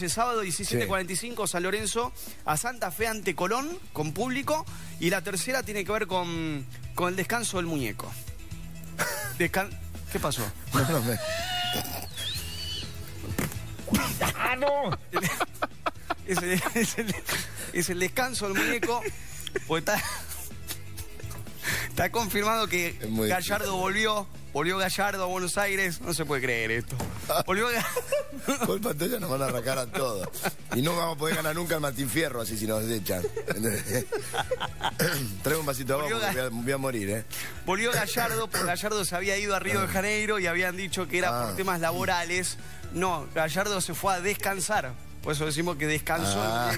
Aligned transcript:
sábado 0.00 0.44
17.45 0.44 1.46
San 1.48 1.62
Lorenzo 1.64 2.12
a 2.44 2.56
Santa 2.56 2.90
Fe 2.92 3.08
ante 3.08 3.34
Colón 3.34 3.76
con 3.92 4.12
público 4.12 4.64
y 5.00 5.10
la 5.10 5.20
tercera 5.22 5.62
tiene 5.64 5.84
que 5.84 5.90
ver 5.92 6.06
con, 6.06 6.64
con 6.94 7.08
el 7.08 7.16
descanso 7.16 7.56
del 7.56 7.66
muñeco. 7.66 8.10
Descan- 9.38 9.70
¿Qué 10.12 10.20
pasó? 10.20 10.42
No, 10.72 10.88
no, 10.88 11.02
me- 11.02 11.18
¡Ah, 14.38 14.56
no! 14.56 14.90
Es 16.26 16.38
el, 16.42 16.62
es 16.74 16.98
el- 16.98 17.14
es 17.72 17.90
el 17.90 17.98
descanso 17.98 18.48
del 18.48 18.62
muñeco. 18.64 19.02
Porque 19.66 19.78
está, 19.80 20.02
está 21.88 22.10
confirmado 22.12 22.68
que 22.68 22.96
Gallardo 23.28 23.76
volvió. 23.76 24.28
Volvió 24.52 24.78
Gallardo 24.78 25.24
a 25.24 25.26
Buenos 25.26 25.58
Aires. 25.58 26.00
No 26.00 26.14
se 26.14 26.24
puede 26.24 26.42
creer 26.42 26.70
esto. 26.72 26.96
Volvió 27.46 27.68
Ga- 27.70 28.66
Culpa 28.66 28.94
tuya 28.94 29.18
nos 29.20 29.30
van 29.30 29.42
a 29.42 29.46
arrancar 29.46 29.78
a 29.78 29.86
todos. 29.86 30.28
Y 30.74 30.82
no 30.82 30.96
vamos 30.96 31.16
a 31.16 31.18
poder 31.18 31.36
ganar 31.36 31.54
nunca 31.54 31.74
el 31.76 31.80
Martín 31.80 32.08
Fierro 32.08 32.40
así 32.40 32.56
si 32.56 32.66
nos 32.66 32.84
echan. 32.84 33.22
¿Entendés? 33.48 34.06
Trae 35.42 35.56
un 35.56 35.66
vasito 35.66 35.92
de 35.98 35.98
agua 36.06 36.10
porque 36.20 36.40
voy 36.40 36.46
a, 36.46 36.48
voy 36.50 36.72
a 36.72 36.78
morir, 36.78 37.10
¿eh? 37.10 37.24
Volvió 37.66 37.92
Gallardo, 37.92 38.48
porque 38.48 38.66
Gallardo 38.66 39.04
se 39.04 39.14
había 39.16 39.36
ido 39.38 39.54
a 39.54 39.58
Río 39.58 39.80
de 39.80 39.88
Janeiro 39.88 40.38
y 40.38 40.46
habían 40.46 40.76
dicho 40.76 41.06
que 41.08 41.18
era 41.18 41.28
Ah. 41.42 41.46
por 41.46 41.56
temas 41.56 41.80
laborales. 41.80 42.56
No, 42.92 43.26
Gallardo 43.34 43.80
se 43.80 43.94
fue 43.94 44.14
a 44.14 44.20
descansar. 44.20 44.92
Por 45.22 45.34
eso 45.34 45.44
decimos 45.44 45.76
que 45.76 45.86
descansó 45.86 46.40
Ah. 46.42 46.72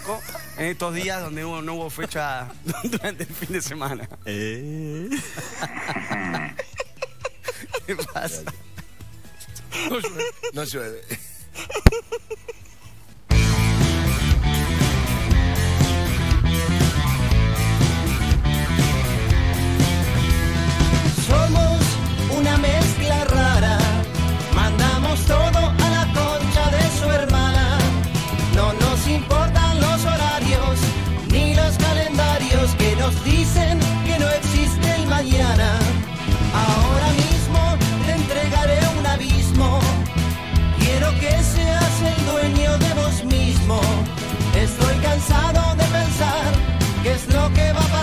en 0.59 0.67
estos 0.67 0.93
días 0.95 1.21
donde 1.23 1.43
no, 1.43 1.63
no 1.63 1.75
hubo 1.75 1.91
fecha 1.91 2.49
durante 2.85 3.23
el 3.25 3.33
fin 3.33 3.53
de 3.53 3.63
semana. 3.63 4.09
¿Qué 7.87 7.97
pasa? 8.13 8.43
No 10.53 10.65
llueve. 10.65 11.03
Somos 21.27 21.81
una 22.39 22.57
mezcla 22.59 22.82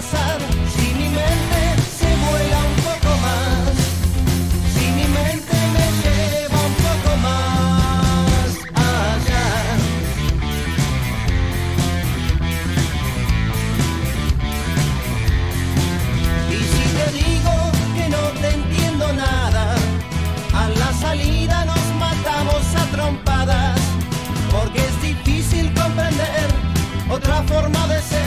si 0.01 0.93
mi 0.93 1.09
mente 1.09 1.61
se 1.99 2.07
vuela 2.23 2.57
un 2.71 2.75
poco 2.87 3.11
más. 3.25 3.75
Si 4.73 4.85
mi 4.91 5.03
mente 5.03 5.55
me 5.75 5.85
lleva 6.03 6.59
un 6.69 6.75
poco 6.87 7.11
más 7.17 8.49
allá. 8.73 9.47
Y 16.49 16.59
si 16.73 16.85
te 16.97 17.07
digo 17.11 17.53
que 17.95 18.05
no 18.09 18.23
te 18.39 18.47
entiendo 18.55 19.05
nada, 19.13 19.75
a 20.53 20.69
la 20.69 20.93
salida 20.93 21.65
nos 21.65 21.85
matamos 21.99 22.63
a 22.77 22.85
trompadas, 22.95 23.79
porque 24.49 24.79
es 24.79 25.01
difícil 25.01 25.73
comprender 25.73 26.47
otra 27.09 27.43
forma 27.43 27.87
de 27.87 28.01
ser, 28.01 28.18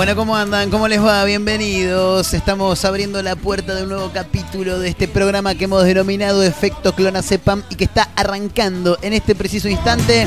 Bueno, 0.00 0.16
¿cómo 0.16 0.34
andan? 0.34 0.70
¿Cómo 0.70 0.88
les 0.88 1.04
va? 1.04 1.22
Bienvenidos. 1.26 2.32
Estamos 2.32 2.86
abriendo 2.86 3.22
la 3.22 3.36
puerta 3.36 3.74
de 3.74 3.82
un 3.82 3.90
nuevo 3.90 4.10
capítulo 4.14 4.78
de 4.78 4.88
este 4.88 5.08
programa 5.08 5.54
que 5.54 5.64
hemos 5.64 5.84
denominado 5.84 6.42
Efecto 6.42 6.94
Clonacepam 6.94 7.62
y 7.68 7.74
que 7.74 7.84
está 7.84 8.08
arrancando 8.16 8.96
en 9.02 9.12
este 9.12 9.34
preciso 9.34 9.68
instante 9.68 10.26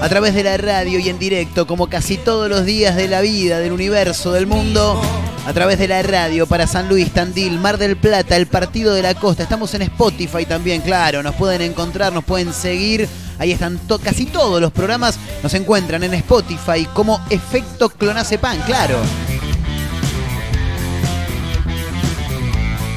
a 0.00 0.08
través 0.08 0.34
de 0.34 0.42
la 0.42 0.56
radio 0.56 0.98
y 1.00 1.10
en 1.10 1.18
directo, 1.18 1.66
como 1.66 1.88
casi 1.88 2.16
todos 2.16 2.48
los 2.48 2.64
días 2.64 2.96
de 2.96 3.06
la 3.06 3.20
vida, 3.20 3.58
del 3.58 3.72
universo, 3.72 4.32
del 4.32 4.46
mundo, 4.46 4.98
a 5.46 5.52
través 5.52 5.78
de 5.78 5.88
la 5.88 6.02
radio 6.02 6.46
para 6.46 6.66
San 6.66 6.88
Luis, 6.88 7.12
Tandil, 7.12 7.58
Mar 7.58 7.76
del 7.76 7.96
Plata, 7.96 8.36
el 8.36 8.46
Partido 8.46 8.94
de 8.94 9.02
la 9.02 9.14
Costa. 9.14 9.42
Estamos 9.42 9.74
en 9.74 9.82
Spotify 9.82 10.46
también, 10.46 10.80
claro. 10.80 11.22
Nos 11.22 11.34
pueden 11.34 11.60
encontrar, 11.60 12.14
nos 12.14 12.24
pueden 12.24 12.54
seguir. 12.54 13.06
Ahí 13.38 13.52
están 13.52 13.80
casi 14.02 14.26
todos 14.26 14.60
los 14.60 14.72
programas. 14.72 15.18
Nos 15.42 15.54
encuentran 15.54 16.02
en 16.04 16.14
Spotify 16.14 16.86
como 16.92 17.20
Efecto 17.30 17.88
Clonacepan, 17.88 18.58
claro. 18.62 18.98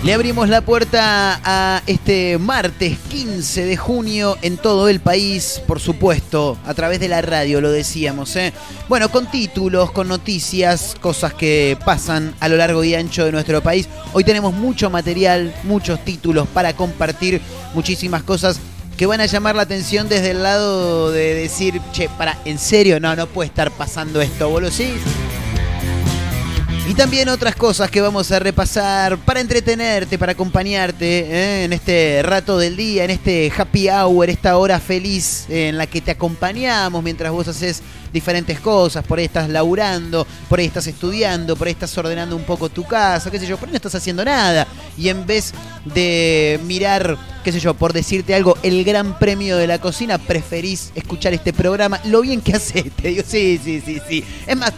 Le 0.07 0.13
abrimos 0.13 0.47
la 0.47 0.61
puerta 0.61 1.41
a 1.43 1.81
este 1.85 2.37
martes 2.37 2.97
15 3.09 3.65
de 3.65 3.75
junio 3.75 4.37
en 4.41 4.55
todo 4.55 4.87
el 4.87 5.01
país, 5.01 5.61
por 5.67 5.81
supuesto, 5.81 6.57
a 6.65 6.73
través 6.73 7.01
de 7.01 7.09
la 7.09 7.21
radio, 7.21 7.59
lo 7.59 7.71
decíamos. 7.71 8.33
¿eh? 8.37 8.53
Bueno, 8.87 9.09
con 9.09 9.29
títulos, 9.29 9.91
con 9.91 10.07
noticias, 10.07 10.95
cosas 11.01 11.33
que 11.33 11.77
pasan 11.83 12.33
a 12.39 12.47
lo 12.47 12.55
largo 12.55 12.85
y 12.85 12.95
ancho 12.95 13.25
de 13.25 13.33
nuestro 13.33 13.61
país. 13.61 13.89
Hoy 14.13 14.23
tenemos 14.23 14.53
mucho 14.53 14.89
material, 14.89 15.53
muchos 15.63 15.99
títulos 16.05 16.47
para 16.47 16.73
compartir, 16.73 17.41
muchísimas 17.73 18.23
cosas 18.23 18.61
que 18.97 19.05
van 19.05 19.21
a 19.21 19.27
llamar 19.27 19.55
la 19.55 19.61
atención 19.61 20.09
desde 20.09 20.31
el 20.31 20.43
lado 20.43 21.11
de 21.11 21.35
decir, 21.35 21.79
che, 21.91 22.09
para, 22.09 22.37
¿en 22.45 22.57
serio? 22.57 22.99
No, 22.99 23.15
no 23.15 23.27
puede 23.27 23.47
estar 23.47 23.69
pasando 23.71 24.19
esto, 24.21 24.49
boludo. 24.49 24.71
Sí, 24.71 24.93
y 26.89 26.93
también 26.93 27.27
otras 27.27 27.53
cosas 27.57 27.91
que 27.91 27.99
vamos 27.99 28.31
a 28.31 28.39
repasar 28.39 29.17
para 29.17 29.41
entretenerte, 29.41 30.17
para 30.17 30.31
acompañarte 30.31 31.19
¿eh? 31.19 31.63
en 31.65 31.73
este 31.73 32.21
rato 32.23 32.57
del 32.57 32.77
día, 32.77 33.03
en 33.03 33.09
este 33.09 33.51
happy 33.55 33.89
hour, 33.89 34.29
esta 34.29 34.57
hora 34.57 34.79
feliz 34.79 35.47
en 35.49 35.77
la 35.77 35.85
que 35.85 35.99
te 35.99 36.11
acompañamos 36.11 37.03
mientras 37.03 37.29
vos 37.33 37.49
haces 37.49 37.83
diferentes 38.11 38.59
cosas. 38.59 39.05
Por 39.05 39.19
ahí 39.19 39.25
estás 39.25 39.49
laburando, 39.49 40.25
por 40.49 40.59
ahí 40.59 40.65
estás 40.65 40.87
estudiando, 40.87 41.55
por 41.55 41.67
ahí 41.67 41.73
estás 41.73 41.97
ordenando 41.97 42.35
un 42.35 42.43
poco 42.43 42.69
tu 42.69 42.83
casa, 42.83 43.31
qué 43.31 43.39
sé 43.39 43.47
yo, 43.47 43.57
por 43.57 43.67
ahí 43.67 43.73
no 43.73 43.77
estás 43.77 43.95
haciendo 43.95 44.23
nada. 44.23 44.67
Y 44.97 45.09
en 45.09 45.25
vez 45.25 45.53
de 45.85 46.59
mirar, 46.65 47.17
qué 47.43 47.51
sé 47.51 47.59
yo, 47.59 47.73
por 47.73 47.93
decirte 47.93 48.35
algo, 48.35 48.57
el 48.63 48.83
gran 48.83 49.17
premio 49.19 49.57
de 49.57 49.67
la 49.67 49.79
cocina, 49.79 50.17
preferís 50.17 50.91
escuchar 50.95 51.33
este 51.33 51.53
programa. 51.53 51.99
Lo 52.05 52.21
bien 52.21 52.41
que 52.41 52.53
hace, 52.53 52.83
te 52.83 53.09
digo, 53.09 53.23
sí, 53.25 53.59
sí, 53.63 53.81
sí, 53.85 54.01
sí. 54.07 54.23
Es 54.45 54.55
más, 54.55 54.73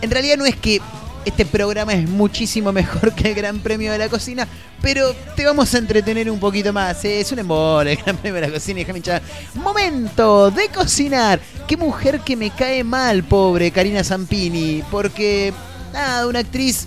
en 0.00 0.10
realidad 0.10 0.36
no 0.36 0.46
es 0.46 0.56
que 0.56 0.80
este 1.28 1.46
programa 1.46 1.92
es 1.92 2.08
muchísimo 2.08 2.72
mejor 2.72 3.14
que 3.14 3.28
el 3.28 3.34
Gran 3.34 3.60
Premio 3.60 3.92
de 3.92 3.98
la 3.98 4.08
Cocina, 4.08 4.48
pero 4.80 5.14
te 5.36 5.44
vamos 5.44 5.74
a 5.74 5.78
entretener 5.78 6.30
un 6.30 6.40
poquito 6.40 6.72
más. 6.72 7.04
¿eh? 7.04 7.20
Es 7.20 7.32
un 7.32 7.38
embole 7.38 7.92
el 7.92 7.98
Gran 7.98 8.16
Premio 8.16 8.40
de 8.40 8.48
la 8.48 8.52
Cocina. 8.52 8.78
déjame 8.78 8.98
hinchar. 8.98 9.22
Momento 9.54 10.50
de 10.50 10.68
cocinar. 10.68 11.40
Qué 11.66 11.76
mujer 11.76 12.20
que 12.20 12.36
me 12.36 12.50
cae 12.50 12.82
mal, 12.82 13.24
pobre 13.24 13.70
Karina 13.70 14.02
Zampini, 14.02 14.82
porque 14.90 15.52
nada, 15.92 16.26
una 16.26 16.40
actriz 16.40 16.86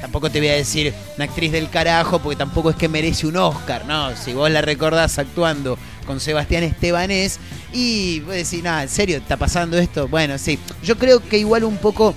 tampoco 0.00 0.30
te 0.30 0.38
voy 0.38 0.48
a 0.48 0.54
decir 0.54 0.92
una 1.16 1.24
actriz 1.24 1.50
del 1.50 1.70
carajo, 1.70 2.18
porque 2.18 2.36
tampoco 2.36 2.68
es 2.68 2.76
que 2.76 2.88
merece 2.90 3.26
un 3.26 3.38
Oscar, 3.38 3.86
¿no? 3.86 4.14
Si 4.14 4.34
vos 4.34 4.50
la 4.50 4.60
recordás 4.60 5.18
actuando 5.18 5.78
con 6.04 6.20
Sebastián 6.20 6.62
Estebanés. 6.62 7.40
Y 7.72 8.20
vos 8.20 8.34
decís, 8.34 8.62
nada, 8.62 8.82
¿en 8.82 8.90
serio 8.90 9.16
está 9.16 9.38
pasando 9.38 9.78
esto? 9.78 10.06
Bueno, 10.06 10.36
sí. 10.36 10.58
Yo 10.82 10.98
creo 10.98 11.26
que 11.26 11.38
igual 11.38 11.64
un 11.64 11.78
poco 11.78 12.14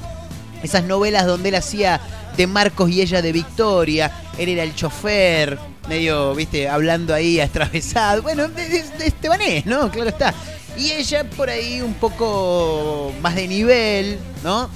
esas 0.63 0.83
novelas 0.83 1.25
donde 1.25 1.49
él 1.49 1.55
hacía 1.55 1.99
de 2.35 2.47
Marcos 2.47 2.89
y 2.89 3.01
ella 3.01 3.21
de 3.21 3.31
Victoria, 3.31 4.11
él 4.37 4.49
era 4.49 4.63
el 4.63 4.75
chofer, 4.75 5.57
medio, 5.89 6.35
viste, 6.35 6.67
hablando 6.69 7.13
ahí 7.13 7.39
atravesado. 7.39 8.21
Bueno, 8.21 8.47
de, 8.47 8.67
de- 8.69 8.83
de 8.97 9.07
Estebanés, 9.07 9.65
¿no? 9.65 9.89
Claro 9.91 10.09
está. 10.09 10.33
Y 10.77 10.91
ella 10.91 11.23
por 11.29 11.49
ahí 11.49 11.81
un 11.81 11.95
poco 11.95 13.11
más 13.21 13.33
de 13.35 13.47
nivel, 13.47 14.19
¿no? 14.43 14.69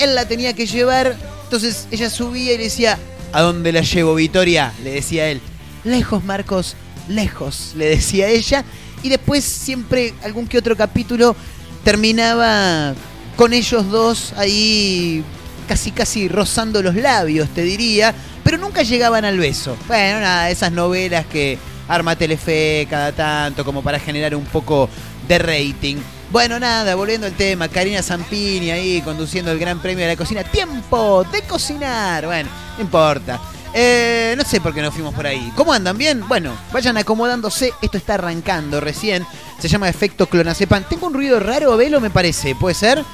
Él 0.00 0.14
la 0.14 0.26
tenía 0.26 0.52
que 0.52 0.66
llevar, 0.66 1.16
entonces 1.44 1.86
ella 1.90 2.10
subía 2.10 2.54
y 2.54 2.56
le 2.58 2.64
decía, 2.64 2.98
¿a 3.32 3.42
dónde 3.42 3.70
la 3.72 3.82
llevo, 3.82 4.14
Victoria? 4.16 4.72
Le 4.82 4.90
decía 4.92 5.28
él. 5.28 5.40
Lejos, 5.84 6.24
Marcos, 6.24 6.74
lejos, 7.08 7.72
le 7.76 7.86
decía 7.86 8.28
ella. 8.28 8.64
Y 9.02 9.08
después 9.10 9.44
siempre 9.44 10.12
algún 10.24 10.48
que 10.48 10.58
otro 10.58 10.76
capítulo 10.76 11.36
terminaba 11.84 12.94
con 13.38 13.52
ellos 13.52 13.88
dos 13.88 14.32
ahí 14.36 15.22
casi 15.68 15.92
casi 15.92 16.26
rozando 16.26 16.82
los 16.82 16.96
labios, 16.96 17.48
te 17.50 17.62
diría, 17.62 18.12
pero 18.42 18.58
nunca 18.58 18.82
llegaban 18.82 19.24
al 19.24 19.38
beso. 19.38 19.76
Bueno, 19.86 20.18
nada, 20.18 20.50
esas 20.50 20.72
novelas 20.72 21.24
que 21.26 21.56
arma 21.86 22.16
Telefe 22.16 22.88
cada 22.90 23.12
tanto 23.12 23.64
como 23.64 23.80
para 23.80 24.00
generar 24.00 24.34
un 24.34 24.44
poco 24.44 24.90
de 25.28 25.38
rating. 25.38 25.98
Bueno, 26.32 26.58
nada, 26.58 26.96
volviendo 26.96 27.28
al 27.28 27.32
tema, 27.34 27.68
Karina 27.68 28.02
Zampini 28.02 28.72
ahí 28.72 29.00
conduciendo 29.02 29.52
el 29.52 29.60
Gran 29.60 29.78
Premio 29.78 30.04
de 30.04 30.14
la 30.14 30.16
Cocina. 30.16 30.42
¡Tiempo 30.42 31.24
de 31.30 31.42
cocinar! 31.42 32.26
Bueno, 32.26 32.50
no 32.76 32.82
importa. 32.82 33.40
Eh, 33.72 34.34
no 34.36 34.42
sé 34.42 34.60
por 34.60 34.74
qué 34.74 34.82
nos 34.82 34.92
fuimos 34.92 35.14
por 35.14 35.28
ahí. 35.28 35.52
¿Cómo 35.54 35.72
andan? 35.72 35.96
¿Bien? 35.96 36.26
Bueno, 36.26 36.56
vayan 36.72 36.96
acomodándose. 36.96 37.72
Esto 37.82 37.98
está 37.98 38.14
arrancando 38.14 38.80
recién. 38.80 39.24
Se 39.60 39.68
llama 39.68 39.88
efecto 39.88 40.26
clonazepam. 40.26 40.82
Tengo 40.88 41.06
un 41.06 41.14
ruido 41.14 41.38
raro, 41.38 41.76
Velo, 41.76 42.00
me 42.00 42.10
parece. 42.10 42.56
¿Puede 42.56 42.74
ser? 42.74 43.04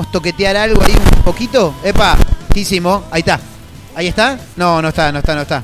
A 0.00 0.10
toquetear 0.10 0.56
algo 0.56 0.82
ahí 0.82 0.92
un 1.16 1.22
poquito. 1.22 1.74
¡Epa! 1.84 2.16
Hicimos. 2.54 3.02
Ahí 3.10 3.20
está. 3.20 3.38
¿Ahí 3.94 4.06
está? 4.06 4.38
No, 4.56 4.80
no 4.80 4.88
está, 4.88 5.12
no 5.12 5.18
está, 5.18 5.34
no 5.34 5.42
está. 5.42 5.62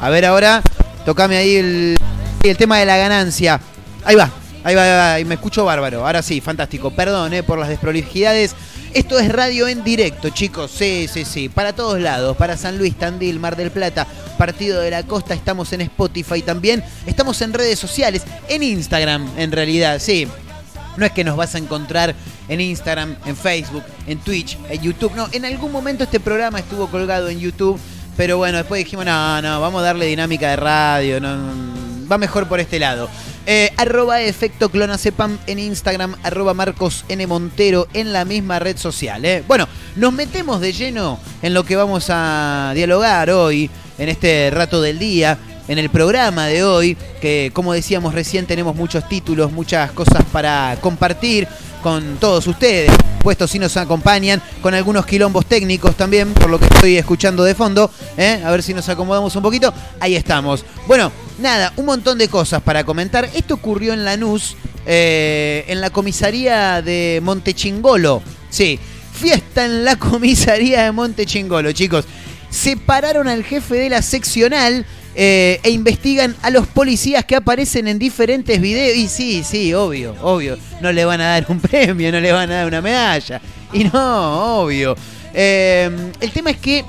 A 0.00 0.10
ver 0.10 0.24
ahora. 0.24 0.62
Tocame 1.04 1.36
ahí 1.36 1.56
el, 1.56 1.96
el 2.42 2.56
tema 2.56 2.78
de 2.78 2.86
la 2.86 2.96
ganancia. 2.96 3.60
Ahí 4.04 4.16
va. 4.16 4.30
Ahí 4.64 4.74
va, 4.74 5.14
ahí 5.14 5.22
va, 5.22 5.28
me 5.28 5.36
escucho 5.36 5.64
bárbaro. 5.64 6.04
Ahora 6.04 6.22
sí, 6.22 6.40
fantástico. 6.40 6.90
Perdón 6.90 7.32
eh, 7.34 7.42
por 7.44 7.58
las 7.58 7.68
desprolijidades. 7.68 8.56
Esto 8.92 9.18
es 9.18 9.30
radio 9.30 9.68
en 9.68 9.84
directo, 9.84 10.30
chicos. 10.30 10.70
Sí, 10.70 11.08
sí, 11.12 11.24
sí. 11.24 11.48
Para 11.48 11.72
todos 11.72 12.00
lados. 12.00 12.36
Para 12.36 12.56
San 12.56 12.78
Luis, 12.78 12.96
Tandil, 12.96 13.38
Mar 13.38 13.54
del 13.54 13.70
Plata, 13.70 14.06
Partido 14.36 14.80
de 14.80 14.90
la 14.90 15.04
Costa. 15.04 15.34
Estamos 15.34 15.72
en 15.72 15.82
Spotify 15.82 16.42
también. 16.42 16.82
Estamos 17.06 17.40
en 17.42 17.52
redes 17.52 17.78
sociales. 17.78 18.22
En 18.48 18.62
Instagram, 18.62 19.28
en 19.36 19.52
realidad, 19.52 20.00
sí. 20.00 20.26
No 20.96 21.06
es 21.06 21.12
que 21.12 21.22
nos 21.22 21.36
vas 21.36 21.54
a 21.54 21.58
encontrar 21.58 22.14
en 22.48 22.60
Instagram, 22.60 23.16
en 23.26 23.36
Facebook, 23.36 23.84
en 24.06 24.18
Twitch, 24.18 24.58
en 24.68 24.80
YouTube. 24.82 25.12
No, 25.14 25.28
en 25.32 25.44
algún 25.44 25.70
momento 25.70 26.04
este 26.04 26.20
programa 26.20 26.58
estuvo 26.58 26.88
colgado 26.88 27.28
en 27.28 27.38
YouTube. 27.38 27.78
Pero 28.16 28.36
bueno, 28.36 28.58
después 28.58 28.82
dijimos, 28.82 29.04
no, 29.04 29.40
no, 29.40 29.60
vamos 29.60 29.80
a 29.80 29.84
darle 29.84 30.06
dinámica 30.06 30.50
de 30.50 30.56
radio. 30.56 31.20
No, 31.20 31.38
va 32.10 32.18
mejor 32.18 32.48
por 32.48 32.58
este 32.58 32.80
lado. 32.80 33.08
Eh, 33.46 33.72
arroba 33.76 34.20
efecto 34.20 34.70
clonacepam 34.70 35.38
en 35.46 35.58
Instagram, 35.58 36.16
arroba 36.22 36.52
Marcos 36.52 37.04
N. 37.08 37.26
Montero 37.26 37.86
en 37.94 38.12
la 38.12 38.24
misma 38.24 38.58
red 38.58 38.76
social. 38.76 39.24
eh. 39.24 39.44
Bueno, 39.46 39.68
nos 39.96 40.12
metemos 40.12 40.60
de 40.60 40.72
lleno 40.72 41.18
en 41.42 41.54
lo 41.54 41.64
que 41.64 41.76
vamos 41.76 42.06
a 42.10 42.72
dialogar 42.74 43.30
hoy, 43.30 43.70
en 43.96 44.08
este 44.08 44.50
rato 44.50 44.82
del 44.82 44.98
día, 44.98 45.38
en 45.68 45.78
el 45.78 45.88
programa 45.88 46.46
de 46.46 46.64
hoy, 46.64 46.96
que 47.20 47.50
como 47.54 47.72
decíamos 47.72 48.14
recién 48.14 48.46
tenemos 48.46 48.74
muchos 48.74 49.08
títulos, 49.08 49.52
muchas 49.52 49.92
cosas 49.92 50.24
para 50.32 50.76
compartir 50.80 51.46
con 51.82 52.16
todos 52.18 52.46
ustedes. 52.46 52.90
Puestos 53.22 53.50
si 53.50 53.58
nos 53.58 53.76
acompañan 53.76 54.40
con 54.62 54.74
algunos 54.74 55.06
quilombos 55.06 55.46
técnicos 55.46 55.96
también, 55.96 56.32
por 56.34 56.50
lo 56.50 56.58
que 56.58 56.66
estoy 56.66 56.96
escuchando 56.96 57.44
de 57.44 57.54
fondo. 57.54 57.90
¿eh? 58.16 58.42
A 58.44 58.50
ver 58.50 58.62
si 58.62 58.74
nos 58.74 58.88
acomodamos 58.88 59.34
un 59.36 59.42
poquito. 59.42 59.72
Ahí 60.00 60.16
estamos. 60.16 60.64
Bueno, 60.86 61.12
nada, 61.38 61.72
un 61.76 61.86
montón 61.86 62.18
de 62.18 62.28
cosas 62.28 62.62
para 62.62 62.84
comentar. 62.84 63.28
Esto 63.34 63.54
ocurrió 63.54 63.92
en 63.92 64.04
Lanús, 64.04 64.56
eh, 64.86 65.64
en 65.68 65.80
la 65.80 65.90
comisaría 65.90 66.82
de 66.82 67.20
Montechingolo. 67.22 68.22
Sí, 68.50 68.78
fiesta 69.12 69.64
en 69.64 69.84
la 69.84 69.96
comisaría 69.98 70.84
de 70.84 70.92
Montechingolo, 70.92 71.72
chicos. 71.72 72.04
Separaron 72.50 73.28
al 73.28 73.44
jefe 73.44 73.74
de 73.74 73.90
la 73.90 74.00
seccional 74.00 74.86
eh, 75.20 75.58
e 75.64 75.70
investigan 75.70 76.36
a 76.42 76.50
los 76.50 76.68
policías 76.68 77.24
que 77.24 77.34
aparecen 77.34 77.88
en 77.88 77.98
diferentes 77.98 78.60
videos. 78.60 78.96
Y 78.96 79.08
sí, 79.08 79.42
sí, 79.42 79.74
obvio, 79.74 80.14
obvio. 80.22 80.56
No 80.80 80.92
le 80.92 81.04
van 81.04 81.20
a 81.20 81.30
dar 81.30 81.46
un 81.48 81.58
premio, 81.60 82.12
no 82.12 82.20
le 82.20 82.30
van 82.30 82.48
a 82.52 82.54
dar 82.54 82.66
una 82.68 82.80
medalla. 82.80 83.40
Y 83.72 83.82
no, 83.82 84.60
obvio. 84.62 84.94
Eh, 85.34 85.90
el 86.20 86.30
tema 86.30 86.50
es 86.50 86.58
que 86.58 86.84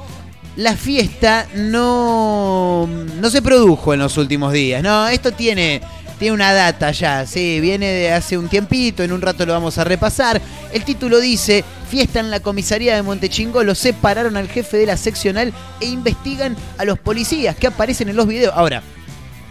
la 0.57 0.75
fiesta 0.75 1.47
no, 1.55 2.87
no 3.19 3.29
se 3.31 3.41
produjo 3.41 3.95
en 3.95 4.01
los 4.01 4.15
últimos 4.17 4.53
días. 4.53 4.83
No, 4.83 5.07
esto 5.07 5.31
tiene, 5.31 5.81
tiene 6.19 6.33
una 6.33 6.51
data 6.51 6.92
ya, 6.92 7.25
sí, 7.25 7.62
viene 7.62 7.88
de 7.88 8.12
hace 8.12 8.38
un 8.38 8.50
tiempito, 8.50 9.04
en 9.04 9.13
un 9.13 9.21
rato 9.21 9.45
lo 9.45 9.54
vamos 9.54 9.77
a 9.77 9.86
repasar. 9.86 10.42
El 10.74 10.83
título 10.83 11.19
dice, 11.19 11.63
fiesta 11.89 12.19
en 12.19 12.30
la 12.30 12.42
comisaría 12.42 12.94
de 12.95 13.01
Montechingolo, 13.01 13.74
separaron 13.74 14.36
al 14.36 14.50
jefe 14.50 14.75
de 14.75 14.86
la 14.86 14.98
seccional 14.98 15.54
e 15.80 15.86
investigan 15.86 16.57
a 16.77 16.83
los 16.83 17.00
policías 17.00 17.56
que 17.56 17.68
aparecen 17.68 18.10
en 18.10 18.18
los 18.18 18.27
videos. 18.27 18.54
Ahora, 18.54 18.83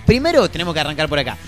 primero 0.04 0.50
tenemos 0.50 0.74
que 0.74 0.80
arrancar 0.80 1.08
por 1.08 1.18
acá. 1.18 1.38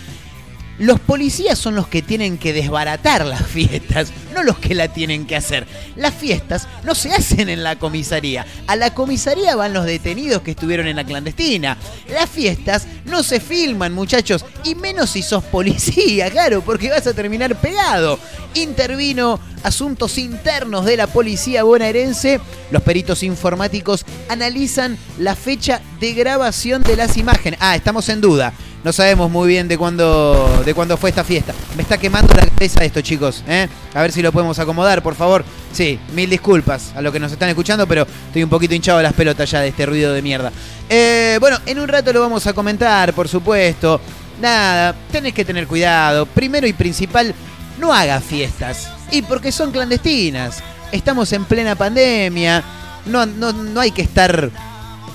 Los 0.80 0.98
policías 0.98 1.58
son 1.58 1.74
los 1.74 1.88
que 1.88 2.00
tienen 2.00 2.38
que 2.38 2.54
desbaratar 2.54 3.26
las 3.26 3.46
fiestas, 3.46 4.12
no 4.34 4.42
los 4.42 4.58
que 4.58 4.74
la 4.74 4.88
tienen 4.88 5.26
que 5.26 5.36
hacer. 5.36 5.66
Las 5.94 6.14
fiestas 6.14 6.66
no 6.84 6.94
se 6.94 7.12
hacen 7.12 7.50
en 7.50 7.62
la 7.62 7.78
comisaría. 7.78 8.46
A 8.66 8.76
la 8.76 8.94
comisaría 8.94 9.54
van 9.56 9.74
los 9.74 9.84
detenidos 9.84 10.40
que 10.40 10.52
estuvieron 10.52 10.86
en 10.86 10.96
la 10.96 11.04
clandestina. 11.04 11.76
Las 12.08 12.30
fiestas 12.30 12.86
no 13.04 13.22
se 13.22 13.40
filman, 13.40 13.92
muchachos, 13.92 14.42
y 14.64 14.74
menos 14.74 15.10
si 15.10 15.20
sos 15.20 15.44
policía, 15.44 16.30
claro, 16.32 16.62
porque 16.62 16.88
vas 16.88 17.06
a 17.06 17.12
terminar 17.12 17.56
pegado. 17.56 18.18
Intervino 18.54 19.38
asuntos 19.62 20.16
internos 20.16 20.86
de 20.86 20.96
la 20.96 21.08
policía 21.08 21.62
bonaerense. 21.62 22.40
Los 22.70 22.82
peritos 22.82 23.22
informáticos 23.22 24.06
analizan 24.30 24.96
la 25.18 25.36
fecha 25.36 25.82
de 26.00 26.14
grabación 26.14 26.82
de 26.82 26.96
las 26.96 27.18
imágenes. 27.18 27.60
Ah, 27.62 27.76
estamos 27.76 28.08
en 28.08 28.22
duda. 28.22 28.54
No 28.82 28.94
sabemos 28.94 29.30
muy 29.30 29.46
bien 29.48 29.68
de 29.68 29.76
cuándo, 29.76 30.62
de 30.64 30.72
cuándo 30.72 30.96
fue 30.96 31.10
esta 31.10 31.22
fiesta. 31.22 31.52
Me 31.76 31.82
está 31.82 31.98
quemando 31.98 32.32
la 32.34 32.46
cabeza 32.46 32.82
esto, 32.82 33.02
chicos. 33.02 33.44
¿eh? 33.46 33.68
A 33.92 34.00
ver 34.00 34.10
si 34.10 34.22
lo 34.22 34.32
podemos 34.32 34.58
acomodar, 34.58 35.02
por 35.02 35.14
favor. 35.14 35.44
Sí, 35.70 35.98
mil 36.14 36.30
disculpas 36.30 36.92
a 36.96 37.02
los 37.02 37.12
que 37.12 37.20
nos 37.20 37.30
están 37.30 37.50
escuchando, 37.50 37.86
pero 37.86 38.06
estoy 38.26 38.42
un 38.42 38.48
poquito 38.48 38.74
hinchado 38.74 38.98
a 38.98 39.02
las 39.02 39.12
pelotas 39.12 39.50
ya 39.50 39.60
de 39.60 39.68
este 39.68 39.84
ruido 39.84 40.14
de 40.14 40.22
mierda. 40.22 40.50
Eh, 40.88 41.36
bueno, 41.40 41.58
en 41.66 41.78
un 41.78 41.88
rato 41.88 42.10
lo 42.12 42.20
vamos 42.20 42.46
a 42.46 42.54
comentar, 42.54 43.12
por 43.12 43.28
supuesto. 43.28 44.00
Nada, 44.40 44.94
tenés 45.12 45.34
que 45.34 45.44
tener 45.44 45.66
cuidado. 45.66 46.24
Primero 46.24 46.66
y 46.66 46.72
principal, 46.72 47.34
no 47.78 47.92
haga 47.92 48.18
fiestas. 48.20 48.90
Y 49.10 49.20
porque 49.20 49.52
son 49.52 49.72
clandestinas. 49.72 50.62
Estamos 50.90 51.30
en 51.34 51.44
plena 51.44 51.74
pandemia. 51.74 52.64
No, 53.04 53.26
no, 53.26 53.52
no 53.52 53.80
hay 53.80 53.90
que 53.90 54.02
estar 54.02 54.50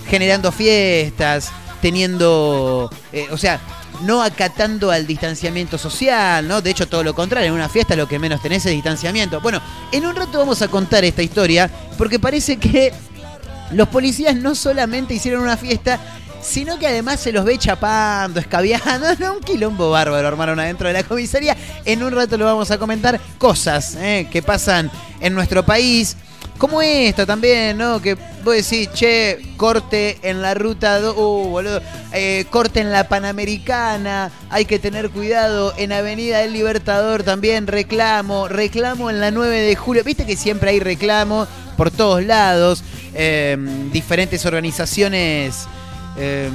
generando 0.08 0.52
fiestas, 0.52 1.52
teniendo, 1.86 2.90
eh, 3.14 3.28
o 3.30 3.38
sea, 3.38 3.60
no 4.02 4.24
acatando 4.24 4.90
al 4.90 5.06
distanciamiento 5.06 5.78
social, 5.78 6.48
¿no? 6.48 6.60
De 6.60 6.72
hecho, 6.72 6.88
todo 6.88 7.04
lo 7.04 7.14
contrario, 7.14 7.50
en 7.50 7.54
una 7.54 7.70
fiesta 7.70 7.96
lo 7.96 8.08
que 8.08 8.18
menos 8.18 8.42
tenés 8.42 8.66
es 8.66 8.72
distanciamiento. 8.72 9.40
Bueno, 9.40 9.62
en 9.92 10.04
un 10.04 10.16
rato 10.16 10.40
vamos 10.40 10.64
a 10.64 10.68
contar 10.68 11.06
esta 11.06 11.22
historia, 11.22 11.70
porque 11.96 12.18
parece 12.18 12.58
que 12.58 12.92
los 13.70 13.88
policías 13.90 14.36
no 14.36 14.56
solamente 14.56 15.14
hicieron 15.14 15.44
una 15.44 15.58
fiesta, 15.58 16.00
sino 16.42 16.80
que 16.80 16.88
además 16.88 17.20
se 17.20 17.32
los 17.32 17.46
ve 17.46 17.60
chapando, 17.60 18.40
escabeando, 18.40 19.16
¿no? 19.20 19.34
un 19.34 19.42
quilombo 19.42 19.92
bárbaro 19.92 20.28
armaron 20.28 20.60
adentro 20.60 20.88
de 20.88 20.94
la 20.96 21.04
comisaría. 21.04 21.56
En 21.86 22.02
un 22.02 22.14
rato 22.14 22.36
lo 22.36 22.46
vamos 22.46 22.72
a 22.72 22.80
comentar 22.80 23.22
cosas 23.38 23.94
¿eh? 24.00 24.28
que 24.32 24.42
pasan 24.42 24.90
en 25.20 25.36
nuestro 25.36 25.64
país. 25.64 26.18
Como 26.58 26.82
esta 26.82 27.26
también, 27.26 27.78
¿no? 27.78 28.02
Que 28.02 28.16
vos 28.16 28.56
decís, 28.56 28.90
che, 28.94 29.40
corte 29.58 30.18
en 30.22 30.42
la 30.42 30.54
ruta 30.54 31.00
2, 31.00 31.16
uh, 31.18 31.50
boludo, 31.50 31.82
eh, 32.14 32.46
corte 32.50 32.80
en 32.80 32.92
la 32.92 33.10
Panamericana, 33.10 34.32
hay 34.50 34.64
que 34.64 34.80
tener 34.80 35.10
cuidado, 35.10 35.74
en 35.78 35.92
Avenida 35.92 36.40
del 36.40 36.54
Libertador 36.54 37.24
también 37.24 37.68
reclamo, 37.68 38.48
reclamo 38.48 39.10
en 39.10 39.20
la 39.20 39.32
9 39.32 39.60
de 39.60 39.76
julio, 39.76 40.04
viste 40.06 40.26
que 40.26 40.38
siempre 40.38 40.70
hay 40.70 40.80
reclamo 40.80 41.46
por 41.76 41.92
todos 41.92 42.24
lados, 42.24 42.86
eh, 43.14 43.58
diferentes 43.92 44.46
organizaciones 44.46 45.68
eh, 46.18 46.50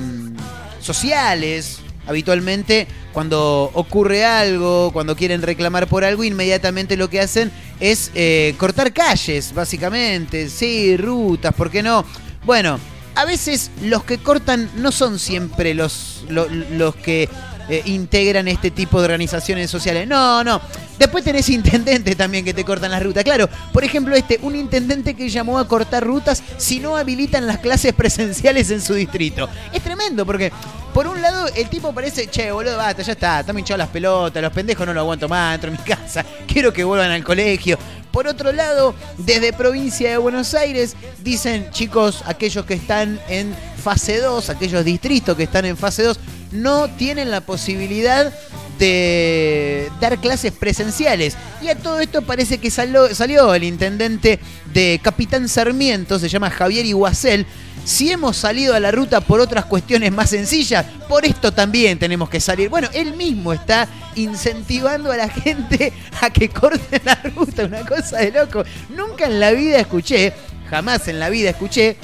sociales, 0.80 1.80
habitualmente 2.06 2.86
cuando 3.12 3.70
ocurre 3.74 4.24
algo, 4.24 4.90
cuando 4.92 5.16
quieren 5.16 5.42
reclamar 5.42 5.86
por 5.88 6.04
algo, 6.04 6.24
inmediatamente 6.24 6.96
lo 6.96 7.10
que 7.10 7.20
hacen 7.20 7.50
es 7.80 8.10
eh, 8.14 8.54
cortar 8.58 8.92
calles, 8.92 9.52
básicamente, 9.54 10.48
sí, 10.48 10.96
rutas, 10.96 11.54
¿por 11.54 11.70
qué 11.70 11.82
no? 11.82 12.04
Bueno, 12.44 12.78
a 13.16 13.24
veces 13.24 13.70
los 13.82 14.04
que 14.04 14.18
cortan 14.18 14.70
no 14.76 14.92
son 14.92 15.18
siempre 15.18 15.74
los, 15.74 16.24
lo- 16.28 16.48
los 16.48 16.94
que 16.96 17.28
eh, 17.70 17.82
integran 17.86 18.48
este 18.48 18.72
tipo 18.72 18.98
de 18.98 19.04
organizaciones 19.04 19.70
sociales. 19.70 20.08
No, 20.08 20.42
no. 20.42 20.60
Después 20.98 21.22
tenés 21.22 21.48
intendentes 21.48 22.16
también 22.16 22.44
que 22.44 22.52
te 22.52 22.64
cortan 22.64 22.90
las 22.90 23.00
rutas. 23.00 23.22
Claro, 23.22 23.48
por 23.72 23.84
ejemplo, 23.84 24.14
este, 24.16 24.40
un 24.42 24.56
intendente 24.56 25.14
que 25.14 25.28
llamó 25.28 25.58
a 25.58 25.68
cortar 25.68 26.04
rutas 26.04 26.42
si 26.56 26.80
no 26.80 26.96
habilitan 26.96 27.46
las 27.46 27.58
clases 27.58 27.94
presenciales 27.94 28.70
en 28.72 28.80
su 28.80 28.94
distrito. 28.94 29.48
Es 29.72 29.82
tremendo 29.82 30.26
porque, 30.26 30.50
por 30.92 31.06
un 31.06 31.22
lado, 31.22 31.46
el 31.54 31.68
tipo 31.70 31.92
parece, 31.92 32.26
che, 32.26 32.50
boludo, 32.50 32.76
basta, 32.76 33.02
ya 33.02 33.12
está, 33.12 33.40
están 33.40 33.58
hinchados 33.58 33.78
las 33.78 33.88
pelotas, 33.88 34.42
los 34.42 34.52
pendejos 34.52 34.84
no 34.84 34.92
lo 34.92 35.00
aguanto 35.00 35.28
más 35.28 35.52
dentro 35.52 35.70
de 35.70 35.78
mi 35.78 35.84
casa, 35.84 36.24
quiero 36.46 36.72
que 36.72 36.82
vuelvan 36.82 37.12
al 37.12 37.22
colegio. 37.22 37.78
Por 38.10 38.26
otro 38.26 38.50
lado, 38.52 38.94
desde 39.18 39.52
provincia 39.52 40.10
de 40.10 40.16
Buenos 40.16 40.54
Aires, 40.54 40.96
dicen, 41.22 41.70
chicos, 41.70 42.24
aquellos 42.26 42.64
que 42.64 42.74
están 42.74 43.20
en 43.28 43.54
fase 43.80 44.18
2, 44.18 44.50
aquellos 44.50 44.84
distritos 44.84 45.36
que 45.36 45.44
están 45.44 45.64
en 45.64 45.76
fase 45.76 46.02
2, 46.02 46.18
no 46.52 46.88
tienen 46.88 47.30
la 47.30 47.40
posibilidad 47.40 48.32
de 48.78 49.90
dar 50.00 50.18
clases 50.18 50.52
presenciales. 50.52 51.36
Y 51.62 51.68
a 51.68 51.76
todo 51.76 52.00
esto 52.00 52.22
parece 52.22 52.58
que 52.58 52.70
salió, 52.70 53.54
el 53.54 53.64
intendente 53.64 54.40
de 54.72 55.00
Capitán 55.02 55.48
Sarmiento, 55.48 56.18
se 56.18 56.28
llama 56.28 56.50
Javier 56.50 56.86
Iguacel. 56.86 57.46
Si 57.84 58.10
hemos 58.10 58.36
salido 58.36 58.74
a 58.74 58.80
la 58.80 58.90
ruta 58.90 59.20
por 59.20 59.40
otras 59.40 59.64
cuestiones 59.64 60.12
más 60.12 60.30
sencillas, 60.30 60.84
por 61.08 61.24
esto 61.24 61.52
también 61.52 61.98
tenemos 61.98 62.28
que 62.28 62.40
salir. 62.40 62.68
Bueno, 62.68 62.88
él 62.92 63.14
mismo 63.16 63.52
está 63.52 63.88
incentivando 64.16 65.10
a 65.10 65.16
la 65.16 65.28
gente 65.28 65.92
a 66.20 66.30
que 66.30 66.48
corte 66.48 67.00
la 67.04 67.14
ruta, 67.34 67.64
una 67.64 67.84
cosa 67.86 68.18
de 68.18 68.32
loco. 68.32 68.64
Nunca 68.90 69.26
en 69.26 69.40
la 69.40 69.52
vida 69.52 69.78
escuché, 69.78 70.32
jamás 70.68 71.08
en 71.08 71.18
la 71.18 71.30
vida 71.30 71.50
escuché, 71.50 71.96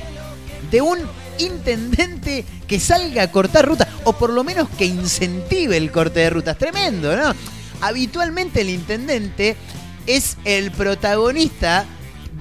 de 0.71 0.81
un 0.81 0.99
intendente 1.39 2.45
que 2.67 2.81
salga 2.81 3.23
a 3.23 3.31
cortar 3.31 3.67
ruta, 3.67 3.89
o 4.05 4.13
por 4.13 4.31
lo 4.31 4.45
menos 4.45 4.69
que 4.79 4.85
incentive 4.85 5.77
el 5.77 5.91
corte 5.91 6.21
de 6.21 6.31
rutas. 6.31 6.59
Tremendo, 6.59 7.17
¿no? 7.17 7.35
Habitualmente 7.81 8.63
el 8.63 8.71
intendente 8.71 9.57
es 10.07 10.37
el 10.45 10.71
protagonista 10.71 11.85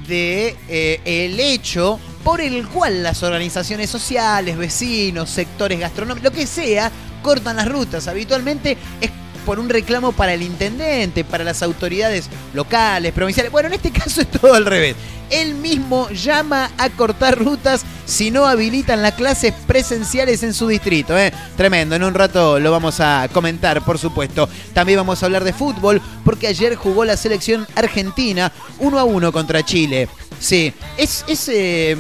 de 0.08 0.56
eh, 0.70 1.02
el 1.06 1.40
hecho 1.40 2.00
por 2.24 2.42
el 2.42 2.68
cual 2.68 3.04
las 3.04 3.22
organizaciones 3.24 3.90
sociales, 3.90 4.58
vecinos, 4.58 5.30
sectores 5.30 5.80
gastronómicos, 5.80 6.32
lo 6.32 6.36
que 6.36 6.48
sea, 6.48 6.92
cortan 7.22 7.58
las 7.58 7.68
rutas. 7.68 8.08
Habitualmente 8.08 8.78
es 9.02 9.12
por 9.46 9.60
un 9.60 9.70
reclamo 9.70 10.12
para 10.12 10.34
el 10.34 10.42
intendente, 10.42 11.24
para 11.24 11.44
las 11.44 11.62
autoridades 11.62 12.30
locales, 12.54 13.14
provinciales. 13.14 13.52
Bueno, 13.52 13.68
en 13.68 13.76
este 13.76 13.92
caso 14.00 14.22
es 14.22 14.32
todo 14.32 14.56
al 14.56 14.66
revés. 14.66 14.96
Él 15.36 15.56
mismo 15.56 16.08
llama 16.12 16.72
a 16.78 16.90
cortar 16.90 17.38
rutas 17.38 17.84
si 18.06 18.32
no 18.32 18.46
habilitan 18.46 19.02
las 19.02 19.16
clases 19.16 19.54
presenciales 19.68 20.44
en 20.44 20.54
su 20.54 20.68
distrito. 20.68 21.18
¿eh? 21.18 21.34
Tremendo, 21.58 21.94
en 21.94 22.04
un 22.04 22.14
rato 22.14 22.58
lo 22.58 22.72
vamos 22.72 23.02
a 23.02 23.28
comentar, 23.34 23.84
por 23.84 24.00
supuesto. 24.00 24.48
También 24.74 24.98
vamos 24.98 25.22
a 25.22 25.26
hablar 25.26 25.44
de 25.44 25.52
fútbol, 25.52 26.02
porque 26.24 26.48
ayer 26.48 26.76
jugó 26.76 27.04
la 27.04 27.18
selección 27.18 27.68
argentina 27.76 28.50
1 28.80 28.98
a 28.98 29.04
1 29.04 29.32
contra 29.34 29.62
Chile. 29.66 30.08
Sí, 30.40 30.74
es, 30.98 31.26
es 31.28 31.50
eh, 31.50 31.98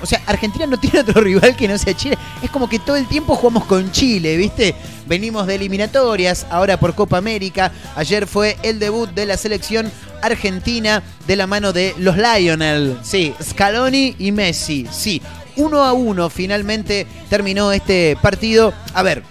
o 0.00 0.06
sea, 0.06 0.22
Argentina 0.26 0.66
no 0.66 0.78
tiene 0.80 1.00
otro 1.00 1.20
rival 1.20 1.56
que 1.56 1.68
no 1.68 1.76
sea 1.76 1.94
Chile. 1.94 2.16
Es 2.42 2.50
como 2.50 2.70
que 2.70 2.78
todo 2.78 2.96
el 2.96 3.06
tiempo 3.06 3.36
jugamos 3.36 3.66
con 3.66 3.92
Chile, 3.92 4.36
¿viste? 4.38 4.74
Venimos 5.06 5.46
de 5.46 5.56
eliminatorias, 5.56 6.46
ahora 6.50 6.78
por 6.78 6.94
Copa 6.94 7.18
América. 7.18 7.70
Ayer 7.96 8.26
fue 8.26 8.56
el 8.62 8.78
debut 8.78 9.10
de 9.10 9.26
la 9.26 9.36
selección 9.36 9.92
argentina 10.22 11.02
de 11.28 11.36
la 11.36 11.46
mano 11.46 11.74
de 11.74 11.94
los 11.98 12.16
Lionel. 12.16 12.98
Sí, 13.02 13.34
Scaloni 13.40 14.16
y 14.18 14.32
Messi. 14.32 14.88
Sí, 14.90 15.20
uno 15.56 15.84
a 15.84 15.92
uno 15.92 16.30
finalmente 16.30 17.06
terminó 17.28 17.70
este 17.70 18.16
partido. 18.22 18.72
A 18.94 19.02
ver, 19.02 19.22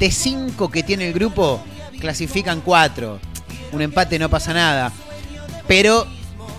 de 0.00 0.10
cinco 0.10 0.68
que 0.68 0.82
tiene 0.82 1.06
el 1.06 1.14
grupo, 1.14 1.62
clasifican 2.00 2.60
cuatro. 2.60 3.20
Un 3.70 3.82
empate 3.82 4.18
no 4.18 4.28
pasa 4.28 4.52
nada. 4.52 4.92
Pero 5.68 6.08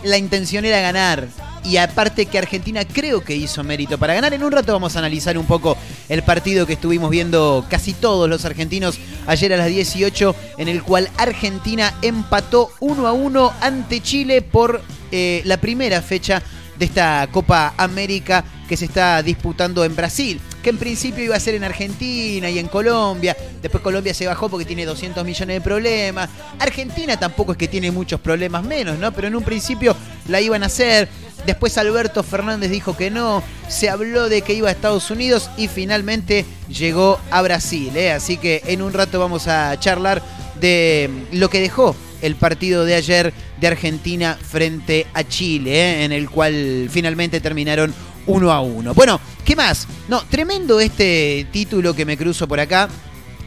la 0.04 0.18
intención 0.18 0.64
era 0.64 0.80
ganar. 0.80 1.28
Y 1.64 1.78
aparte 1.78 2.26
que 2.26 2.38
Argentina 2.38 2.84
creo 2.86 3.24
que 3.24 3.36
hizo 3.36 3.64
mérito 3.64 3.98
para 3.98 4.14
ganar. 4.14 4.34
En 4.34 4.44
un 4.44 4.52
rato 4.52 4.74
vamos 4.74 4.96
a 4.96 5.00
analizar 5.00 5.38
un 5.38 5.46
poco 5.46 5.78
el 6.10 6.24
partido 6.24 6.66
que 6.66 6.74
estuvimos 6.74 7.10
viendo 7.10 7.66
casi 7.70 7.94
todos 7.94 8.30
los 8.30 8.46
argentinos 8.46 9.00
ayer 9.28 9.54
a 9.54 9.58
las 9.58 9.68
18, 9.68 10.36
en 10.58 10.68
el 10.68 10.84
cual 10.84 11.10
Argentina 11.18 11.94
empató 12.02 12.72
1 12.80 13.08
a 13.08 13.14
1 13.14 13.54
ante 13.62 14.02
Chile 14.02 14.42
por 14.42 14.82
eh, 15.12 15.42
la 15.46 15.58
primera 15.58 16.02
fecha 16.02 16.42
de 16.82 16.86
esta 16.86 17.28
Copa 17.32 17.76
América 17.78 18.44
que 18.68 18.76
se 18.76 18.86
está 18.86 19.22
disputando 19.22 19.84
en 19.84 19.96
Brasil, 19.96 20.40
que 20.64 20.70
en 20.72 20.78
principio 20.78 21.24
iba 21.24 21.36
a 21.36 21.40
ser 21.40 21.56
en 21.56 21.64
Argentina 21.64 22.50
y 22.50 22.58
en 22.58 22.70
Colombia, 22.70 23.36
después 23.62 23.84
Colombia 23.84 24.14
se 24.14 24.26
bajó 24.26 24.50
porque 24.50 24.66
tiene 24.66 24.86
200 24.86 25.24
millones 25.26 25.58
de 25.58 25.62
problemas, 25.62 26.30
Argentina 26.58 27.20
tampoco 27.20 27.52
es 27.52 27.58
que 27.58 27.68
tiene 27.68 27.92
muchos 27.92 28.20
problemas 28.20 28.64
menos, 28.64 28.98
¿no? 28.98 29.12
Pero 29.12 29.28
en 29.28 29.36
un 29.36 29.44
principio 29.44 29.96
la 30.28 30.42
iban 30.42 30.64
a 30.64 30.68
hacer, 30.68 31.10
después 31.46 31.78
Alberto 31.78 32.24
Fernández 32.24 32.72
dijo 32.72 32.96
que 32.96 33.12
no, 33.12 33.44
se 33.68 33.90
habló 33.90 34.30
de 34.30 34.42
que 34.42 34.54
iba 34.54 34.70
a 34.70 34.72
Estados 34.72 35.10
Unidos 35.12 35.50
y 35.58 35.68
finalmente 35.68 36.46
llegó 36.70 37.20
a 37.30 37.42
Brasil, 37.42 37.96
¿eh? 37.96 38.12
Así 38.12 38.38
que 38.38 38.62
en 38.66 38.82
un 38.82 38.94
rato 38.94 39.20
vamos 39.20 39.48
a 39.48 39.80
charlar 39.80 40.22
de 40.60 41.10
lo 41.32 41.50
que 41.50 41.60
dejó 41.60 41.96
el 42.22 42.36
partido 42.36 42.86
de 42.86 42.96
ayer 42.96 43.34
de 43.60 43.68
Argentina 43.68 44.38
frente 44.42 45.08
a 45.14 45.24
Chile, 45.24 45.72
¿eh? 45.74 46.06
en 46.06 46.12
el 46.12 46.30
cual 46.30 46.88
finalmente 46.92 47.40
terminaron 47.42 47.94
uno 48.28 48.52
a 48.52 48.62
uno. 48.62 48.94
Bueno, 48.94 49.20
¿qué 49.44 49.56
más? 49.56 49.88
No, 50.08 50.22
tremendo 50.30 50.80
este 50.80 51.48
título 51.52 51.94
que 51.94 52.06
me 52.06 52.18
cruzo 52.18 52.48
por 52.48 52.60
acá. 52.60 52.88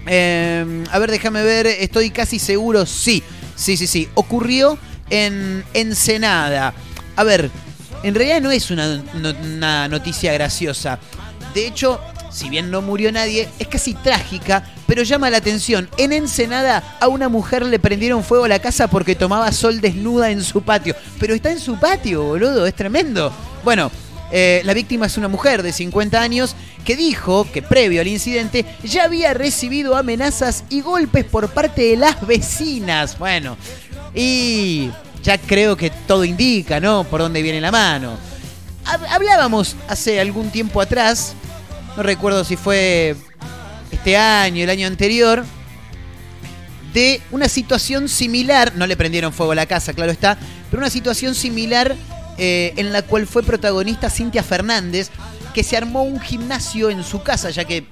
Eh, 0.07 0.85
a 0.91 0.99
ver, 0.99 1.11
déjame 1.11 1.43
ver, 1.43 1.67
estoy 1.67 2.11
casi 2.11 2.39
seguro, 2.39 2.85
sí, 2.85 3.23
sí, 3.55 3.77
sí, 3.77 3.87
sí. 3.87 4.09
Ocurrió 4.15 4.79
en 5.11 5.65
Ensenada. 5.73 6.75
A 7.17 7.25
ver, 7.25 7.51
en 8.05 8.15
realidad 8.15 8.43
no 8.43 8.51
es 8.51 8.71
una, 8.71 9.89
noticia 9.89 10.33
graciosa. 10.35 10.99
De 11.55 11.67
hecho, 11.67 11.99
si 12.31 12.51
bien 12.51 12.71
no 12.71 12.83
murió 12.83 13.11
nadie, 13.11 13.49
es 13.59 13.67
casi 13.67 13.95
trágica, 13.95 14.63
pero 14.87 15.03
llama 15.03 15.31
la 15.31 15.39
atención. 15.39 15.89
En 15.97 16.13
Ensenada 16.13 16.99
a 17.01 17.09
una 17.09 17.31
mujer 17.31 17.65
le 17.65 17.79
prendieron 17.79 18.23
fuego 18.23 18.45
a 18.45 18.49
la 18.49 18.59
casa 18.59 18.89
porque 18.89 19.15
tomaba 19.15 19.51
sol 19.53 19.81
desnuda 19.81 20.31
en 20.31 20.45
su 20.45 20.63
patio. 20.63 20.95
Pero 21.19 21.35
está 21.35 21.51
en 21.51 21.59
su 21.59 21.81
patio, 21.81 22.25
boludo, 22.25 22.67
es 22.67 22.75
tremendo. 22.75 23.33
Bueno, 23.65 23.91
eh, 24.31 24.61
la 24.65 24.75
víctima 24.75 25.07
es 25.07 25.17
una 25.17 25.29
mujer 25.29 25.63
de 25.63 25.73
50 25.73 26.21
años 26.21 26.57
que 26.85 26.97
dijo 26.97 27.47
que 27.51 27.63
previo 27.63 28.03
al 28.03 28.09
incidente 28.09 28.67
ya 28.83 29.05
había 29.05 29.33
recibido 29.33 29.97
amenazas 29.97 30.65
y 30.69 30.83
golpes 30.83 31.25
por 31.25 31.49
parte 31.49 31.83
de 31.83 31.97
las 31.97 32.27
vecinas. 32.27 33.19
Bueno, 33.19 33.57
y 34.15 34.91
ya 35.25 35.39
creo 35.39 35.77
que 35.77 35.91
todo 35.91 36.25
indica, 36.25 36.79
¿no? 36.79 37.05
Por 37.05 37.21
dónde 37.21 37.43
viene 37.43 37.61
la 37.61 37.73
mano. 37.73 38.17
Hablábamos 38.85 39.77
hace 39.89 40.21
algún 40.21 40.51
tiempo 40.51 40.81
atrás 40.81 41.35
no 41.97 42.03
recuerdo 42.03 42.43
si 42.45 42.57
fue 42.57 43.15
este 43.93 44.17
año, 44.17 44.65
el 44.65 44.71
año 44.71 44.87
anterior, 44.87 45.45
de 46.93 47.21
una 47.31 47.49
situación 47.49 48.09
similar, 48.09 48.73
no 48.75 48.87
le 48.87 48.97
prendieron 48.97 49.33
fuego 49.33 49.53
a 49.53 49.55
la 49.55 49.67
casa, 49.67 49.93
claro 49.93 50.11
está, 50.11 50.37
pero 50.71 50.81
una 50.81 50.91
situación 50.91 51.35
similar 51.35 51.95
eh, 52.37 52.73
en 52.77 52.93
la 52.93 53.03
cual 53.03 53.27
fue 53.29 53.45
protagonista 53.45 54.11
Cintia 54.11 54.43
Fernández, 54.43 55.11
que 55.53 55.63
se 55.63 55.77
armó 55.77 56.03
un 56.03 56.21
gimnasio 56.21 56.91
en 56.91 57.05
su 57.05 57.23
casa, 57.23 57.51
ya 57.51 57.65
que 57.65 57.87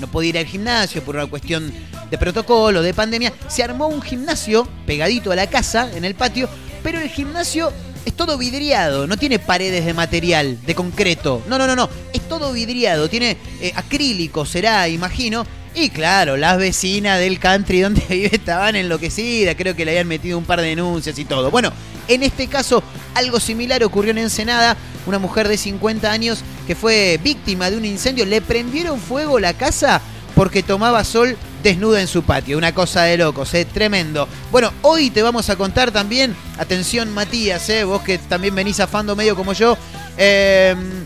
no 0.00 0.08
podía 0.08 0.30
ir 0.30 0.38
al 0.38 0.46
gimnasio 0.46 1.04
por 1.04 1.14
una 1.14 1.26
cuestión 1.26 1.72
de 2.10 2.18
protocolo, 2.18 2.82
de 2.82 2.94
pandemia, 2.94 3.32
se 3.46 3.62
armó 3.62 3.86
un 3.86 4.02
gimnasio 4.02 4.68
pegadito 4.86 5.30
a 5.30 5.36
la 5.36 5.46
casa, 5.46 5.88
en 5.94 6.04
el 6.04 6.16
patio, 6.16 6.48
pero 6.86 7.00
el 7.00 7.08
gimnasio 7.08 7.72
es 8.04 8.12
todo 8.14 8.38
vidriado, 8.38 9.08
no 9.08 9.16
tiene 9.16 9.40
paredes 9.40 9.84
de 9.84 9.92
material, 9.92 10.56
de 10.64 10.76
concreto. 10.76 11.42
No, 11.48 11.58
no, 11.58 11.66
no, 11.66 11.74
no. 11.74 11.90
Es 12.12 12.20
todo 12.28 12.52
vidriado, 12.52 13.08
tiene 13.08 13.36
eh, 13.60 13.72
acrílico, 13.74 14.46
será, 14.46 14.86
imagino. 14.86 15.44
Y 15.74 15.90
claro, 15.90 16.36
las 16.36 16.58
vecinas 16.58 17.18
del 17.18 17.40
country 17.40 17.80
donde 17.80 18.04
vive 18.08 18.30
estaban 18.32 18.76
enloquecidas, 18.76 19.56
creo 19.56 19.74
que 19.74 19.84
le 19.84 19.90
habían 19.90 20.06
metido 20.06 20.38
un 20.38 20.44
par 20.44 20.60
de 20.60 20.68
denuncias 20.68 21.18
y 21.18 21.24
todo. 21.24 21.50
Bueno, 21.50 21.72
en 22.06 22.22
este 22.22 22.46
caso, 22.46 22.84
algo 23.14 23.40
similar 23.40 23.82
ocurrió 23.82 24.12
en 24.12 24.18
Ensenada. 24.18 24.76
Una 25.06 25.18
mujer 25.18 25.48
de 25.48 25.56
50 25.56 26.08
años 26.08 26.44
que 26.68 26.76
fue 26.76 27.18
víctima 27.20 27.68
de 27.68 27.78
un 27.78 27.84
incendio, 27.84 28.24
le 28.26 28.40
prendieron 28.40 29.00
fuego 29.00 29.40
la 29.40 29.54
casa 29.54 30.00
porque 30.36 30.62
tomaba 30.62 31.02
sol 31.02 31.36
desnuda 31.66 32.00
en 32.00 32.06
su 32.06 32.22
patio. 32.22 32.56
Una 32.56 32.72
cosa 32.72 33.02
de 33.02 33.16
locos, 33.16 33.52
¿eh? 33.54 33.64
tremendo. 33.64 34.28
Bueno, 34.52 34.72
hoy 34.82 35.10
te 35.10 35.20
vamos 35.20 35.50
a 35.50 35.56
contar 35.56 35.90
también, 35.90 36.36
atención 36.58 37.12
Matías, 37.12 37.68
¿eh? 37.70 37.82
vos 37.82 38.02
que 38.02 38.18
también 38.18 38.54
venís 38.54 38.78
afando 38.78 39.16
medio 39.16 39.34
como 39.34 39.52
yo, 39.52 39.76
em, 40.16 41.04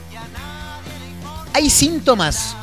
hay 1.55 1.71
síntomas 1.71 2.55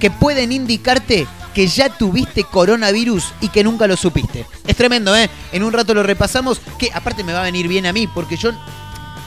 que 0.00 0.10
pueden 0.10 0.50
indicarte 0.50 1.28
que 1.54 1.68
ya 1.68 1.88
tuviste 1.88 2.42
coronavirus 2.42 3.32
y 3.40 3.48
que 3.50 3.62
nunca 3.62 3.86
lo 3.86 3.96
supiste. 3.96 4.44
Es 4.66 4.74
tremendo, 4.74 5.16
¿eh? 5.16 5.30
En 5.52 5.62
un 5.62 5.72
rato 5.72 5.94
lo 5.94 6.02
repasamos, 6.02 6.60
que 6.76 6.90
aparte 6.92 7.22
me 7.22 7.32
va 7.32 7.40
a 7.40 7.44
venir 7.44 7.68
bien 7.68 7.86
a 7.86 7.92
mí, 7.92 8.08
porque 8.08 8.36
yo 8.36 8.50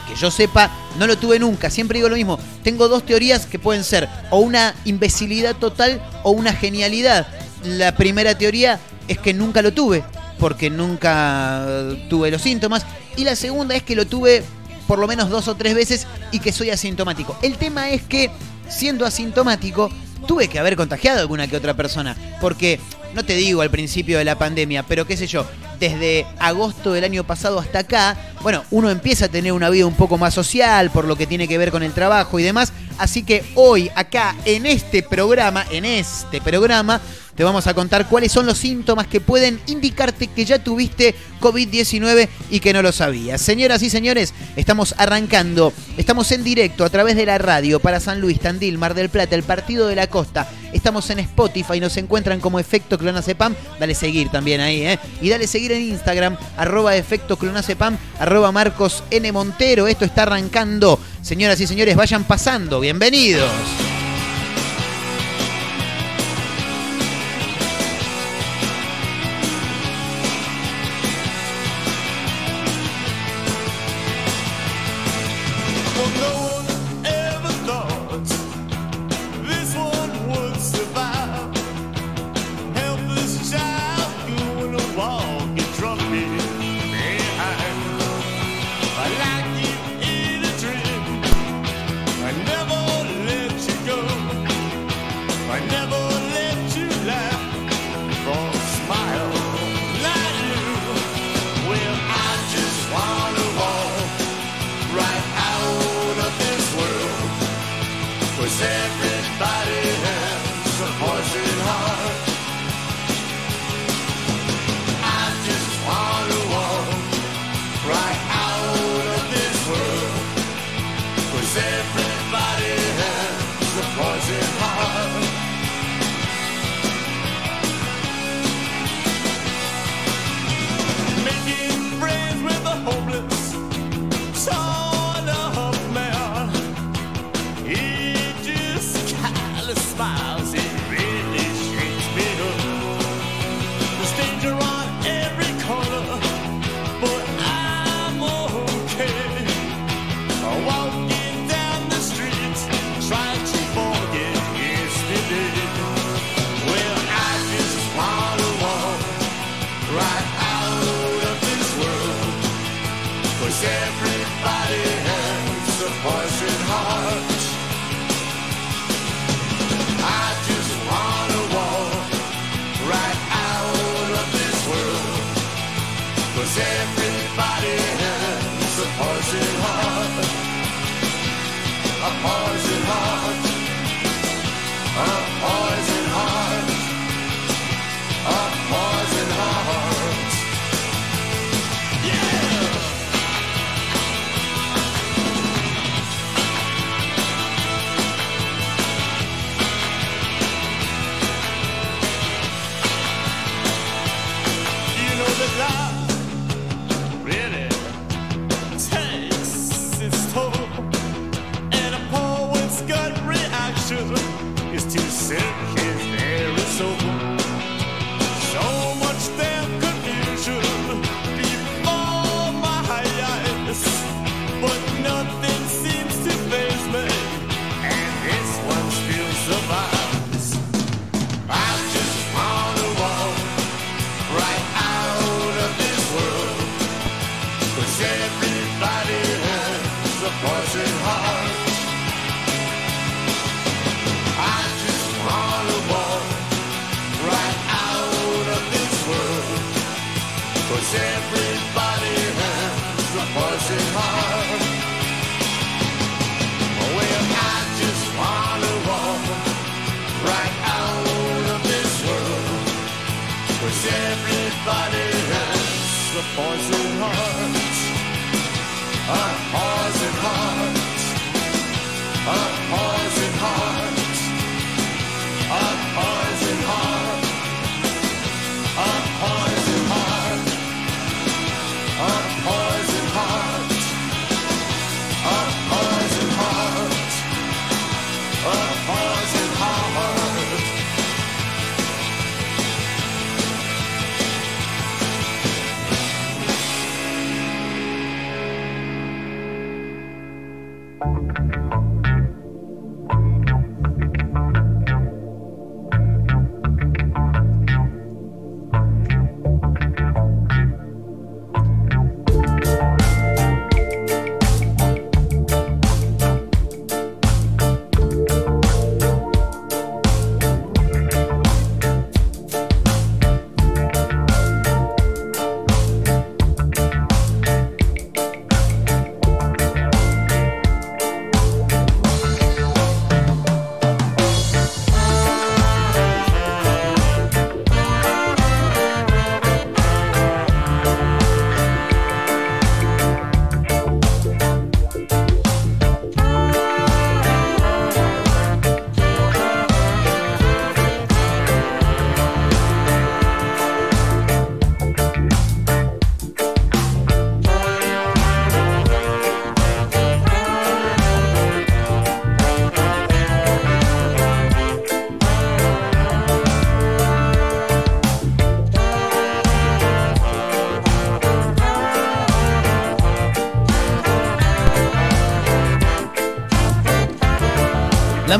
que 0.06 0.14
yo 0.16 0.30
sepa, 0.30 0.70
no 0.98 1.06
lo 1.06 1.16
tuve 1.16 1.38
nunca. 1.38 1.70
Siempre 1.70 1.98
digo 1.98 2.08
lo 2.08 2.16
mismo. 2.16 2.38
Tengo 2.62 2.88
dos 2.88 3.06
teorías 3.06 3.46
que 3.46 3.58
pueden 3.58 3.84
ser 3.84 4.08
o 4.30 4.38
una 4.38 4.74
imbecilidad 4.84 5.56
total 5.56 6.02
o 6.24 6.32
una 6.32 6.52
genialidad. 6.52 7.26
La 7.64 7.94
primera 7.94 8.36
teoría 8.36 8.78
es 9.08 9.18
que 9.18 9.34
nunca 9.34 9.62
lo 9.62 9.72
tuve, 9.72 10.04
porque 10.38 10.70
nunca 10.70 11.66
tuve 12.08 12.30
los 12.30 12.42
síntomas. 12.42 12.84
Y 13.16 13.24
la 13.24 13.36
segunda 13.36 13.74
es 13.74 13.82
que 13.82 13.96
lo 13.96 14.06
tuve 14.06 14.42
por 14.86 14.98
lo 14.98 15.06
menos 15.06 15.30
dos 15.30 15.48
o 15.48 15.54
tres 15.54 15.74
veces 15.74 16.06
y 16.32 16.40
que 16.40 16.52
soy 16.52 16.70
asintomático. 16.70 17.36
El 17.42 17.56
tema 17.56 17.90
es 17.90 18.02
que, 18.02 18.30
siendo 18.68 19.06
asintomático, 19.06 19.90
tuve 20.26 20.48
que 20.48 20.58
haber 20.58 20.76
contagiado 20.76 21.18
a 21.18 21.22
alguna 21.22 21.46
que 21.46 21.56
otra 21.56 21.74
persona. 21.74 22.16
Porque, 22.40 22.80
no 23.14 23.24
te 23.24 23.34
digo 23.34 23.62
al 23.62 23.70
principio 23.70 24.18
de 24.18 24.24
la 24.24 24.38
pandemia, 24.38 24.82
pero 24.84 25.06
qué 25.06 25.16
sé 25.16 25.26
yo, 25.26 25.46
desde 25.78 26.26
agosto 26.38 26.92
del 26.92 27.04
año 27.04 27.24
pasado 27.24 27.58
hasta 27.58 27.80
acá, 27.80 28.16
bueno, 28.42 28.64
uno 28.70 28.90
empieza 28.90 29.24
a 29.24 29.28
tener 29.28 29.52
una 29.52 29.68
vida 29.68 29.86
un 29.86 29.94
poco 29.94 30.16
más 30.16 30.34
social 30.34 30.90
por 30.90 31.04
lo 31.04 31.16
que 31.16 31.26
tiene 31.26 31.48
que 31.48 31.58
ver 31.58 31.70
con 31.70 31.82
el 31.82 31.92
trabajo 31.92 32.38
y 32.38 32.42
demás. 32.42 32.72
Así 32.98 33.24
que 33.24 33.44
hoy, 33.54 33.90
acá, 33.94 34.36
en 34.44 34.66
este 34.66 35.02
programa, 35.02 35.64
en 35.70 35.84
este 35.84 36.40
programa, 36.40 37.00
te 37.34 37.44
vamos 37.44 37.66
a 37.66 37.74
contar 37.74 38.08
cuáles 38.08 38.30
son 38.30 38.46
los 38.46 38.58
síntomas 38.58 39.06
que 39.06 39.20
pueden 39.20 39.60
indicarte 39.66 40.26
que 40.28 40.44
ya 40.44 40.62
tuviste 40.62 41.14
COVID-19 41.40 42.28
y 42.50 42.60
que 42.60 42.72
no 42.72 42.82
lo 42.82 42.92
sabías. 42.92 43.40
Señoras 43.40 43.82
y 43.82 43.90
señores, 43.90 44.34
estamos 44.54 44.94
arrancando, 44.98 45.72
estamos 45.96 46.30
en 46.30 46.44
directo 46.44 46.84
a 46.84 46.90
través 46.90 47.16
de 47.16 47.26
la 47.26 47.38
radio 47.38 47.80
para 47.80 48.00
San 48.00 48.20
Luis, 48.20 48.38
Tandil, 48.38 48.78
Mar 48.78 48.94
del 48.94 49.08
Plata, 49.08 49.34
el 49.34 49.42
Partido 49.42 49.88
de 49.88 49.96
la 49.96 50.06
Costa. 50.08 50.48
Estamos 50.72 51.08
en 51.10 51.20
Spotify, 51.20 51.80
nos 51.80 51.96
encuentran 51.96 52.40
como 52.40 52.58
Efecto 52.58 52.98
Clonacepam. 52.98 53.54
Dale 53.78 53.94
seguir 53.94 54.28
también 54.30 54.60
ahí, 54.60 54.82
¿eh? 54.82 54.98
Y 55.20 55.28
dale 55.28 55.46
seguir 55.46 55.72
en 55.72 55.82
Instagram, 55.82 56.36
arroba 56.56 56.96
Efecto 56.96 57.36
Clonacepam, 57.36 57.96
arroba 58.18 58.52
Marcos 58.52 59.04
N. 59.10 59.30
Montero. 59.32 59.86
Esto 59.86 60.04
está 60.04 60.22
arrancando. 60.22 60.98
Señoras 61.22 61.60
y 61.60 61.66
señores, 61.66 61.96
vayan 61.96 62.24
pasando. 62.24 62.80
Bienvenidos. 62.80 63.50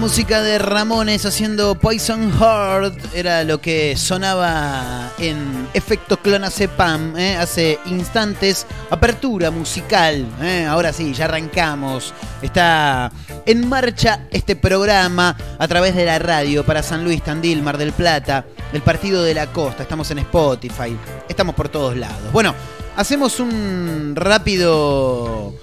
Música 0.03 0.43
de 0.43 0.59
Ramones 0.59 1.25
haciendo 1.27 1.77
Poison 1.77 2.33
Heart 2.33 3.15
era 3.15 3.45
lo 3.45 3.61
que 3.61 3.97
sonaba 3.97 5.13
en 5.17 5.69
efecto 5.75 6.17
clonazepam 6.17 7.17
¿eh? 7.17 7.37
hace 7.37 7.79
instantes. 7.87 8.67
Apertura 8.91 9.53
musical. 9.53 10.27
¿eh? 10.43 10.67
Ahora 10.69 10.93
sí, 10.93 11.15
ya 11.15 11.27
arrancamos. 11.27 12.13
Está 12.43 13.13
en 13.47 13.69
marcha 13.69 14.27
este 14.33 14.57
programa 14.57 15.37
a 15.57 15.69
través 15.69 15.95
de 15.95 16.05
la 16.05 16.19
radio 16.19 16.67
para 16.67 16.83
San 16.83 17.05
Luis, 17.05 17.23
Tandil, 17.23 17.63
Mar 17.63 17.79
del 17.79 17.93
Plata, 17.93 18.45
el 18.73 18.83
Partido 18.83 19.23
de 19.23 19.35
la 19.35 19.53
Costa. 19.53 19.85
Estamos 19.85 20.11
en 20.11 20.19
Spotify. 20.19 20.97
Estamos 21.29 21.55
por 21.55 21.69
todos 21.69 21.97
lados. 21.97 22.33
Bueno, 22.33 22.57
hacemos 22.97 23.39
un 23.39 24.15
rápido 24.17 25.55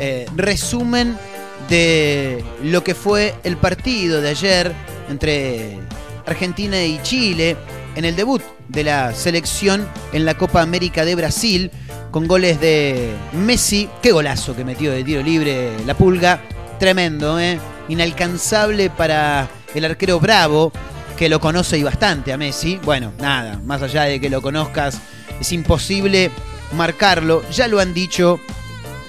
eh, 0.00 0.26
resumen 0.34 1.16
de 1.68 2.44
lo 2.62 2.84
que 2.84 2.94
fue 2.94 3.34
el 3.44 3.56
partido 3.56 4.20
de 4.20 4.30
ayer 4.30 4.72
entre 5.08 5.78
Argentina 6.26 6.82
y 6.82 7.00
Chile 7.02 7.56
en 7.94 8.04
el 8.04 8.16
debut 8.16 8.42
de 8.68 8.84
la 8.84 9.14
selección 9.14 9.88
en 10.12 10.24
la 10.24 10.34
Copa 10.34 10.62
América 10.62 11.04
de 11.04 11.14
Brasil 11.14 11.70
con 12.10 12.26
goles 12.26 12.60
de 12.60 13.14
Messi. 13.32 13.88
Qué 14.02 14.12
golazo 14.12 14.54
que 14.54 14.64
metió 14.64 14.92
de 14.92 15.04
tiro 15.04 15.22
libre 15.22 15.72
la 15.86 15.94
pulga. 15.94 16.40
Tremendo, 16.78 17.38
¿eh? 17.38 17.58
Inalcanzable 17.88 18.90
para 18.90 19.48
el 19.74 19.84
arquero 19.84 20.20
Bravo, 20.20 20.72
que 21.16 21.28
lo 21.28 21.40
conoce 21.40 21.78
y 21.78 21.82
bastante 21.82 22.32
a 22.32 22.36
Messi. 22.36 22.80
Bueno, 22.84 23.12
nada, 23.18 23.60
más 23.64 23.82
allá 23.82 24.02
de 24.04 24.20
que 24.20 24.30
lo 24.30 24.42
conozcas, 24.42 24.98
es 25.40 25.52
imposible 25.52 26.30
marcarlo. 26.72 27.42
Ya 27.50 27.68
lo 27.68 27.80
han 27.80 27.94
dicho 27.94 28.40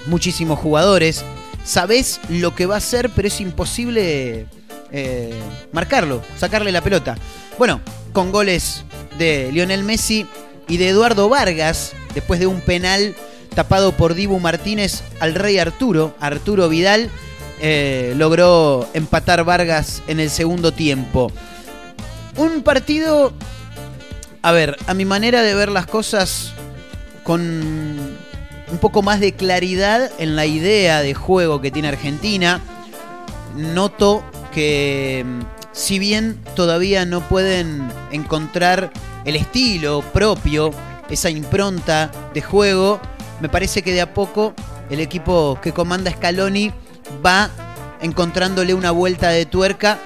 muchísimos 0.08 0.60
jugadores 0.60 1.26
sabés 1.66 2.22
lo 2.30 2.56
que 2.56 2.66
va 2.66 2.76
a 2.76 2.78
hacer, 2.78 3.10
pero 3.10 3.28
es 3.28 3.42
imposible 3.42 4.48
eh, 4.92 5.34
marcarlo, 5.74 6.22
sacarle 6.38 6.72
la 6.72 6.82
pelota. 6.82 7.18
Bueno, 7.58 7.82
con 8.14 8.32
goles 8.32 8.86
de 9.18 9.50
Lionel 9.52 9.84
Messi 9.84 10.26
y 10.70 10.78
de 10.78 10.90
Eduardo 10.90 11.28
Vargas, 11.28 11.94
después 12.14 12.40
de 12.40 12.48
un 12.48 12.62
penal 12.62 13.16
tapado 13.54 13.92
por 13.94 14.14
Dibu 14.14 14.40
Martínez 14.40 15.02
al 15.20 15.36
rey 15.36 15.58
Arturo, 15.58 16.16
Arturo 16.20 16.70
Vidal, 16.70 17.10
eh, 17.62 18.14
logró 18.18 18.88
empatar 18.94 19.44
Vargas 19.44 20.04
en 20.08 20.20
el 20.20 20.30
segundo 20.30 20.72
tiempo. 20.72 21.32
Un 22.38 22.64
partido, 22.64 23.34
a 24.42 24.52
ver, 24.52 24.78
a 24.88 24.94
mi 24.94 25.06
manera 25.06 25.42
de 25.42 25.56
ver 25.56 25.70
las 25.70 25.88
cosas, 25.88 26.52
con 27.24 28.18
un 28.76 28.82
poco 28.82 29.02
más 29.02 29.22
de 29.22 29.32
claridad 29.32 30.12
en 30.18 30.36
la 30.36 30.46
idea 30.46 31.02
de 31.02 31.14
juego 31.14 31.62
que 31.62 31.72
tiene 31.72 31.88
Argentina. 31.88 32.60
Noto 33.56 34.22
que 34.54 35.24
mm, 35.26 35.40
si 35.72 35.98
bien 35.98 36.42
todavía 36.58 37.06
no 37.06 37.22
pueden 37.22 37.88
encontrar 38.12 38.92
el 39.24 39.38
estilo 39.38 40.02
propio, 40.12 40.72
esa 41.10 41.30
impronta 41.30 42.12
de 42.34 42.42
juego, 42.42 43.00
me 43.40 43.48
parece 43.48 43.82
que 43.82 43.94
de 43.94 44.02
a 44.02 44.14
poco 44.14 44.54
el 44.90 45.00
equipo 45.00 45.58
que 45.62 45.72
comanda 45.72 46.12
Scaloni 46.12 46.74
va 47.26 47.50
encontrándole 48.02 48.74
una 48.74 48.92
vuelta 48.92 49.30
de 49.30 49.46
tuerca 49.46 50.00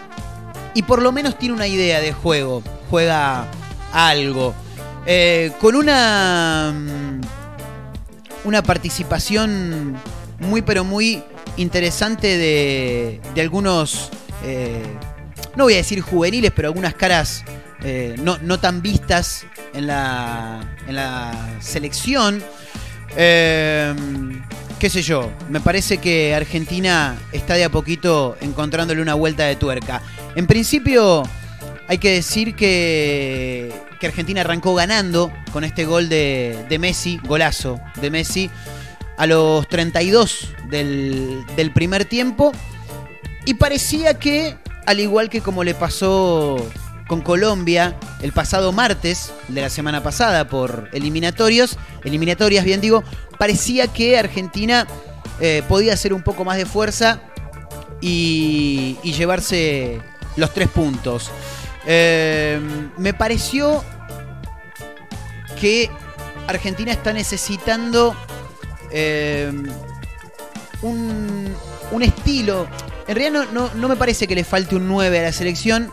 y 0.76 0.84
por 0.84 1.02
lo 1.02 1.12
menos 1.12 1.40
tiene 1.40 1.56
una 1.56 1.66
idea 1.66 2.02
de 2.02 2.14
juego, 2.14 2.62
juega 2.92 3.48
algo. 3.94 4.54
Eh, 5.08 5.54
con 5.60 5.76
una 5.76 6.72
mm, 6.72 7.39
una 8.44 8.64
participación 8.64 9.96
muy 10.40 10.62
pero 10.62 10.84
muy 10.84 11.24
interesante 11.58 12.38
de, 12.38 13.20
de 13.36 13.42
algunos, 13.42 14.10
eh, 14.44 14.84
no 15.56 15.66
voy 15.66 15.74
a 15.74 15.78
decir 15.78 16.02
juveniles, 16.02 16.52
pero 16.56 16.70
algunas 16.70 16.94
caras 16.94 17.44
eh, 17.84 18.16
no, 18.22 18.38
no, 18.40 18.60
tan 18.60 18.82
vistas 18.82 19.46
en 19.74 19.88
la, 19.88 20.62
en 20.88 20.96
la 20.96 21.58
selección. 21.60 22.42
Eh, 23.16 23.94
qué 24.80 24.90
sé 24.90 25.02
yo, 25.02 25.32
me 25.50 25.60
parece 25.60 25.98
que 25.98 26.34
Argentina 26.34 27.18
está 27.34 27.56
de 27.56 27.66
a 27.66 27.70
poquito 27.70 28.38
encontrándole 28.42 29.02
una 29.02 29.14
vuelta 29.14 29.46
de 29.46 29.56
tuerca. 29.56 30.02
En 30.36 30.48
principio, 30.48 31.24
hay 31.88 31.98
que 31.98 32.12
decir 32.12 32.56
que, 32.56 33.74
que 34.00 34.08
Argentina 34.08 34.42
arrancó 34.42 34.76
ganando 34.76 35.32
con 35.52 35.64
este 35.64 35.86
gol 35.86 36.10
de, 36.10 36.78
Messi, 36.80 37.20
golazo 37.24 37.80
de 38.02 38.10
Messi, 38.10 38.50
a 39.18 39.26
los 39.28 39.68
32 39.68 40.54
del, 40.70 41.46
del 41.56 41.72
primer 41.72 42.06
tiempo. 42.06 42.52
Y 43.46 43.56
parecía 43.56 44.18
que, 44.20 44.58
al 44.86 45.00
igual 45.00 45.30
que 45.30 45.42
como 45.42 45.64
le 45.64 45.74
pasó 45.74 46.58
con 47.10 47.22
Colombia 47.22 47.98
el 48.22 48.32
pasado 48.32 48.72
martes 48.72 49.32
de 49.48 49.62
la 49.62 49.70
semana 49.70 50.04
pasada 50.04 50.48
por 50.48 50.90
eliminatorios, 50.94 51.78
eliminatorias 52.04 52.64
bien 52.64 52.80
digo, 52.80 53.04
parecía 53.38 53.88
que 53.88 54.18
Argentina 54.18 54.86
eh, 55.42 55.64
podía 55.68 55.94
hacer 55.94 56.14
un 56.14 56.22
poco 56.22 56.46
más 56.46 56.58
de 56.58 56.66
fuerza 56.66 57.20
y, 58.00 58.98
y 59.04 59.14
llevarse 59.14 60.00
los 60.36 60.54
tres 60.54 60.70
puntos. 60.70 61.32
Eh, 61.92 62.60
me 62.98 63.16
pareció 63.16 63.84
que 65.60 65.90
Argentina 66.46 66.92
está 66.92 67.14
necesitando 67.14 68.16
eh, 68.92 69.52
un, 70.84 71.52
un, 71.92 72.04
estilo. 72.04 72.68
En 73.08 73.16
realidad 73.16 73.48
no, 73.52 73.52
no, 73.52 73.74
no, 73.74 73.88
me 73.88 73.96
parece 73.96 74.28
que 74.28 74.36
le 74.36 74.44
falte 74.44 74.76
un 74.76 74.88
9 74.88 75.18
a 75.18 75.24
la 75.24 75.32
selección, 75.32 75.92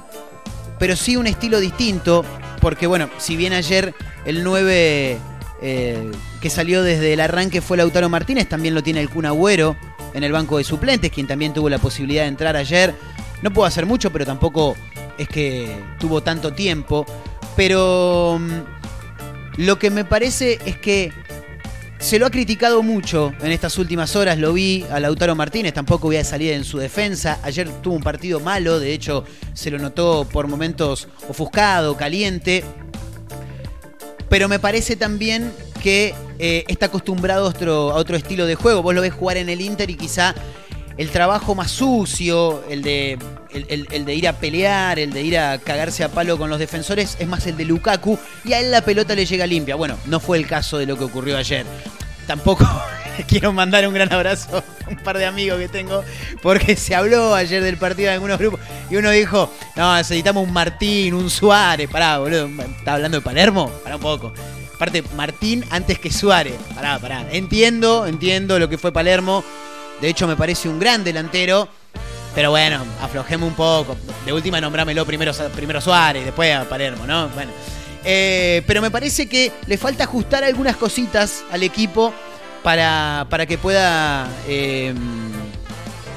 pero 0.78 0.96
sí 0.96 1.16
un 1.16 1.28
estilo 1.28 1.61
distinto. 1.61 2.26
Porque 2.61 2.87
bueno, 2.87 3.09
si 3.16 3.35
bien 3.35 3.54
ayer 3.54 3.94
el 4.26 4.44
9 4.44 5.18
eh, 5.62 6.12
que 6.42 6.50
salió 6.50 6.82
desde 6.82 7.14
el 7.14 7.20
arranque 7.20 7.62
fue 7.62 7.78
Lautaro 7.78 8.11
Martínez, 8.11 8.46
también 8.50 8.74
lo 8.74 8.82
tiene 8.82 9.00
el 9.00 9.09
Kun 9.09 9.24
Agüero 9.24 9.78
en 10.12 10.24
el 10.24 10.32
banco 10.32 10.59
de 10.59 10.64
suplentes, 10.64 11.11
quien 11.11 11.26
también 11.26 11.54
tuvo 11.54 11.70
la 11.70 11.78
posibilidad 11.78 12.24
de 12.24 12.28
entrar 12.28 12.54
ayer. 12.54 12.94
No 13.40 13.50
puedo 13.50 13.64
hacer 13.64 13.87
mucho, 13.87 14.12
pero 14.12 14.26
tampoco 14.26 14.76
es 15.18 15.29
que 15.29 15.74
tuvo 15.98 16.22
tanto 16.22 16.52
tiempo. 16.52 17.07
Pero 17.57 18.38
mm, 18.40 19.62
lo 19.62 19.79
que 19.79 19.90
me 19.90 20.05
parece 20.05 20.59
es 20.64 20.76
que 20.79 21.12
se 21.98 22.18
lo 22.18 22.26
ha 22.26 22.31
criticado 22.31 22.83
mucho 22.83 23.33
en 23.40 23.52
estas 23.52 23.79
últimas 23.79 24.14
horas. 24.16 24.38
Lo 24.38 24.52
vi 24.52 24.85
a 24.90 25.00
Lautaro 25.00 25.35
Martínez, 25.35 25.72
tampoco 25.72 26.09
voy 26.09 26.16
a 26.16 26.24
salir 26.24 26.52
en 26.52 26.64
su 26.64 26.79
defensa. 26.79 27.38
Ayer 27.42 27.68
tuvo 27.83 27.94
un 27.94 28.02
partido 28.02 28.40
malo, 28.40 28.79
de 28.79 28.92
hecho 28.92 29.24
se 29.55 29.70
lo 29.70 29.79
notó 29.79 30.26
por 30.31 30.46
momentos 30.46 31.09
ofuscado, 31.29 31.96
caliente. 31.96 32.64
Pero 34.29 34.48
me 34.48 34.59
parece 34.59 34.96
también 34.96 35.52
que 35.83 36.14
eh, 36.38 36.64
está 36.68 36.87
acostumbrado 36.87 37.46
a 37.46 37.48
otro, 37.48 37.92
a 37.92 37.94
otro 37.94 38.16
estilo 38.16 38.44
de 38.46 38.57
juego. 38.57 38.83
Vos 38.83 38.94
lo 38.94 39.00
ves 39.00 39.14
jugar 39.14 39.37
en 39.37 39.48
el 39.48 39.61
Inter 39.61 39.88
y 39.88 39.94
quizá 39.94 40.35
el 40.96 41.11
trabajo 41.11 41.54
más 41.54 41.70
sucio, 41.70 42.64
el 42.68 42.82
de, 42.82 43.18
el, 43.52 44.04
de 44.04 44.14
ir 44.14 44.28
a 44.28 44.35
pelear, 44.35 44.98
el 44.98 45.12
de 45.12 45.22
ir 45.22 45.38
a 45.38 45.59
cagarse 45.59 46.04
a 46.04 46.09
palo 46.09 46.38
con 46.38 46.48
los 46.48 46.59
defensores, 46.59 47.16
es 47.18 47.28
más 47.28 47.46
el 47.46 47.56
de 47.56 47.64
Lukaku 47.66 48.18
y 48.44 48.54
a 48.54 48.61
él 48.61 48.70
la 48.70 48.82
pelota 48.82 49.14
le 49.14 49.26
llega 49.26 49.46
limpia. 49.46 49.74
Bueno, 49.74 49.98
no 50.06 50.20
fue 50.20 50.38
el 50.38 50.46
caso 50.46 50.78
de 50.78 50.87
lo 50.87 50.96
que 50.96 51.04
ocurrió 51.04 51.37
ayer. 51.37 51.66
Tampoco 52.26 52.66
quiero 53.28 53.52
mandar 53.52 53.87
un 53.87 53.92
gran 53.92 54.12
abrazo 54.12 54.64
a 54.87 54.90
un 54.90 54.96
par 54.96 55.18
de 55.18 55.26
amigos 55.26 55.59
que 55.59 55.68
tengo, 55.68 56.02
porque 56.42 56.76
se 56.76 56.94
habló 56.94 57.35
ayer 57.35 57.62
del 57.62 57.76
partido 57.76 58.09
en 58.09 58.14
algunos 58.14 58.38
grupos 58.38 58.61
y 58.90 58.96
uno 58.96 59.11
dijo, 59.11 59.52
no, 59.76 59.96
necesitamos 59.96 60.46
un 60.46 60.52
Martín, 60.52 61.12
un 61.12 61.28
Suárez. 61.28 61.90
Pará, 61.90 62.18
boludo, 62.18 62.48
¿estás 62.78 62.94
hablando 62.94 63.18
de 63.18 63.22
Palermo? 63.22 63.70
Pará 63.85 63.96
un 63.96 64.02
poco. 64.02 64.32
Aparte, 64.74 65.02
Martín 65.14 65.64
antes 65.70 65.98
que 65.98 66.11
Suárez. 66.11 66.54
Pará, 66.74 66.98
pará. 66.98 67.26
Entiendo, 67.32 68.06
entiendo 68.06 68.59
lo 68.59 68.68
que 68.68 68.78
fue 68.78 68.92
Palermo 68.92 69.44
de 70.00 70.09
hecho, 70.09 70.26
me 70.26 70.37
parece 70.37 70.68
un 70.68 70.78
gran 70.78 71.04
delantero. 71.04 71.68
Pero 72.35 72.50
bueno, 72.50 72.85
aflojemos 73.00 73.48
un 73.48 73.54
poco. 73.54 73.96
De 74.26 74.32
última, 74.32 74.61
nombrámelo 74.61 75.06
primero, 75.06 75.32
primero 75.54 75.80
Suárez, 75.80 76.24
después 76.24 76.54
a 76.54 76.64
Palermo, 76.64 77.06
¿no? 77.06 77.28
Bueno. 77.30 77.50
Eh, 78.04 78.62
pero 78.66 78.82
me 78.82 78.90
parece 78.90 79.26
que 79.26 79.50
le 79.66 79.78
falta 79.78 80.04
ajustar 80.04 80.44
algunas 80.44 80.76
cositas 80.76 81.42
al 81.50 81.62
equipo 81.64 82.12
para, 82.62 83.26
para 83.30 83.46
que 83.46 83.59
pueda 83.59 84.28
eh, 84.46 84.94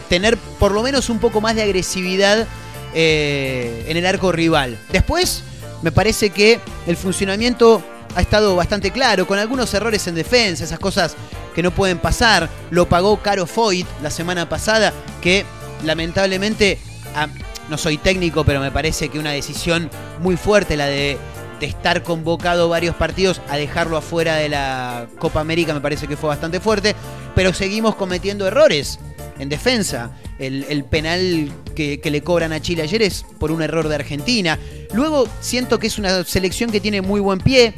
tener 0.08 0.38
por 0.38 0.72
lo 0.72 0.84
menos 0.84 1.10
un 1.10 1.20
poco 1.20 1.42
más 1.42 1.56
de 1.56 1.64
agresividad 1.64 2.48
eh, 2.94 3.86
en 3.88 3.98
el 3.98 4.06
arco 4.06 4.32
rival. 4.32 4.78
Después, 4.92 5.42
me 5.82 5.92
parece 5.92 6.32
que 6.32 6.60
el 6.86 6.98
funcionamiento 6.98 7.82
ha 8.16 8.22
estado 8.22 8.56
bastante 8.56 8.92
claro, 8.92 9.26
con 9.26 9.40
algunos 9.40 9.74
errores 9.74 10.06
en 10.08 10.16
defensa, 10.16 10.66
esas 10.66 10.80
cosas 10.80 11.16
que 11.60 11.64
no 11.64 11.72
pueden 11.72 11.98
pasar. 11.98 12.50
Lo 12.72 12.88
pagó 12.88 13.18
Caro 13.18 13.46
Foyt 13.46 13.86
la 14.02 14.10
semana 14.12 14.48
pasada, 14.48 14.94
que 15.22 15.44
lamentablemente, 15.84 16.80
ah, 17.16 17.28
no 17.70 17.78
soy 17.78 17.98
técnico, 17.98 18.46
pero 18.46 18.62
me 18.62 18.72
parece 18.72 19.10
que 19.10 19.20
una 19.20 19.32
decisión 19.32 19.90
muy 20.22 20.38
fuerte 20.38 20.78
la 20.78 20.86
de, 20.86 21.18
estar 21.60 22.02
convocado 22.02 22.70
varios 22.70 22.96
partidos 22.96 23.42
a 23.50 23.58
dejarlo 23.58 23.98
afuera 23.98 24.38
de 24.38 24.48
la 24.48 25.08
Copa 25.20 25.42
América, 25.42 25.74
me 25.74 25.82
parece 25.82 26.08
que 26.08 26.16
fue 26.16 26.30
bastante 26.30 26.62
fuerte, 26.62 26.96
pero 27.36 27.54
seguimos 27.54 27.96
cometiendo 27.96 28.48
errores 28.48 28.98
en 29.38 29.50
defensa. 29.50 30.12
el, 30.40 30.66
el 30.70 30.86
penal 30.86 31.52
que, 31.76 32.00
que 32.00 32.10
le 32.10 32.24
cobran 32.24 32.54
a 32.54 32.62
Chile 32.62 32.84
ayer 32.84 33.02
es 33.02 33.26
por 33.38 33.52
un 33.52 33.62
error 33.62 33.90
de 33.90 33.96
Argentina. 33.96 34.58
Luego 34.94 35.28
siento 35.42 35.78
que 35.78 35.88
es 35.88 36.00
una 36.00 36.24
selección 36.24 36.72
que 36.72 36.80
tiene 36.80 37.02
muy 37.02 37.20
buen 37.20 37.40
pie, 37.40 37.74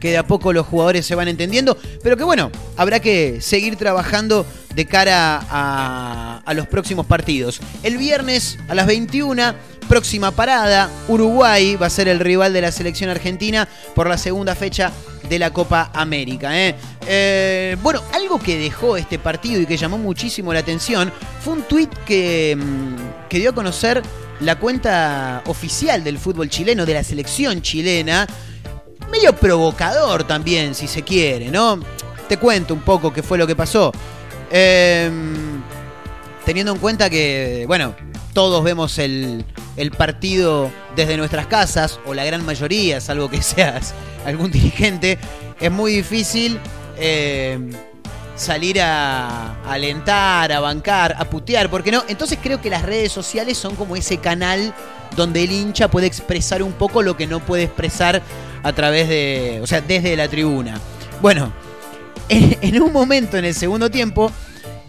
que 0.00 0.10
de 0.10 0.18
a 0.18 0.26
poco 0.26 0.52
los 0.52 0.66
jugadores 0.66 1.06
se 1.06 1.14
van 1.14 1.28
entendiendo, 1.28 1.76
pero 2.02 2.16
que 2.16 2.24
bueno, 2.24 2.50
habrá 2.76 3.00
que 3.00 3.40
seguir 3.40 3.76
trabajando 3.76 4.46
de 4.74 4.86
cara 4.86 5.40
a, 5.50 6.42
a 6.44 6.54
los 6.54 6.66
próximos 6.66 7.06
partidos. 7.06 7.60
El 7.82 7.96
viernes 7.96 8.58
a 8.68 8.74
las 8.74 8.86
21, 8.86 9.54
próxima 9.88 10.30
parada, 10.32 10.90
Uruguay 11.08 11.76
va 11.76 11.86
a 11.86 11.90
ser 11.90 12.08
el 12.08 12.20
rival 12.20 12.52
de 12.52 12.60
la 12.60 12.72
selección 12.72 13.08
argentina 13.10 13.68
por 13.94 14.08
la 14.08 14.18
segunda 14.18 14.54
fecha 14.54 14.92
de 15.28 15.38
la 15.38 15.52
Copa 15.52 15.90
América. 15.94 16.58
¿eh? 16.58 16.74
Eh, 17.06 17.76
bueno, 17.82 18.02
algo 18.12 18.38
que 18.38 18.58
dejó 18.58 18.96
este 18.96 19.18
partido 19.18 19.60
y 19.60 19.66
que 19.66 19.76
llamó 19.76 19.98
muchísimo 19.98 20.52
la 20.52 20.60
atención 20.60 21.12
fue 21.42 21.54
un 21.54 21.62
tuit 21.62 21.92
que, 22.04 22.56
mm, 22.56 23.28
que 23.28 23.38
dio 23.38 23.50
a 23.50 23.54
conocer 23.54 24.02
la 24.40 24.58
cuenta 24.58 25.42
oficial 25.46 26.04
del 26.04 26.18
fútbol 26.18 26.50
chileno, 26.50 26.84
de 26.84 26.94
la 26.94 27.04
selección 27.04 27.62
chilena, 27.62 28.26
medio 29.10 29.34
provocador 29.34 30.24
también, 30.24 30.74
si 30.74 30.86
se 30.86 31.02
quiere, 31.02 31.50
¿no? 31.50 31.80
Te 32.28 32.36
cuento 32.38 32.74
un 32.74 32.80
poco 32.80 33.12
qué 33.12 33.22
fue 33.22 33.38
lo 33.38 33.46
que 33.46 33.56
pasó. 33.56 33.92
Eh, 34.50 35.10
teniendo 36.44 36.72
en 36.72 36.78
cuenta 36.78 37.10
que, 37.10 37.64
bueno, 37.66 37.94
todos 38.32 38.62
vemos 38.62 38.98
el, 38.98 39.44
el 39.76 39.90
partido 39.90 40.70
desde 40.94 41.16
nuestras 41.16 41.46
casas, 41.46 41.98
o 42.06 42.14
la 42.14 42.24
gran 42.24 42.44
mayoría, 42.44 43.00
salvo 43.00 43.28
que 43.28 43.42
seas 43.42 43.94
algún 44.24 44.50
dirigente, 44.50 45.18
es 45.60 45.70
muy 45.70 45.92
difícil 45.92 46.58
eh, 46.98 47.58
salir 48.36 48.80
a, 48.80 49.56
a 49.64 49.72
alentar, 49.72 50.52
a 50.52 50.60
bancar, 50.60 51.16
a 51.18 51.24
putear, 51.24 51.70
porque 51.70 51.90
no. 51.90 52.04
Entonces 52.08 52.38
creo 52.42 52.60
que 52.60 52.70
las 52.70 52.82
redes 52.82 53.10
sociales 53.10 53.56
son 53.58 53.74
como 53.74 53.96
ese 53.96 54.18
canal 54.18 54.74
donde 55.16 55.44
el 55.44 55.52
hincha 55.52 55.88
puede 55.88 56.06
expresar 56.06 56.62
un 56.62 56.72
poco 56.72 57.02
lo 57.02 57.16
que 57.16 57.26
no 57.26 57.40
puede 57.40 57.64
expresar 57.64 58.22
a 58.66 58.72
través 58.72 59.08
de, 59.08 59.60
o 59.62 59.66
sea, 59.66 59.80
desde 59.80 60.16
la 60.16 60.26
tribuna. 60.26 60.80
Bueno, 61.20 61.52
en, 62.28 62.82
un 62.82 62.92
momento 62.92 63.36
en 63.36 63.44
el 63.44 63.54
segundo 63.54 63.92
tiempo, 63.92 64.32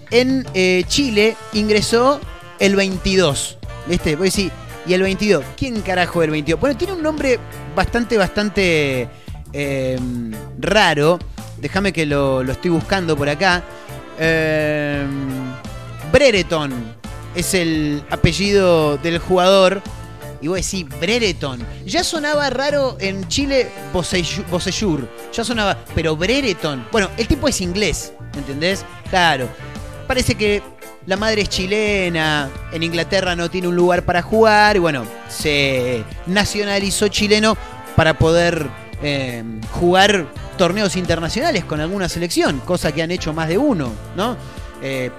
en 0.09 0.47
eh, 0.55 0.83
Chile 0.87 1.37
ingresó 1.53 2.19
el 2.57 2.75
22. 2.75 3.59
¿Viste? 3.85 4.15
Voy 4.15 4.23
a 4.23 4.29
decir, 4.29 4.51
y 4.87 4.93
el 4.93 5.03
22. 5.03 5.45
¿Quién 5.55 5.81
carajo 5.81 6.23
el 6.23 6.31
22? 6.31 6.59
Bueno, 6.59 6.75
tiene 6.75 6.93
un 6.93 7.03
nombre 7.03 7.37
bastante, 7.75 8.17
bastante 8.17 9.09
eh, 9.53 9.99
raro. 10.57 11.19
Déjame 11.57 11.93
que 11.93 12.07
lo, 12.07 12.41
lo 12.41 12.53
estoy 12.53 12.71
buscando 12.71 13.15
por 13.15 13.29
acá. 13.29 13.63
Eh, 14.17 15.05
Brereton 16.11 16.73
es 17.35 17.53
el 17.53 18.01
apellido 18.09 18.97
del 18.97 19.19
jugador. 19.19 19.83
Y 20.41 20.47
voy 20.47 20.57
a 20.57 20.61
decir, 20.61 20.85
Brereton. 20.99 21.65
Ya 21.85 22.03
sonaba 22.03 22.49
raro 22.49 22.97
en 22.99 23.27
Chile 23.27 23.69
Boseyur. 23.93 25.09
Ya 25.33 25.43
sonaba, 25.43 25.77
pero 25.95 26.15
Brereton. 26.15 26.85
Bueno, 26.91 27.09
el 27.17 27.27
tipo 27.27 27.47
es 27.47 27.61
inglés, 27.61 28.13
¿entendés? 28.35 28.85
Claro. 29.09 29.47
Parece 30.07 30.35
que 30.35 30.61
la 31.05 31.17
madre 31.17 31.41
es 31.41 31.49
chilena, 31.49 32.49
en 32.71 32.83
Inglaterra 32.83 33.35
no 33.35 33.49
tiene 33.49 33.67
un 33.67 33.75
lugar 33.75 34.03
para 34.03 34.21
jugar, 34.21 34.75
y 34.75 34.79
bueno, 34.79 35.05
se 35.29 36.03
nacionalizó 36.27 37.07
chileno 37.07 37.57
para 37.95 38.17
poder 38.17 38.67
eh, 39.01 39.43
jugar 39.71 40.27
torneos 40.57 40.95
internacionales 40.97 41.63
con 41.63 41.79
alguna 41.79 42.09
selección, 42.09 42.59
cosa 42.59 42.91
que 42.91 43.01
han 43.01 43.11
hecho 43.11 43.33
más 43.33 43.47
de 43.47 43.57
uno, 43.57 43.91
¿no? 44.15 44.35
Eh, 44.81 45.11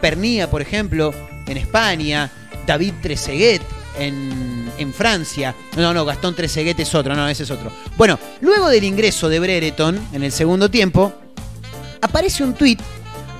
por 0.50 0.62
ejemplo, 0.62 1.12
en 1.46 1.56
España, 1.56 2.30
David 2.66 2.94
Trezeguet 3.00 3.62
en, 3.98 4.92
Francia. 4.92 5.54
No, 5.76 5.92
no, 5.92 6.04
Gastón 6.04 6.34
Trezeguet 6.34 6.78
es 6.80 6.94
otro, 6.94 7.14
no, 7.14 7.28
ese 7.28 7.42
es 7.42 7.50
otro. 7.50 7.70
Bueno, 7.96 8.18
luego 8.40 8.68
del 8.68 8.84
ingreso 8.84 9.28
de 9.28 9.38
Brereton 9.38 10.00
en 10.12 10.22
el 10.22 10.32
segundo 10.32 10.70
tiempo, 10.70 11.12
aparece 12.00 12.42
un 12.42 12.54
tuit, 12.54 12.80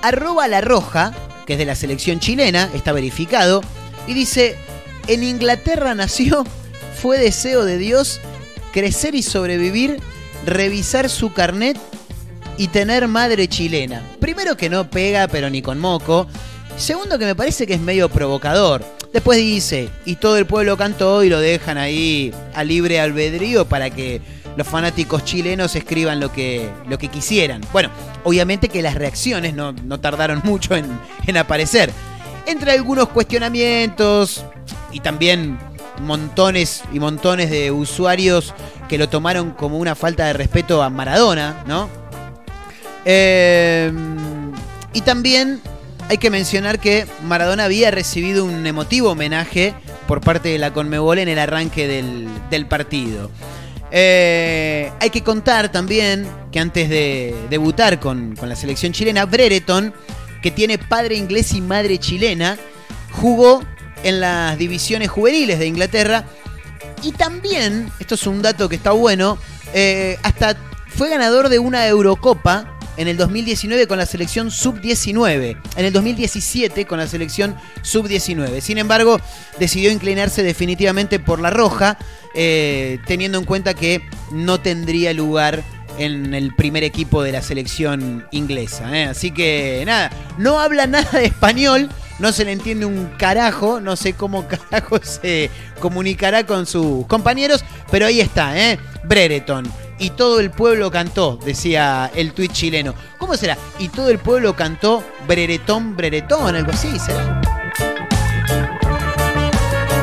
arroba 0.01 0.47
la 0.47 0.61
roja, 0.61 1.13
que 1.45 1.53
es 1.53 1.59
de 1.59 1.65
la 1.65 1.75
selección 1.75 2.19
chilena, 2.19 2.69
está 2.73 2.91
verificado, 2.93 3.61
y 4.07 4.13
dice, 4.13 4.55
en 5.07 5.23
Inglaterra 5.23 5.95
nació, 5.95 6.45
fue 7.01 7.17
deseo 7.17 7.65
de 7.65 7.77
Dios 7.77 8.19
crecer 8.71 9.15
y 9.15 9.23
sobrevivir, 9.23 9.99
revisar 10.45 11.09
su 11.09 11.33
carnet 11.33 11.77
y 12.57 12.67
tener 12.67 13.07
madre 13.07 13.47
chilena. 13.47 14.03
Primero 14.19 14.57
que 14.57 14.69
no 14.69 14.89
pega, 14.89 15.27
pero 15.27 15.49
ni 15.49 15.61
con 15.61 15.79
moco. 15.79 16.27
Segundo 16.77 17.17
que 17.17 17.25
me 17.25 17.35
parece 17.35 17.65
que 17.65 17.73
es 17.73 17.79
medio 17.79 18.09
provocador. 18.09 18.83
Después 19.13 19.39
dice, 19.39 19.89
y 20.05 20.17
todo 20.17 20.37
el 20.37 20.45
pueblo 20.45 20.77
cantó 20.77 21.23
y 21.23 21.29
lo 21.29 21.39
dejan 21.39 21.77
ahí 21.77 22.31
a 22.53 22.63
libre 22.63 22.99
albedrío 22.99 23.65
para 23.65 23.89
que 23.89 24.21
los 24.55 24.67
fanáticos 24.67 25.25
chilenos 25.25 25.75
escriban 25.75 26.19
lo 26.19 26.31
que, 26.31 26.69
lo 26.87 26.97
que 26.97 27.07
quisieran. 27.07 27.61
Bueno, 27.71 27.89
obviamente 28.23 28.69
que 28.69 28.81
las 28.81 28.95
reacciones 28.95 29.55
no, 29.55 29.71
no 29.71 29.99
tardaron 29.99 30.41
mucho 30.43 30.75
en, 30.75 30.85
en 31.25 31.37
aparecer. 31.37 31.91
Entre 32.45 32.71
algunos 32.71 33.09
cuestionamientos 33.09 34.45
y 34.91 34.99
también 34.99 35.57
montones 36.01 36.83
y 36.93 36.99
montones 36.99 37.49
de 37.49 37.71
usuarios 37.71 38.53
que 38.87 38.97
lo 38.97 39.09
tomaron 39.09 39.51
como 39.51 39.77
una 39.77 39.95
falta 39.95 40.25
de 40.25 40.33
respeto 40.33 40.81
a 40.81 40.89
Maradona, 40.89 41.63
¿no? 41.67 41.89
Eh, 43.05 43.91
y 44.93 45.01
también 45.01 45.61
hay 46.09 46.17
que 46.17 46.31
mencionar 46.31 46.79
que 46.79 47.05
Maradona 47.23 47.65
había 47.65 47.91
recibido 47.91 48.43
un 48.43 48.65
emotivo 48.65 49.11
homenaje 49.11 49.75
por 50.07 50.21
parte 50.21 50.49
de 50.49 50.57
la 50.57 50.73
Conmebol 50.73 51.19
en 51.19 51.29
el 51.29 51.37
arranque 51.37 51.87
del, 51.87 52.65
partido. 52.65 53.29
Eh, 53.91 54.91
hay 54.99 55.09
que 55.11 55.21
contar 55.21 55.71
también 55.71 56.27
que 56.51 56.59
antes 56.59 56.89
de 56.89 57.35
debutar 57.51 57.99
con, 57.99 58.35
con 58.35 58.49
la 58.49 58.55
selección 58.55 58.91
chilena, 58.91 59.25
Brereton, 59.25 59.93
que 60.41 60.49
tiene 60.49 60.79
padre 60.79 61.15
inglés 61.15 61.53
y 61.53 61.61
madre 61.61 61.99
chilena, 61.99 62.57
jugó 63.11 63.63
en 64.03 64.19
las 64.19 64.57
divisiones 64.57 65.09
juveniles 65.09 65.59
de 65.59 65.67
Inglaterra 65.67 66.25
y 67.03 67.11
también, 67.11 67.91
esto 67.99 68.15
es 68.15 68.25
un 68.25 68.41
dato 68.41 68.67
que 68.67 68.77
está 68.77 68.91
bueno, 68.91 69.37
eh, 69.75 70.17
hasta 70.23 70.57
fue 70.87 71.09
ganador 71.09 71.49
de 71.49 71.59
una 71.59 71.87
Eurocopa 71.87 72.78
en 72.99 73.07
el 73.07 73.15
2019 73.15 73.87
con 73.87 73.97
la 73.97 74.05
selección 74.05 74.51
sub-19, 74.51 75.57
en 75.77 75.85
el 75.85 75.93
2017 75.93 76.85
con 76.85 76.99
la 76.99 77.07
selección 77.07 77.55
sub-19. 77.81 78.59
Sin 78.59 78.77
embargo, 78.77 79.21
decidió 79.57 79.89
inclinarse 79.89 80.43
definitivamente 80.43 81.17
por 81.17 81.39
la 81.39 81.49
roja, 81.49 81.97
eh, 82.35 82.99
teniendo 83.07 83.37
en 83.37 83.45
cuenta 83.45 83.73
que 83.73 84.01
no 84.33 84.59
tendría 84.59 85.13
lugar 85.13 85.63
en 85.97 86.33
el 86.33 86.53
primer 86.53 86.83
equipo 86.83 87.23
de 87.23 87.31
la 87.31 87.41
selección 87.41 88.27
inglesa. 88.31 88.93
¿eh? 88.97 89.05
Así 89.05 89.31
que 89.31 89.81
nada, 89.85 90.11
no 90.37 90.59
habla 90.59 90.85
nada 90.85 91.19
de 91.19 91.25
español, 91.25 91.89
no 92.19 92.33
se 92.33 92.43
le 92.43 92.51
entiende 92.51 92.85
un 92.85 93.05
carajo, 93.17 93.79
no 93.79 93.95
sé 93.95 94.11
cómo 94.11 94.45
carajo 94.69 94.99
se 95.01 95.49
comunicará 95.79 96.45
con 96.45 96.65
sus 96.65 97.07
compañeros, 97.07 97.63
pero 97.89 98.07
ahí 98.07 98.19
está, 98.19 98.59
¿eh? 98.59 98.77
Brereton. 99.05 99.88
Y 99.99 100.11
todo 100.11 100.39
el 100.39 100.49
pueblo 100.49 100.89
cantó, 100.89 101.37
decía 101.43 102.09
el 102.15 102.31
tuit 102.33 102.53
chileno. 102.53 102.95
¿Cómo 103.17 103.35
será? 103.35 103.57
Y 103.79 103.89
todo 103.89 104.09
el 104.09 104.17
pueblo 104.17 104.55
cantó 104.55 105.03
Breretón, 105.27 105.95
Breretón, 105.97 106.55
algo 106.55 106.71
así, 106.71 106.97
¿será? 106.97 107.41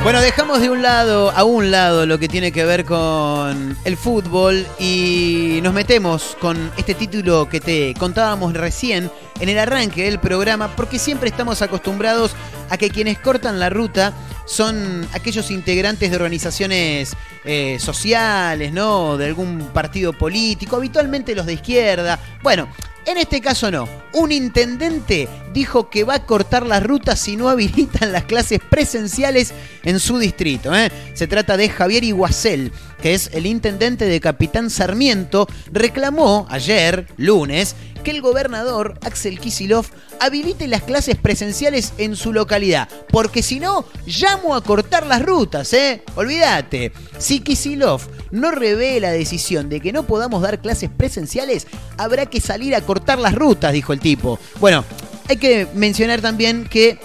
Bueno, 0.07 0.21
dejamos 0.21 0.61
de 0.61 0.71
un 0.71 0.83
lado 0.83 1.33
a 1.33 1.43
un 1.43 1.73
lado 1.73 2.07
lo 2.07 2.17
que 2.21 2.29
tiene 2.29 2.53
que 2.53 2.65
ver 2.65 2.85
con 2.85 3.77
el 3.85 3.97
fútbol 3.97 4.65
y 4.79 5.59
nos 5.65 5.75
metemos 5.75 6.37
con 6.41 6.71
este 6.77 6.95
título 6.95 7.49
que 7.49 7.59
te 7.59 7.93
contábamos 7.99 8.53
recién 8.53 9.11
en 9.41 9.49
el 9.49 9.59
arranque 9.59 10.05
del 10.05 10.21
programa, 10.21 10.77
porque 10.77 11.01
siempre 11.01 11.29
estamos 11.29 11.61
acostumbrados 11.61 12.37
a 12.71 12.77
que 12.77 12.91
quienes 12.91 13.19
cortan 13.19 13.59
la 13.59 13.69
ruta 13.69 14.13
son 14.47 15.07
aquellos 15.13 15.51
integrantes 15.51 16.11
de 16.11 16.17
organizaciones 16.17 17.15
eh, 17.45 17.77
sociales, 17.79 18.73
¿no? 18.73 19.19
De 19.19 19.27
algún 19.27 19.69
partido 19.75 20.13
político, 20.13 20.77
habitualmente 20.77 21.35
los 21.35 21.45
de 21.45 21.55
izquierda. 21.55 22.19
Bueno, 22.43 22.69
en 23.07 23.19
este 23.19 23.41
caso 23.41 23.71
no. 23.71 23.89
Un 24.15 24.33
intendente 24.33 25.29
dijo 25.53 25.91
que 25.91 26.03
va 26.03 26.15
a 26.15 26.27
cortar 26.27 26.67
las 26.67 26.83
rutas 26.83 27.21
si 27.21 27.37
no 27.37 27.49
habilitan 27.49 28.13
las 28.13 28.25
clases 28.25 28.59
presenciales 28.69 29.55
en 29.85 30.01
su 30.01 30.19
distrito. 30.19 30.75
¿eh? 30.75 30.91
Se 31.15 31.29
trata 31.29 31.57
de 31.57 31.69
Javier 31.69 32.03
Iguacel, 32.03 32.73
que 33.01 33.15
es 33.15 33.31
el 33.33 33.47
intendente 33.47 34.07
de 34.07 34.21
Capitán 34.21 34.71
Sarmiento. 34.71 35.47
Reclamó 35.73 36.47
ayer, 36.51 37.07
lunes, 37.17 37.77
que 38.07 38.13
el 38.13 38.23
gobernador 38.23 38.99
Axel 39.03 39.41
Kisilov 39.41 39.87
habilite 40.21 40.69
las 40.69 40.83
clases 40.83 41.17
presenciales 41.17 41.93
en 41.99 42.15
su 42.15 42.33
localidad. 42.33 42.89
Porque 43.11 43.43
si 43.43 43.59
no, 43.59 43.85
llamo 44.07 44.55
a 44.55 44.63
cortar 44.63 45.07
las 45.07 45.23
rutas, 45.23 45.73
¿eh? 45.73 46.03
Olvídate. 46.15 46.93
Si 47.19 47.41
Kisilov 47.41 48.03
no 48.31 48.53
revé 48.53 49.01
la 49.01 49.11
decisión 49.11 49.69
de 49.69 49.81
que 49.81 49.93
no 49.93 50.07
podamos 50.07 50.41
dar 50.41 50.61
clases 50.61 50.89
presenciales, 50.89 51.67
habrá 51.99 52.27
que 52.27 52.41
salir 52.41 52.77
a 52.77 52.81
cortar 52.81 53.19
las 53.19 53.35
rutas, 53.35 53.73
dijo 53.73 53.93
el 53.93 53.99
tipo. 53.99 54.39
Bueno, 54.61 54.85
hay 55.29 55.39
que 55.39 55.67
mencionar 55.75 56.21
también 56.21 56.65
que 56.65 56.99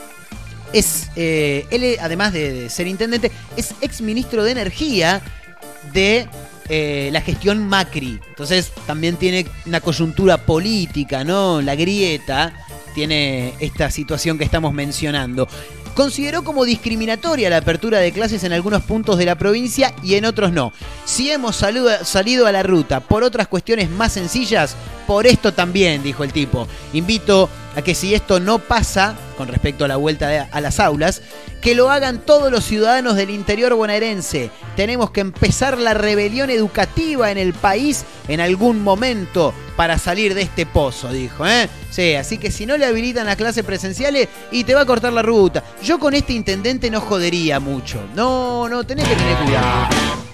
es, 0.71 1.09
eh, 1.15 1.65
él, 1.71 1.97
además 1.99 2.31
de, 2.31 2.53
de 2.53 2.69
ser 2.69 2.87
intendente, 2.87 3.31
es 3.57 3.73
ex 3.81 4.01
ministro 4.01 4.43
de 4.43 4.51
Energía 4.51 5.21
de 5.93 6.27
eh, 6.69 7.09
la 7.11 7.21
gestión 7.21 7.67
Macri. 7.67 8.19
Entonces 8.29 8.71
también 8.85 9.17
tiene 9.17 9.45
una 9.65 9.81
coyuntura 9.81 10.37
política, 10.37 11.23
¿no? 11.23 11.61
La 11.61 11.75
grieta 11.75 12.53
tiene 12.93 13.53
esta 13.59 13.91
situación 13.91 14.37
que 14.37 14.43
estamos 14.43 14.73
mencionando. 14.73 15.47
Consideró 15.95 16.43
como 16.43 16.63
discriminatoria 16.63 17.49
la 17.49 17.57
apertura 17.57 17.99
de 17.99 18.13
clases 18.13 18.45
en 18.45 18.53
algunos 18.53 18.83
puntos 18.83 19.17
de 19.17 19.25
la 19.25 19.35
provincia 19.35 19.93
y 20.01 20.15
en 20.15 20.23
otros 20.23 20.53
no. 20.53 20.71
Si 21.03 21.29
hemos 21.29 21.57
salido 21.57 22.47
a 22.47 22.51
la 22.53 22.63
ruta 22.63 23.01
por 23.01 23.23
otras 23.23 23.47
cuestiones 23.47 23.89
más 23.89 24.13
sencillas, 24.13 24.75
por 25.05 25.27
esto 25.27 25.53
también, 25.53 26.01
dijo 26.01 26.23
el 26.23 26.31
tipo. 26.31 26.67
Invito 26.93 27.49
a 27.75 27.81
que 27.81 27.95
si 27.95 28.13
esto 28.13 28.39
no 28.39 28.59
pasa, 28.59 29.15
con 29.37 29.47
respecto 29.47 29.85
a 29.85 29.87
la 29.87 29.95
vuelta 29.95 30.49
a 30.51 30.61
las 30.61 30.79
aulas, 30.79 31.21
que 31.61 31.75
lo 31.75 31.91
hagan 31.91 32.19
todos 32.25 32.51
los 32.51 32.65
ciudadanos 32.65 33.15
del 33.15 33.29
interior 33.29 33.73
bonaerense. 33.75 34.49
Tenemos 34.75 35.11
que 35.11 35.21
empezar 35.21 35.77
la 35.77 35.93
rebelión 35.93 36.49
educativa 36.49 37.31
en 37.31 37.37
el 37.37 37.53
país 37.53 38.03
en 38.27 38.41
algún 38.41 38.83
momento 38.83 39.53
para 39.75 39.97
salir 39.97 40.33
de 40.33 40.41
este 40.41 40.65
pozo, 40.65 41.11
dijo. 41.11 41.45
¿eh? 41.45 41.69
Sí, 41.91 42.15
así 42.15 42.37
que 42.37 42.51
si 42.51 42.65
no 42.65 42.77
le 42.77 42.85
habilitan 42.85 43.27
las 43.27 43.35
clases 43.35 43.63
presenciales 43.63 44.27
y 44.51 44.63
te 44.63 44.73
va 44.73 44.81
a 44.81 44.85
cortar 44.85 45.13
la 45.13 45.21
ruta. 45.21 45.63
Yo 45.83 45.99
con 45.99 46.13
este 46.13 46.33
intendente 46.33 46.89
no 46.89 46.99
jodería 46.99 47.59
mucho. 47.59 48.01
No, 48.15 48.67
no, 48.67 48.83
tenés 48.83 49.07
que 49.07 49.15
tener 49.15 49.37
cuidado. 49.37 50.30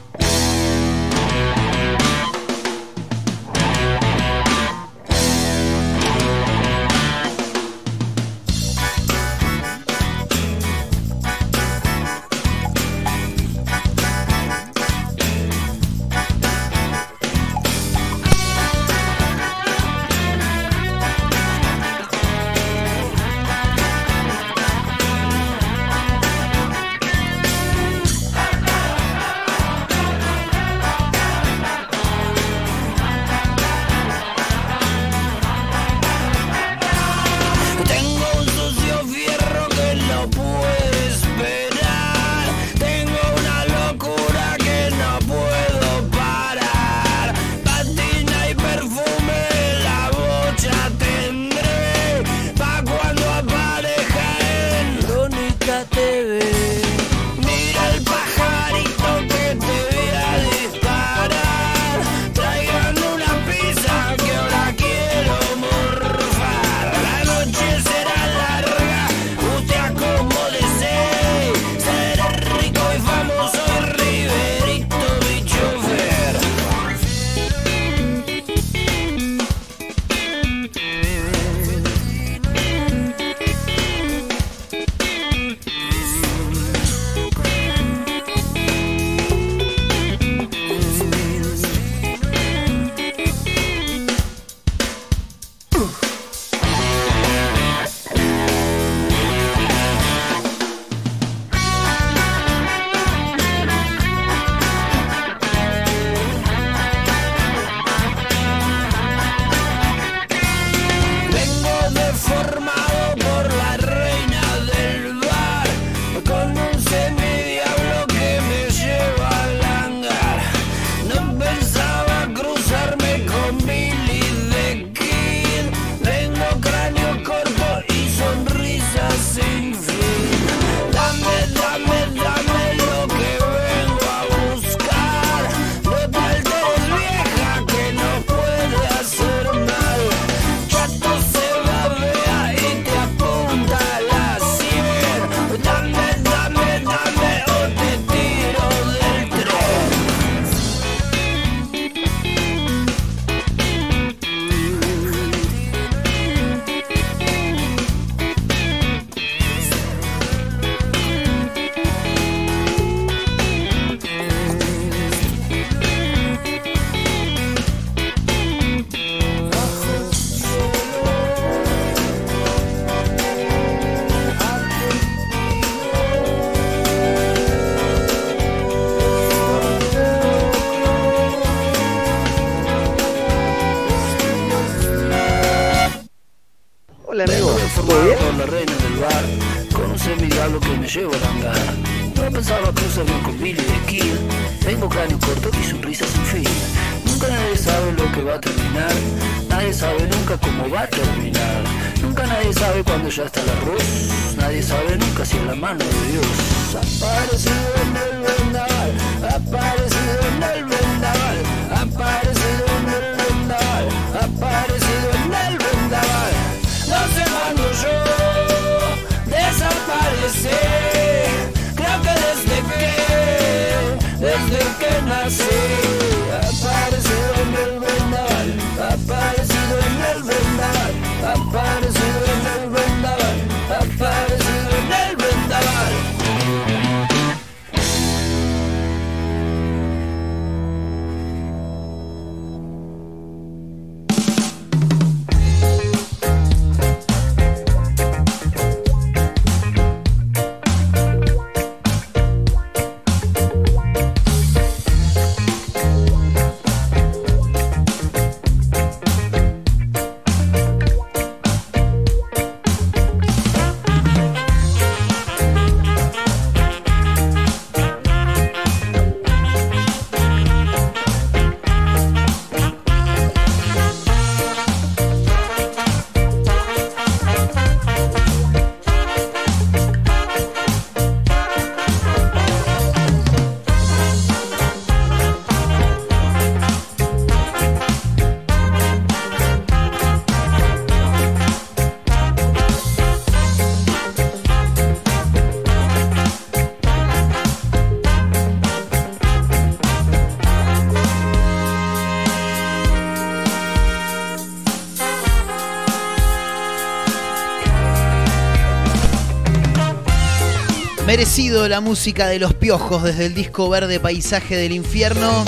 Merecido 311.18 311.68
la 311.68 311.82
música 311.82 312.28
de 312.28 312.38
los 312.38 312.54
piojos 312.54 313.02
desde 313.02 313.26
el 313.26 313.34
disco 313.34 313.68
verde 313.70 314.00
Paisaje 314.00 314.56
del 314.56 314.72
Infierno. 314.72 315.44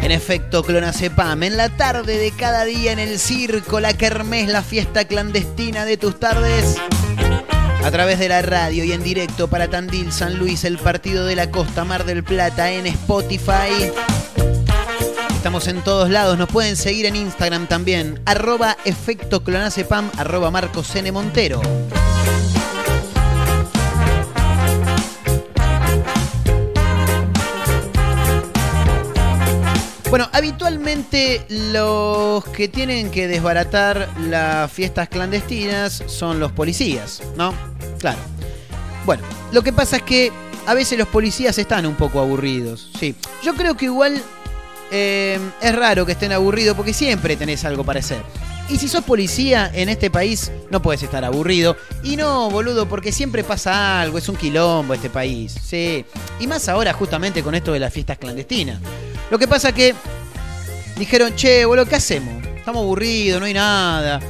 En 0.00 0.10
efecto, 0.10 0.62
Clonazepam, 0.62 1.42
en 1.42 1.58
la 1.58 1.68
tarde 1.68 2.16
de 2.16 2.30
cada 2.30 2.64
día 2.64 2.92
en 2.92 2.98
el 2.98 3.18
circo, 3.18 3.80
la 3.80 3.92
kermés, 3.92 4.48
la 4.48 4.62
fiesta 4.62 5.04
clandestina 5.04 5.84
de 5.84 5.98
tus 5.98 6.18
tardes. 6.18 6.78
A 7.84 7.90
través 7.90 8.18
de 8.18 8.30
la 8.30 8.40
radio 8.40 8.82
y 8.84 8.92
en 8.92 9.02
directo 9.02 9.48
para 9.48 9.68
Tandil, 9.68 10.10
San 10.10 10.38
Luis, 10.38 10.64
el 10.64 10.78
partido 10.78 11.26
de 11.26 11.36
la 11.36 11.50
costa, 11.50 11.84
Mar 11.84 12.06
del 12.06 12.24
Plata, 12.24 12.72
en 12.72 12.86
Spotify. 12.86 13.92
Estamos 15.34 15.68
en 15.68 15.84
todos 15.84 16.08
lados, 16.08 16.38
nos 16.38 16.48
pueden 16.48 16.76
seguir 16.76 17.04
en 17.04 17.16
Instagram 17.16 17.66
también, 17.66 18.22
arroba 18.24 18.78
efecto 18.86 19.44
clonazepam, 19.44 20.10
arroba. 20.16 20.50
Montero. 21.12 21.60
Bueno, 30.14 30.30
habitualmente 30.32 31.44
los 31.48 32.44
que 32.44 32.68
tienen 32.68 33.10
que 33.10 33.26
desbaratar 33.26 34.08
las 34.28 34.70
fiestas 34.70 35.08
clandestinas 35.08 36.04
son 36.06 36.38
los 36.38 36.52
policías, 36.52 37.20
¿no? 37.36 37.52
Claro. 37.98 38.20
Bueno, 39.04 39.24
lo 39.50 39.62
que 39.62 39.72
pasa 39.72 39.96
es 39.96 40.02
que 40.02 40.30
a 40.66 40.74
veces 40.74 41.00
los 41.00 41.08
policías 41.08 41.58
están 41.58 41.84
un 41.84 41.96
poco 41.96 42.20
aburridos, 42.20 42.92
sí. 42.96 43.16
Yo 43.42 43.54
creo 43.54 43.76
que 43.76 43.86
igual 43.86 44.22
eh, 44.92 45.40
es 45.60 45.74
raro 45.74 46.06
que 46.06 46.12
estén 46.12 46.30
aburridos 46.30 46.76
porque 46.76 46.92
siempre 46.92 47.34
tenés 47.34 47.64
algo 47.64 47.82
para 47.82 47.98
hacer. 47.98 48.22
Y 48.68 48.76
si 48.78 48.86
sos 48.86 49.02
policía 49.02 49.68
en 49.74 49.88
este 49.88 50.12
país, 50.12 50.52
no 50.70 50.80
puedes 50.80 51.02
estar 51.02 51.24
aburrido. 51.24 51.76
Y 52.04 52.14
no, 52.14 52.50
boludo, 52.50 52.88
porque 52.88 53.10
siempre 53.10 53.42
pasa 53.42 54.00
algo, 54.00 54.18
es 54.18 54.28
un 54.28 54.36
quilombo 54.36 54.94
este 54.94 55.10
país. 55.10 55.56
Sí. 55.60 56.04
Y 56.38 56.46
más 56.46 56.68
ahora 56.68 56.92
justamente 56.92 57.42
con 57.42 57.56
esto 57.56 57.72
de 57.72 57.80
las 57.80 57.92
fiestas 57.92 58.16
clandestinas. 58.16 58.78
Lo 59.30 59.38
que 59.38 59.48
pasa 59.48 59.72
que 59.72 59.94
dijeron, 60.96 61.34
che, 61.34 61.64
boludo, 61.64 61.86
¿qué 61.86 61.96
hacemos? 61.96 62.46
Estamos 62.56 62.82
aburridos, 62.82 63.40
no 63.40 63.46
hay 63.46 63.54
nada. 63.54 64.20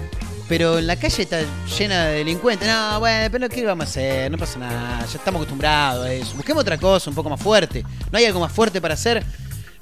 Pero 0.49 0.79
en 0.79 0.87
la 0.87 0.97
calle 0.97 1.23
está 1.23 1.41
llena 1.79 2.07
de 2.07 2.19
delincuentes. 2.19 2.69
No, 2.69 3.01
bueno, 3.01 3.29
pero 3.31 3.49
¿qué 3.49 3.65
vamos 3.65 3.87
a 3.87 3.89
hacer? 3.89 4.31
No 4.31 4.37
pasa 4.37 4.59
nada, 4.59 5.01
ya 5.01 5.19
estamos 5.19 5.41
acostumbrados 5.41 6.07
a 6.07 6.13
eso. 6.13 6.35
Busquemos 6.37 6.61
otra 6.61 6.79
cosa, 6.79 7.11
un 7.11 7.17
poco 7.17 7.31
más 7.31 7.41
fuerte. 7.41 7.85
¿No 8.13 8.19
hay 8.19 8.27
algo 8.27 8.41
más 8.41 8.53
fuerte 8.53 8.81
para 8.81 8.95
hacer? 8.95 9.25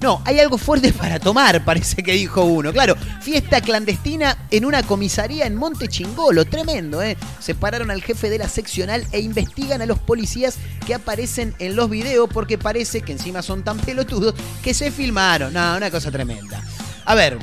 No, 0.03 0.21
hay 0.25 0.41
algo 0.41 0.57
fuerte 0.57 0.91
para 0.99 1.17
tomar, 1.17 1.63
parece 1.63 2.03
que 2.03 2.11
dijo 2.11 2.43
uno. 2.43 2.73
Claro, 2.73 2.97
fiesta 3.21 3.61
clandestina 3.61 4.37
en 4.51 4.65
una 4.65 4.83
comisaría 4.83 5.45
en 5.45 5.55
Monte 5.55 5.87
Chingolo. 5.87 6.43
Tremendo, 6.43 7.01
¿eh? 7.01 7.15
Separaron 7.39 7.89
al 7.89 8.03
jefe 8.03 8.29
de 8.29 8.37
la 8.37 8.49
seccional 8.49 9.07
e 9.13 9.21
investigan 9.21 9.81
a 9.81 9.85
los 9.85 9.99
policías 9.99 10.57
que 10.85 10.93
aparecen 10.93 11.55
en 11.57 11.77
los 11.77 11.89
videos 11.89 12.27
porque 12.33 12.57
parece 12.57 12.99
que 12.99 13.13
encima 13.13 13.41
son 13.41 13.63
tan 13.63 13.77
pelotudos 13.79 14.35
que 14.61 14.73
se 14.73 14.91
filmaron. 14.91 15.53
No, 15.53 15.77
una 15.77 15.89
cosa 15.89 16.11
tremenda. 16.11 16.61
A 17.05 17.15
ver, 17.15 17.37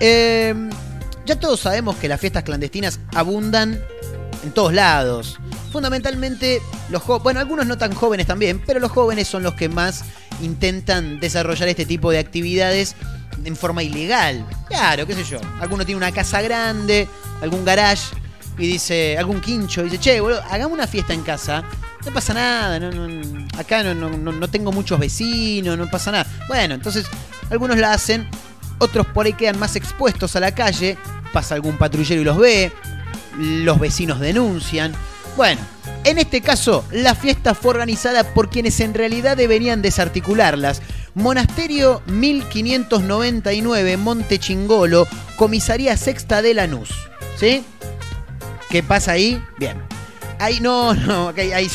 eh, 0.00 0.52
ya 1.24 1.38
todos 1.38 1.60
sabemos 1.60 1.94
que 1.98 2.08
las 2.08 2.20
fiestas 2.20 2.42
clandestinas 2.42 2.98
abundan 3.14 3.80
en 4.42 4.50
todos 4.50 4.72
lados. 4.72 5.38
Fundamentalmente 5.70 6.60
los 6.90 7.02
jóvenes, 7.02 7.22
bueno, 7.22 7.40
algunos 7.40 7.66
no 7.66 7.78
tan 7.78 7.94
jóvenes 7.94 8.26
también, 8.26 8.60
pero 8.66 8.80
los 8.80 8.90
jóvenes 8.90 9.28
son 9.28 9.44
los 9.44 9.54
que 9.54 9.68
más 9.68 10.04
intentan 10.42 11.20
desarrollar 11.20 11.68
este 11.68 11.86
tipo 11.86 12.10
de 12.10 12.18
actividades 12.18 12.94
en 13.44 13.56
forma 13.56 13.82
ilegal. 13.82 14.44
Claro, 14.68 15.06
qué 15.06 15.14
sé 15.14 15.24
yo. 15.24 15.38
Alguno 15.60 15.84
tiene 15.84 15.96
una 15.98 16.12
casa 16.12 16.40
grande, 16.42 17.08
algún 17.42 17.64
garage 17.64 18.14
y 18.58 18.66
dice, 18.66 19.18
algún 19.18 19.40
quincho, 19.40 19.80
y 19.82 19.84
dice, 19.84 19.98
che, 19.98 20.20
boludo, 20.20 20.42
hagamos 20.50 20.72
una 20.76 20.86
fiesta 20.86 21.12
en 21.12 21.22
casa. 21.22 21.64
No 22.04 22.12
pasa 22.12 22.34
nada, 22.34 22.78
no, 22.78 22.90
no- 22.92 23.46
acá 23.58 23.82
no, 23.82 23.94
no- 23.94 24.48
tengo 24.48 24.70
muchos 24.72 24.98
vecinos, 24.98 25.76
no 25.78 25.88
pasa 25.90 26.12
nada. 26.12 26.26
Bueno, 26.48 26.74
entonces 26.74 27.06
algunos 27.50 27.76
la 27.78 27.92
hacen, 27.92 28.28
otros 28.78 29.06
por 29.08 29.26
ahí 29.26 29.32
quedan 29.32 29.58
más 29.58 29.74
expuestos 29.76 30.36
a 30.36 30.40
la 30.40 30.54
calle, 30.54 30.96
pasa 31.32 31.54
algún 31.54 31.76
patrullero 31.78 32.20
y 32.20 32.24
los 32.24 32.36
ve, 32.36 32.72
los 33.38 33.78
vecinos 33.80 34.20
denuncian. 34.20 34.92
Bueno, 35.36 35.60
en 36.04 36.18
este 36.18 36.40
caso, 36.40 36.84
la 36.90 37.14
fiesta 37.14 37.54
fue 37.54 37.70
organizada 37.70 38.34
por 38.34 38.50
quienes 38.50 38.78
en 38.80 38.94
realidad 38.94 39.36
deberían 39.36 39.82
desarticularlas. 39.82 40.82
Monasterio 41.14 42.02
1599, 42.06 43.96
Monte 43.96 44.38
Chingolo, 44.38 45.08
Comisaría 45.36 45.96
Sexta 45.96 46.42
de 46.42 46.54
Lanús. 46.54 46.90
¿Sí? 47.38 47.64
¿Qué 48.68 48.82
pasa 48.82 49.12
ahí? 49.12 49.42
Bien. 49.58 49.80
Ahí 50.38 50.60
no, 50.60 50.94
no, 50.94 51.32
ahí, 51.36 51.70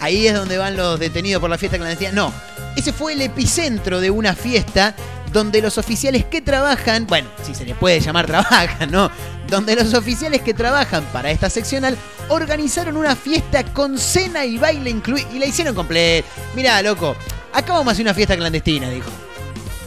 ahí 0.00 0.26
es 0.26 0.34
donde 0.34 0.58
van 0.58 0.76
los 0.76 1.00
detenidos 1.00 1.40
por 1.40 1.50
la 1.50 1.58
fiesta 1.58 1.78
clandestina. 1.78 2.12
No, 2.12 2.32
ese 2.76 2.92
fue 2.92 3.14
el 3.14 3.22
epicentro 3.22 4.00
de 4.00 4.10
una 4.10 4.34
fiesta 4.34 4.94
donde 5.32 5.60
los 5.62 5.78
oficiales 5.78 6.24
que 6.24 6.40
trabajan, 6.40 7.06
bueno, 7.06 7.28
si 7.44 7.54
se 7.54 7.64
les 7.64 7.76
puede 7.76 8.00
llamar 8.00 8.26
trabajan, 8.26 8.90
¿no? 8.90 9.10
Donde 9.48 9.74
los 9.76 9.94
oficiales 9.94 10.42
que 10.42 10.54
trabajan 10.54 11.02
para 11.12 11.30
esta 11.30 11.48
seccional 11.50 11.96
organizaron 12.28 12.96
una 12.96 13.16
fiesta 13.16 13.64
con 13.64 13.98
cena 13.98 14.44
y 14.44 14.58
baile 14.58 14.90
incluido 14.90 15.28
y 15.34 15.38
la 15.38 15.46
hicieron 15.46 15.74
completa. 15.74 16.28
Mirá, 16.54 16.82
loco, 16.82 17.16
acá 17.52 17.72
vamos 17.72 17.88
a 17.88 17.92
hacer 17.92 18.04
una 18.04 18.14
fiesta 18.14 18.36
clandestina, 18.36 18.90
dijo. 18.90 19.08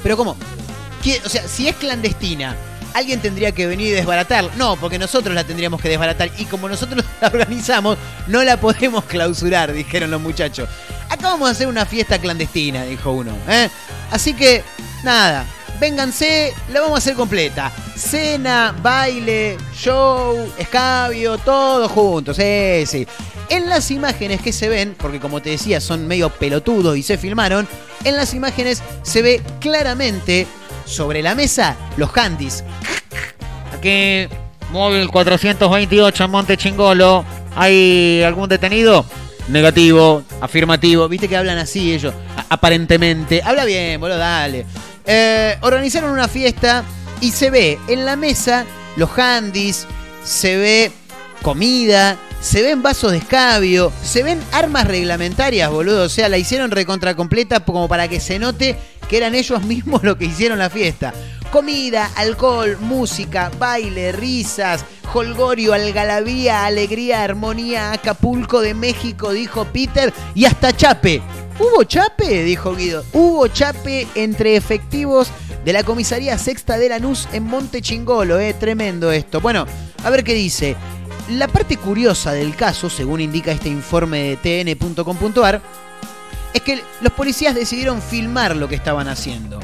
Pero 0.02 0.18
¿cómo? 0.18 0.36
¿Qué- 1.04 1.22
O 1.26 1.30
sea, 1.30 1.48
si 1.48 1.68
es 1.68 1.76
clandestina, 1.76 2.56
alguien 2.94 3.22
tendría 3.22 3.52
que 3.52 3.68
venir 3.68 3.88
y 3.88 3.92
desbaratar. 3.92 4.50
No, 4.58 4.76
porque 4.76 5.00
nosotros 5.00 5.34
la 5.34 5.44
tendríamos 5.44 5.82
que 5.82 5.90
desbaratar. 5.90 6.32
Y 6.38 6.46
como 6.46 6.68
nosotros 6.70 7.04
la 7.22 7.28
organizamos, 7.28 7.98
no 8.28 8.44
la 8.44 8.58
podemos 8.58 9.06
clausurar, 9.06 9.74
dijeron 9.74 10.12
los 10.12 10.22
muchachos. 10.22 10.70
Acá 11.10 11.30
vamos 11.30 11.50
a 11.50 11.52
hacer 11.52 11.68
una 11.68 11.86
fiesta 11.86 12.20
clandestina, 12.20 12.84
dijo 12.84 13.12
uno. 13.12 13.36
¿eh? 13.48 13.70
Así 14.12 14.34
que, 14.34 14.64
nada, 15.04 15.46
vénganse, 15.80 16.54
la 16.72 16.82
vamos 16.82 16.96
a 16.96 16.98
hacer 17.00 17.16
completa. 17.16 17.72
Cena, 17.96 18.74
baile, 18.82 19.58
show, 19.74 20.52
escabio, 20.58 21.38
todo 21.38 21.90
juntos. 21.90 22.38
Sí, 22.38 22.86
sí. 22.86 23.08
En 23.50 23.68
las 23.68 23.92
imágenes 23.92 24.42
que 24.42 24.54
se 24.54 24.70
ven, 24.70 24.96
porque 24.98 25.20
como 25.20 25.42
te 25.42 25.50
decía, 25.50 25.82
son 25.82 26.08
medio 26.08 26.30
pelotudos 26.30 26.96
y 26.98 27.04
se 27.04 27.18
filmaron, 27.18 27.68
en 28.06 28.16
las 28.16 28.34
imágenes 28.34 28.82
se 29.02 29.22
ve 29.22 29.42
claramente 29.60 30.48
sobre 30.86 31.22
la 31.22 31.36
mesa 31.36 31.76
los 31.98 32.16
handys. 32.18 32.64
Aquí, 33.74 34.28
móvil 34.72 35.10
428 35.10 36.24
en 36.24 36.32
Monte 36.32 36.58
Chingolo. 36.58 37.26
¿Hay 37.56 38.24
algún 38.24 38.48
detenido? 38.48 39.06
Negativo, 39.48 40.24
afirmativo. 40.40 41.08
Viste 41.08 41.28
que 41.28 41.38
hablan 41.38 41.58
así 41.58 41.94
ellos, 41.94 42.14
aparentemente. 42.50 43.42
Habla 43.44 43.66
bien, 43.66 44.00
boludo, 44.00 44.18
dale. 44.18 44.66
Eh, 45.06 45.58
organizaron 45.62 46.12
una 46.12 46.28
fiesta 46.28 46.84
y 47.20 47.32
se 47.32 47.50
ve 47.50 47.80
en 47.88 48.06
la 48.06 48.16
mesa 48.16 48.66
los 48.96 49.10
handys, 49.18 49.88
se 50.24 50.58
ve 50.58 50.92
comida, 51.42 52.18
se 52.42 52.62
ven 52.62 52.82
vasos 52.82 53.12
de 53.12 53.20
escabio, 53.20 53.92
se 54.04 54.24
ven 54.24 54.40
armas 54.52 54.88
reglamentarias, 54.88 55.70
boludo. 55.70 56.04
O 56.06 56.10
sea, 56.10 56.30
la 56.30 56.38
hicieron 56.38 56.72
recontra 56.72 57.16
completa 57.16 57.62
como 57.62 57.88
para 57.88 58.08
que 58.08 58.20
se 58.20 58.40
note 58.40 58.78
que 59.12 59.18
eran 59.18 59.36
ellos 59.36 59.62
mismos 59.64 60.02
los 60.06 60.16
que 60.16 60.26
hicieron 60.26 60.58
la 60.58 60.70
fiesta. 60.70 61.14
Comida, 61.52 62.10
alcohol, 62.16 62.78
música, 62.80 63.52
baile, 63.60 64.14
risas, 64.14 64.86
holgorio, 65.14 65.74
algarabía, 65.74 66.66
alegría, 66.66 67.22
armonía, 67.22 67.92
Acapulco 67.92 68.62
de 68.62 68.74
México, 68.74 69.34
dijo 69.34 69.66
Peter, 69.66 70.14
y 70.34 70.46
hasta 70.46 70.72
chape. 70.72 71.22
¿Hubo 71.60 71.84
chape? 71.84 72.46
dijo 72.46 72.74
Guido. 72.74 73.04
Hubo 73.12 73.50
chape 73.50 74.08
entre 74.16 74.56
efectivos 74.56 75.30
de 75.66 75.74
la 75.74 75.84
comisaría 75.84 76.38
sexta 76.38 76.78
de 76.78 76.88
Lanús 76.88 77.28
en 77.34 77.44
Monte 77.44 77.82
Chingolo, 77.82 78.40
eh, 78.40 78.54
tremendo 78.54 79.12
esto. 79.12 79.42
Bueno, 79.42 79.68
a 80.06 80.10
ver 80.10 80.24
qué 80.24 80.34
dice. 80.34 80.78
La 81.32 81.50
parte 81.50 81.76
curiosa 81.76 82.32
del 82.32 82.56
caso, 82.56 82.90
según 82.90 83.20
indica 83.20 83.52
este 83.52 83.68
informe 83.68 84.38
de 84.42 84.64
tn.com.ar, 84.64 85.62
es 86.54 86.62
que 86.62 86.82
los 87.02 87.14
policías 87.14 87.56
decidieron 87.56 88.02
filmar 88.02 88.56
lo 88.56 88.68
que 88.68 88.76
estaban 88.76 89.08
haciendo. 89.08 89.60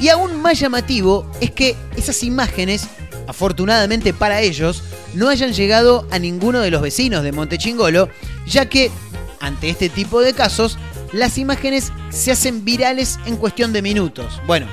Y 0.00 0.08
aún 0.08 0.40
más 0.40 0.58
llamativo 0.58 1.30
es 1.40 1.50
que 1.50 1.76
esas 1.96 2.22
imágenes, 2.22 2.88
afortunadamente 3.28 4.12
para 4.12 4.40
ellos, 4.40 4.82
no 5.14 5.28
hayan 5.28 5.52
llegado 5.52 6.06
a 6.10 6.18
ninguno 6.18 6.60
de 6.60 6.70
los 6.70 6.82
vecinos 6.82 7.22
de 7.22 7.32
Montechingolo, 7.32 8.08
ya 8.46 8.68
que 8.68 8.90
ante 9.40 9.70
este 9.70 9.88
tipo 9.88 10.20
de 10.20 10.32
casos, 10.32 10.78
las 11.12 11.36
imágenes 11.36 11.92
se 12.10 12.32
hacen 12.32 12.64
virales 12.64 13.18
en 13.26 13.36
cuestión 13.36 13.72
de 13.72 13.82
minutos. 13.82 14.40
Bueno, 14.46 14.66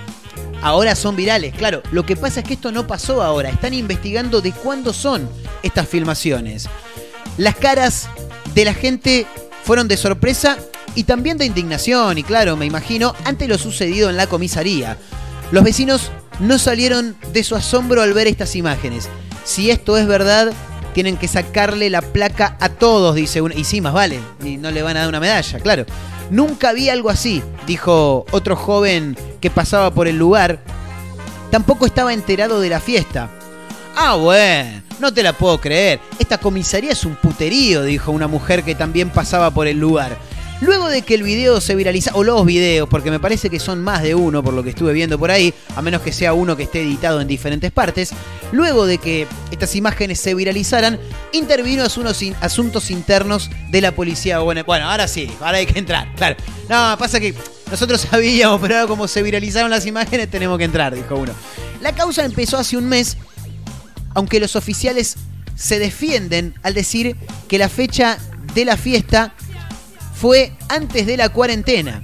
ahora 0.62 0.96
son 0.96 1.16
virales, 1.16 1.54
claro. 1.56 1.84
Lo 1.92 2.06
que 2.06 2.16
pasa 2.16 2.40
es 2.40 2.46
que 2.46 2.54
esto 2.54 2.72
no 2.72 2.88
pasó 2.88 3.22
ahora. 3.22 3.50
Están 3.50 3.74
investigando 3.74 4.42
de 4.42 4.52
cuándo 4.52 4.94
son 4.94 5.30
estas 5.64 5.88
filmaciones. 5.88 6.70
Las 7.38 7.56
caras 7.56 8.10
de 8.54 8.66
la 8.66 8.74
gente 8.74 9.28
fueron 9.64 9.88
de 9.88 9.98
sorpresa 9.98 10.58
y 11.00 11.06
también 11.06 11.38
de 11.38 11.46
indignación, 11.46 12.18
y 12.18 12.24
claro, 12.24 12.58
me 12.58 12.66
imagino, 12.66 13.16
ante 13.24 13.48
lo 13.48 13.58
sucedido 13.58 14.10
en 14.10 14.18
la 14.18 14.28
comisaría. 14.28 14.98
Los 15.50 15.64
vecinos 15.64 16.12
no 16.42 16.60
salieron 16.60 17.16
de 17.32 17.46
su 17.46 17.56
asombro 17.56 18.02
al 18.02 18.12
ver 18.12 18.28
estas 18.28 18.54
imágenes. 18.58 19.08
Si 19.46 19.72
esto 19.72 19.98
es 19.98 20.08
verdad, 20.08 20.52
tienen 20.94 21.16
que 21.16 21.30
sacarle 21.30 21.90
la 21.90 22.02
placa 22.02 22.58
a 22.60 22.68
todos, 22.68 23.16
dice 23.16 23.42
uno. 23.42 23.56
Y 23.56 23.64
sí, 23.64 23.80
más 23.80 23.94
vale, 23.94 24.20
y 24.44 24.58
no 24.58 24.72
le 24.72 24.82
van 24.82 24.98
a 24.98 25.00
dar 25.00 25.08
una 25.08 25.22
medalla, 25.22 25.62
claro. 25.62 25.86
Nunca 26.32 26.74
vi 26.74 26.90
algo 26.90 27.10
así, 27.10 27.42
dijo 27.66 28.26
otro 28.32 28.58
joven 28.58 29.16
que 29.40 29.50
pasaba 29.50 29.94
por 29.94 30.10
el 30.10 30.18
lugar. 30.18 30.60
Tampoco 31.50 31.86
estaba 31.86 32.12
enterado 32.12 32.60
de 32.60 32.72
la 32.72 32.82
fiesta. 32.82 33.30
Ah, 33.96 34.16
bueno, 34.16 34.82
no 35.00 35.14
te 35.14 35.24
la 35.24 35.32
puedo 35.32 35.62
creer. 35.62 36.02
Esta 36.20 36.40
comisaría 36.40 36.92
es 36.92 37.06
un 37.06 37.16
puterío, 37.16 37.84
dijo 37.84 38.12
una 38.12 38.28
mujer 38.28 38.64
que 38.64 38.76
también 38.76 39.10
pasaba 39.12 39.50
por 39.50 39.66
el 39.66 39.80
lugar. 39.80 40.18
Luego 40.62 40.90
de 40.90 41.04
que 41.04 41.14
el 41.16 41.24
video 41.24 41.62
se 41.62 41.74
viraliza, 41.74 42.12
o 42.16 42.24
los 42.26 42.46
videos, 42.46 42.90
porque 42.90 43.10
me 43.12 43.20
parece 43.20 43.50
que 43.50 43.60
son 43.60 43.82
más 43.82 44.04
de 44.04 44.14
uno 44.14 44.44
por 44.44 44.54
lo 44.54 44.62
que 44.62 44.72
estuve 44.72 44.92
viendo 44.92 45.18
por 45.18 45.32
ahí, 45.32 45.54
a 45.76 45.82
menos 45.82 46.02
que 46.02 46.12
sea 46.12 46.34
uno 46.34 46.58
que 46.58 46.64
esté 46.64 46.82
editado 46.82 47.22
en 47.22 47.28
diferentes 47.30 47.72
partes, 47.72 48.12
luego 48.52 48.86
de 48.86 48.98
que 48.98 49.26
estas 49.52 49.74
imágenes 49.78 50.20
se 50.20 50.36
viralizaran, 50.36 51.00
intervino 51.32 51.86
unos 51.98 52.22
in- 52.22 52.36
asuntos 52.42 52.92
internos 52.92 53.50
de 53.72 53.80
la 53.80 53.94
policía. 53.94 54.40
Bueno, 54.40 54.64
bueno, 54.66 54.90
ahora 54.90 55.08
sí, 55.08 55.32
ahora 55.40 55.60
hay 55.60 55.66
que 55.66 55.80
entrar, 55.80 56.14
claro. 56.16 56.36
No, 56.68 56.96
pasa 57.00 57.22
que 57.22 57.34
nosotros 57.72 58.02
sabíamos, 58.12 58.60
pero 58.60 58.86
como 58.88 59.08
se 59.08 59.24
viralizaron 59.24 59.72
las 59.72 59.86
imágenes 59.86 60.30
tenemos 60.30 60.58
que 60.58 60.66
entrar, 60.66 60.94
dijo 60.94 61.16
uno. 61.16 61.32
La 61.82 61.94
causa 61.96 62.26
empezó 62.26 62.58
hace 62.58 62.76
un 62.76 62.86
mes, 62.90 63.16
aunque 64.14 64.42
los 64.42 64.58
oficiales 64.58 65.16
se 65.56 65.80
defienden 65.80 66.54
al 66.64 66.74
decir 66.74 67.16
que 67.48 67.58
la 67.58 67.70
fecha 67.70 68.18
de 68.54 68.66
la 68.66 68.76
fiesta 68.76 69.34
fue 70.20 70.52
antes 70.68 71.06
de 71.06 71.16
la 71.16 71.30
cuarentena. 71.30 72.04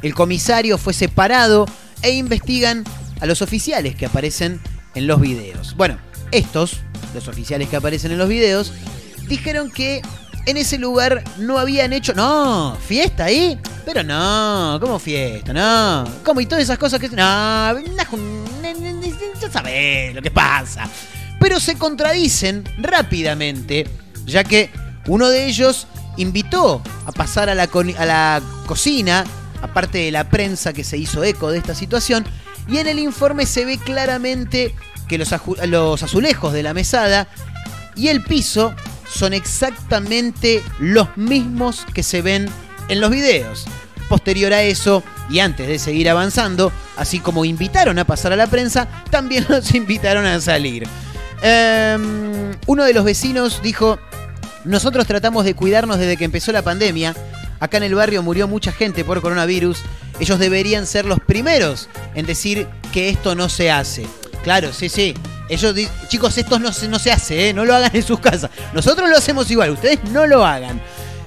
El 0.00 0.14
comisario 0.14 0.78
fue 0.78 0.94
separado 0.94 1.66
e 2.02 2.12
investigan 2.12 2.84
a 3.20 3.26
los 3.26 3.42
oficiales 3.42 3.94
que 3.94 4.06
aparecen 4.06 4.60
en 4.94 5.06
los 5.06 5.20
videos. 5.20 5.76
Bueno, 5.76 5.98
estos, 6.30 6.78
los 7.14 7.28
oficiales 7.28 7.68
que 7.68 7.76
aparecen 7.76 8.12
en 8.12 8.18
los 8.18 8.28
videos, 8.28 8.72
dijeron 9.28 9.70
que 9.70 10.00
en 10.46 10.56
ese 10.56 10.78
lugar 10.78 11.24
no 11.38 11.58
habían 11.58 11.92
hecho... 11.92 12.14
No, 12.14 12.76
fiesta 12.86 13.24
ahí. 13.24 13.58
Pero 13.84 14.02
no, 14.02 14.78
¿cómo 14.80 14.98
fiesta? 14.98 15.52
No. 15.52 16.04
¿Cómo? 16.24 16.40
Y 16.40 16.46
todas 16.46 16.64
esas 16.64 16.78
cosas 16.78 16.98
que... 17.00 17.08
No, 17.08 17.16
ya 19.40 19.50
sabés 19.50 20.14
lo 20.14 20.22
que 20.22 20.30
pasa. 20.30 20.88
Pero 21.38 21.60
se 21.60 21.76
contradicen 21.76 22.64
rápidamente, 22.78 23.86
ya 24.24 24.42
que 24.42 24.70
uno 25.06 25.28
de 25.28 25.46
ellos 25.46 25.86
invitó 26.16 26.82
a 27.04 27.12
pasar 27.12 27.48
a 27.48 27.54
la, 27.54 27.68
a 27.98 28.06
la 28.06 28.42
cocina, 28.66 29.24
aparte 29.62 29.98
de 29.98 30.10
la 30.10 30.28
prensa 30.28 30.72
que 30.72 30.84
se 30.84 30.98
hizo 30.98 31.24
eco 31.24 31.50
de 31.50 31.58
esta 31.58 31.74
situación, 31.74 32.24
y 32.68 32.78
en 32.78 32.88
el 32.88 32.98
informe 32.98 33.46
se 33.46 33.64
ve 33.64 33.78
claramente 33.78 34.74
que 35.08 35.18
los, 35.18 35.32
los 35.66 36.02
azulejos 36.02 36.52
de 36.52 36.62
la 36.62 36.74
mesada 36.74 37.28
y 37.94 38.08
el 38.08 38.22
piso 38.22 38.74
son 39.08 39.32
exactamente 39.32 40.62
los 40.78 41.16
mismos 41.16 41.86
que 41.94 42.02
se 42.02 42.22
ven 42.22 42.48
en 42.88 43.00
los 43.00 43.10
videos. 43.10 43.66
Posterior 44.08 44.52
a 44.52 44.62
eso, 44.62 45.02
y 45.30 45.40
antes 45.40 45.66
de 45.66 45.78
seguir 45.78 46.08
avanzando, 46.08 46.72
así 46.96 47.20
como 47.20 47.44
invitaron 47.44 47.98
a 47.98 48.04
pasar 48.04 48.32
a 48.32 48.36
la 48.36 48.46
prensa, 48.46 48.88
también 49.10 49.46
los 49.48 49.74
invitaron 49.74 50.26
a 50.26 50.40
salir. 50.40 50.86
Em, 51.42 52.52
uno 52.66 52.84
de 52.84 52.94
los 52.94 53.04
vecinos 53.04 53.60
dijo, 53.62 53.98
nosotros 54.66 55.06
tratamos 55.06 55.44
de 55.44 55.54
cuidarnos 55.54 55.98
desde 55.98 56.16
que 56.16 56.24
empezó 56.24 56.52
la 56.52 56.62
pandemia. 56.62 57.14
Acá 57.58 57.78
en 57.78 57.84
el 57.84 57.94
barrio 57.94 58.22
murió 58.22 58.46
mucha 58.48 58.72
gente 58.72 59.04
por 59.04 59.22
coronavirus. 59.22 59.78
Ellos 60.20 60.38
deberían 60.38 60.86
ser 60.86 61.06
los 61.06 61.20
primeros 61.20 61.88
en 62.14 62.26
decir 62.26 62.66
que 62.92 63.08
esto 63.08 63.34
no 63.34 63.48
se 63.48 63.70
hace. 63.70 64.06
Claro, 64.44 64.72
sí, 64.72 64.88
sí. 64.88 65.14
Ellos 65.48 65.74
di- 65.74 65.88
chicos, 66.08 66.36
esto 66.38 66.58
no 66.58 66.72
se, 66.72 66.88
no 66.88 66.98
se 66.98 67.12
hace, 67.12 67.48
¿eh? 67.48 67.54
no 67.54 67.64
lo 67.64 67.74
hagan 67.74 67.90
en 67.94 68.02
sus 68.02 68.18
casas. 68.20 68.50
Nosotros 68.74 69.08
lo 69.08 69.16
hacemos 69.16 69.50
igual, 69.50 69.70
ustedes 69.70 70.00
no 70.12 70.26
lo 70.26 70.44
hagan. 70.44 70.80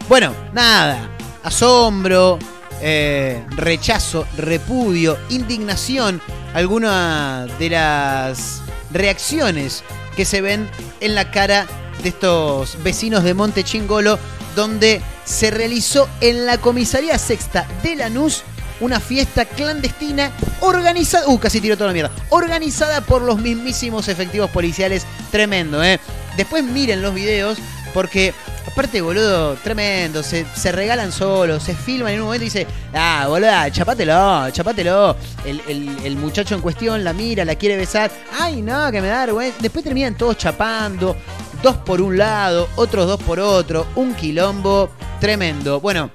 Bueno, 0.07 0.33
nada. 0.53 1.09
Asombro, 1.43 2.37
eh, 2.81 3.43
rechazo, 3.51 4.27
repudio, 4.37 5.17
indignación. 5.29 6.21
Algunas 6.53 7.57
de 7.59 7.69
las 7.69 8.61
reacciones 8.91 9.83
que 10.15 10.25
se 10.25 10.41
ven 10.41 10.69
en 10.99 11.15
la 11.15 11.31
cara 11.31 11.65
de 12.01 12.09
estos 12.09 12.81
vecinos 12.83 13.23
de 13.23 13.33
Monte 13.33 13.63
Chingolo, 13.63 14.17
donde 14.55 15.01
se 15.25 15.51
realizó 15.51 16.07
en 16.21 16.45
la 16.45 16.57
comisaría 16.57 17.17
sexta 17.17 17.67
de 17.83 17.95
Lanús 17.95 18.43
una 18.81 18.99
fiesta 18.99 19.45
clandestina 19.45 20.31
organizada. 20.61 21.27
Uh, 21.27 21.37
casi 21.37 21.59
tiró 21.59 21.75
toda 21.75 21.87
la 21.87 21.93
mierda. 21.93 22.11
Organizada 22.29 23.01
por 23.01 23.21
los 23.21 23.37
mismísimos 23.39 24.07
efectivos 24.07 24.49
policiales. 24.51 25.05
Tremendo, 25.31 25.83
¿eh? 25.83 25.99
Después 26.37 26.63
miren 26.63 27.01
los 27.01 27.13
videos, 27.13 27.57
porque 27.93 28.33
aparte, 28.65 29.01
boludo, 29.01 29.55
tremendo. 29.55 30.23
Se, 30.23 30.45
se 30.55 30.71
regalan 30.71 31.11
solos, 31.11 31.61
se 31.61 31.75
filman 31.75 32.13
en 32.13 32.19
un 32.21 32.25
momento 32.27 32.43
y 32.45 32.47
dice, 32.47 32.65
ah, 32.93 33.25
boludo, 33.27 33.69
chapátelo, 33.69 34.49
chapátelo. 34.51 35.17
El, 35.45 35.61
el- 35.67 35.97
el 36.05 36.15
muchacho 36.15 36.55
en 36.55 36.61
cuestión 36.61 37.03
la 37.03 37.11
mira, 37.11 37.43
la 37.43 37.55
quiere 37.55 37.75
besar. 37.75 38.09
Ay, 38.39 38.61
no, 38.61 38.89
que 38.91 39.01
me 39.01 39.09
da 39.09 39.25
vergüenza. 39.25 39.57
Después 39.59 39.83
terminan 39.83 40.15
todos 40.15 40.37
chapando. 40.37 41.17
Dos 41.61 41.75
por 41.77 42.01
un 42.01 42.17
lado, 42.17 42.69
otros 42.75 43.07
dos 43.07 43.21
por 43.21 43.39
otro. 43.39 43.85
Un 43.95 44.13
quilombo 44.13 44.89
tremendo. 45.19 45.81
Bueno, 45.81 46.09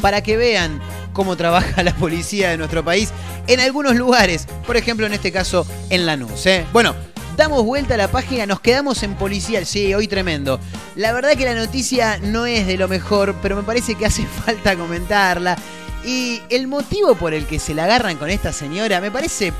para 0.00 0.22
que 0.22 0.36
vean 0.36 0.80
cómo 1.12 1.36
trabaja 1.36 1.82
la 1.82 1.94
policía 1.94 2.50
de 2.50 2.58
nuestro 2.58 2.84
país 2.84 3.10
en 3.48 3.60
algunos 3.60 3.96
lugares, 3.96 4.46
por 4.66 4.76
ejemplo 4.76 5.06
en 5.06 5.14
este 5.14 5.32
caso 5.32 5.66
en 5.90 6.06
Lanús. 6.06 6.46
¿eh? 6.46 6.64
Bueno, 6.72 6.94
damos 7.36 7.64
vuelta 7.64 7.94
a 7.94 7.96
la 7.96 8.08
página, 8.08 8.46
nos 8.46 8.60
quedamos 8.60 9.02
en 9.02 9.14
policial, 9.14 9.66
sí, 9.66 9.92
hoy 9.94 10.06
tremendo. 10.06 10.60
La 10.94 11.12
verdad 11.12 11.32
que 11.32 11.44
la 11.44 11.54
noticia 11.54 12.18
no 12.18 12.46
es 12.46 12.66
de 12.66 12.76
lo 12.76 12.86
mejor, 12.88 13.34
pero 13.42 13.56
me 13.56 13.62
parece 13.62 13.96
que 13.96 14.06
hace 14.06 14.26
falta 14.44 14.76
comentarla. 14.76 15.56
Y 16.04 16.40
el 16.50 16.68
motivo 16.68 17.16
por 17.16 17.34
el 17.34 17.46
que 17.46 17.58
se 17.58 17.74
la 17.74 17.84
agarran 17.84 18.16
con 18.16 18.30
esta 18.30 18.52
señora 18.52 19.00
me 19.00 19.10
parece, 19.10 19.52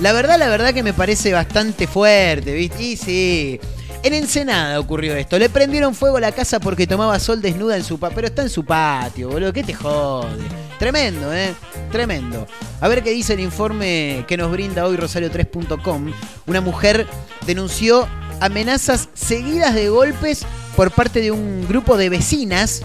la 0.00 0.12
verdad, 0.12 0.38
la 0.38 0.48
verdad 0.48 0.74
que 0.74 0.82
me 0.82 0.92
parece 0.92 1.32
bastante 1.32 1.86
fuerte, 1.86 2.52
¿viste? 2.52 2.82
Y 2.82 2.96
sí. 2.96 3.60
En 4.02 4.14
Ensenada 4.14 4.78
ocurrió 4.78 5.16
esto. 5.16 5.38
Le 5.38 5.48
prendieron 5.48 5.94
fuego 5.94 6.18
a 6.18 6.20
la 6.20 6.32
casa 6.32 6.60
porque 6.60 6.86
tomaba 6.86 7.18
sol 7.18 7.42
desnuda 7.42 7.76
en 7.76 7.84
su 7.84 7.98
patio. 7.98 8.14
Pero 8.14 8.28
está 8.28 8.42
en 8.42 8.50
su 8.50 8.64
patio, 8.64 9.28
boludo. 9.28 9.52
¿Qué 9.52 9.64
te 9.64 9.74
jode? 9.74 10.44
Tremendo, 10.78 11.34
¿eh? 11.34 11.54
Tremendo. 11.90 12.46
A 12.80 12.88
ver 12.88 13.02
qué 13.02 13.10
dice 13.10 13.34
el 13.34 13.40
informe 13.40 14.24
que 14.28 14.36
nos 14.36 14.52
brinda 14.52 14.86
hoy 14.86 14.96
Rosario3.com. 14.96 16.12
Una 16.46 16.60
mujer 16.60 17.06
denunció 17.46 18.06
amenazas 18.40 19.08
seguidas 19.14 19.74
de 19.74 19.88
golpes 19.88 20.44
por 20.76 20.92
parte 20.92 21.20
de 21.20 21.32
un 21.32 21.66
grupo 21.66 21.96
de 21.96 22.08
vecinas 22.08 22.82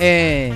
eh, 0.00 0.52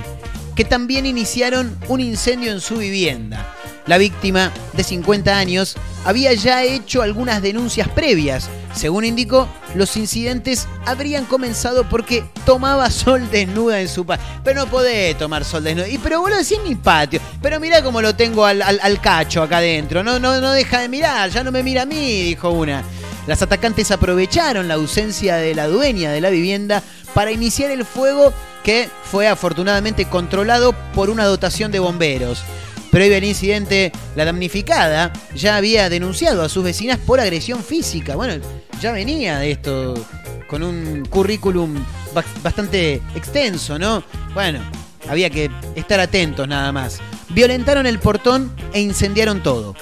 que 0.55 0.65
también 0.65 1.05
iniciaron 1.05 1.77
un 1.87 2.01
incendio 2.01 2.51
en 2.51 2.59
su 2.59 2.77
vivienda. 2.77 3.55
La 3.87 3.97
víctima, 3.97 4.51
de 4.73 4.83
50 4.83 5.35
años, 5.37 5.75
había 6.05 6.33
ya 6.33 6.63
hecho 6.63 7.01
algunas 7.01 7.41
denuncias 7.41 7.87
previas. 7.87 8.49
Según 8.73 9.05
indicó, 9.05 9.47
los 9.75 9.97
incidentes 9.97 10.67
habrían 10.85 11.25
comenzado 11.25 11.87
porque 11.89 12.23
tomaba 12.45 12.89
sol 12.89 13.29
desnuda 13.31 13.81
en 13.81 13.87
su 13.87 14.05
patio. 14.05 14.25
Pero 14.43 14.61
no 14.61 14.71
podés 14.71 15.17
tomar 15.17 15.43
sol 15.43 15.63
desnuda. 15.63 15.87
Y 15.87 15.97
pero 15.97 16.21
boludo, 16.21 16.43
si 16.43 16.55
es 16.55 16.63
mi 16.63 16.75
patio. 16.75 17.19
Pero 17.41 17.59
mirá 17.59 17.83
cómo 17.83 18.01
lo 18.01 18.15
tengo 18.15 18.45
al 18.45 19.01
cacho 19.01 19.43
acá 19.43 19.57
adentro. 19.57 20.03
No, 20.03 20.19
no, 20.19 20.39
no 20.39 20.51
deja 20.51 20.79
de 20.79 20.89
mirar, 20.89 21.29
ya 21.29 21.43
no 21.43 21.51
me 21.51 21.63
mira 21.63 21.83
a 21.83 21.85
mí, 21.85 22.23
dijo 22.23 22.49
una. 22.49 22.83
Las 23.27 23.41
atacantes 23.41 23.91
aprovecharon 23.91 24.67
la 24.67 24.73
ausencia 24.75 25.35
de 25.35 25.53
la 25.53 25.67
dueña 25.67 26.11
de 26.11 26.21
la 26.21 26.31
vivienda 26.31 26.81
para 27.13 27.31
iniciar 27.31 27.69
el 27.71 27.85
fuego 27.85 28.33
que 28.63 28.89
fue 29.03 29.27
afortunadamente 29.27 30.05
controlado 30.05 30.73
por 30.93 31.09
una 31.09 31.25
dotación 31.25 31.71
de 31.71 31.79
bomberos. 31.79 32.43
Previo 32.91 33.15
al 33.17 33.23
incidente, 33.23 33.91
la 34.15 34.25
damnificada 34.25 35.13
ya 35.33 35.55
había 35.55 35.89
denunciado 35.89 36.43
a 36.43 36.49
sus 36.49 36.63
vecinas 36.63 36.99
por 36.99 37.21
agresión 37.21 37.63
física. 37.63 38.15
Bueno, 38.15 38.43
ya 38.81 38.91
venía 38.91 39.39
de 39.39 39.51
esto 39.51 39.93
con 40.49 40.61
un 40.61 41.05
currículum 41.09 41.73
ba- 42.13 42.25
bastante 42.43 42.95
extenso, 43.15 43.79
¿no? 43.79 44.03
Bueno, 44.33 44.59
había 45.09 45.29
que 45.29 45.49
estar 45.75 46.01
atentos 46.01 46.45
nada 46.47 46.73
más. 46.73 46.99
Violentaron 47.29 47.85
el 47.85 47.97
portón 47.99 48.53
e 48.73 48.81
incendiaron 48.81 49.41
todo. 49.41 49.73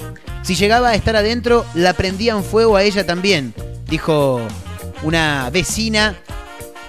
Si 0.42 0.54
llegaba 0.54 0.90
a 0.90 0.94
estar 0.94 1.16
adentro, 1.16 1.66
la 1.74 1.92
prendían 1.94 2.44
fuego 2.44 2.76
a 2.76 2.84
ella 2.84 3.04
también, 3.04 3.52
dijo 3.88 4.40
una 5.02 5.50
vecina 5.50 6.14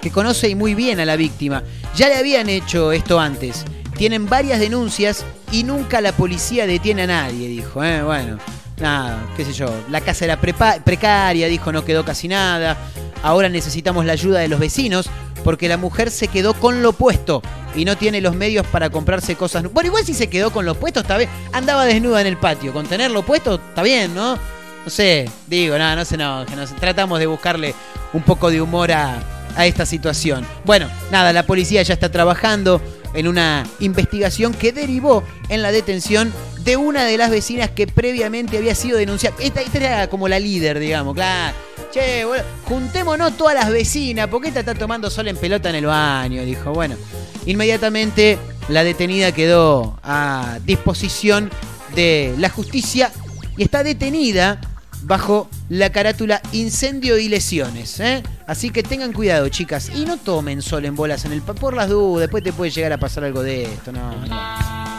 que 0.00 0.10
conoce 0.12 0.54
muy 0.54 0.74
bien 0.76 1.00
a 1.00 1.04
la 1.04 1.16
víctima. 1.16 1.64
Ya 1.96 2.08
le 2.08 2.14
habían 2.14 2.48
hecho 2.48 2.92
esto 2.92 3.18
antes. 3.18 3.64
Tienen 3.96 4.28
varias 4.28 4.58
denuncias 4.58 5.24
y 5.50 5.64
nunca 5.64 6.00
la 6.00 6.12
policía 6.12 6.66
detiene 6.66 7.02
a 7.02 7.06
nadie, 7.06 7.48
dijo. 7.48 7.84
¿eh? 7.84 8.02
Bueno, 8.02 8.38
nada, 8.80 9.26
qué 9.36 9.44
sé 9.44 9.52
yo. 9.52 9.72
La 9.90 10.00
casa 10.00 10.24
era 10.24 10.40
precaria, 10.40 11.46
dijo, 11.46 11.72
no 11.72 11.84
quedó 11.84 12.04
casi 12.04 12.28
nada. 12.28 12.76
Ahora 13.22 13.48
necesitamos 13.48 14.04
la 14.04 14.14
ayuda 14.14 14.40
de 14.40 14.48
los 14.48 14.58
vecinos 14.58 15.08
porque 15.44 15.68
la 15.68 15.76
mujer 15.76 16.10
se 16.10 16.28
quedó 16.28 16.54
con 16.54 16.82
lo 16.82 16.92
puesto 16.92 17.42
y 17.74 17.84
no 17.84 17.96
tiene 17.96 18.20
los 18.20 18.34
medios 18.34 18.66
para 18.66 18.90
comprarse 18.90 19.36
cosas. 19.36 19.64
Bueno, 19.72 19.88
igual 19.88 20.04
si 20.04 20.14
se 20.14 20.28
quedó 20.28 20.50
con 20.50 20.64
lo 20.64 20.74
puesto, 20.74 21.00
está 21.00 21.16
bien. 21.16 21.30
Andaba 21.52 21.84
desnuda 21.84 22.20
en 22.20 22.26
el 22.26 22.36
patio. 22.36 22.72
Con 22.72 22.86
tenerlo 22.86 23.22
puesto, 23.22 23.54
está 23.54 23.82
bien, 23.82 24.14
¿no? 24.14 24.36
No 24.84 24.90
sé, 24.90 25.30
digo, 25.46 25.78
nada, 25.78 25.94
no, 25.94 26.44
no 26.44 26.66
se 26.66 26.74
tratamos 26.74 27.20
de 27.20 27.26
buscarle 27.26 27.74
un 28.12 28.22
poco 28.22 28.50
de 28.50 28.60
humor 28.60 28.90
a 28.90 29.22
esta 29.58 29.86
situación. 29.86 30.44
Bueno, 30.64 30.88
nada, 31.10 31.32
la 31.32 31.44
policía 31.44 31.82
ya 31.82 31.94
está 31.94 32.10
trabajando 32.10 32.80
en 33.14 33.28
una 33.28 33.66
investigación 33.80 34.54
que 34.54 34.72
derivó 34.72 35.22
en 35.48 35.62
la 35.62 35.72
detención 35.72 36.32
de 36.60 36.76
una 36.76 37.04
de 37.04 37.18
las 37.18 37.30
vecinas 37.30 37.70
que 37.70 37.86
previamente 37.86 38.58
había 38.58 38.74
sido 38.74 38.98
denunciada. 38.98 39.36
Esta, 39.40 39.60
esta 39.60 39.78
era 39.78 40.06
como 40.08 40.28
la 40.28 40.38
líder, 40.38 40.78
digamos, 40.78 41.14
claro. 41.14 41.56
Che, 41.92 42.24
bueno, 42.24 42.44
juntémonos 42.64 43.36
todas 43.36 43.54
las 43.54 43.70
vecinas, 43.70 44.28
porque 44.28 44.48
esta 44.48 44.60
está 44.60 44.74
tomando 44.74 45.10
sol 45.10 45.28
en 45.28 45.36
pelota 45.36 45.68
en 45.68 45.76
el 45.76 45.86
baño, 45.86 46.42
dijo. 46.42 46.72
Bueno, 46.72 46.96
inmediatamente 47.44 48.38
la 48.68 48.84
detenida 48.84 49.32
quedó 49.32 49.98
a 50.02 50.58
disposición 50.64 51.50
de 51.94 52.34
la 52.38 52.48
justicia 52.48 53.12
y 53.56 53.64
está 53.64 53.82
detenida 53.82 54.60
bajo 55.04 55.48
la 55.68 55.90
carátula 55.90 56.40
incendio 56.52 57.18
y 57.18 57.28
lesiones. 57.28 58.00
¿eh? 58.00 58.22
Así 58.46 58.70
que 58.70 58.82
tengan 58.82 59.12
cuidado, 59.12 59.48
chicas. 59.48 59.90
Y 59.94 60.04
no 60.04 60.16
tomen 60.16 60.62
sol 60.62 60.84
en 60.84 60.96
bolas 60.96 61.24
en 61.24 61.32
el... 61.32 61.42
Por 61.42 61.74
las 61.74 61.88
dudas, 61.88 62.20
después 62.22 62.42
te 62.42 62.52
puede 62.52 62.70
llegar 62.70 62.92
a 62.92 62.98
pasar 62.98 63.24
algo 63.24 63.42
de 63.42 63.64
esto. 63.64 63.92
No, 63.92 64.26
no. 64.26 64.91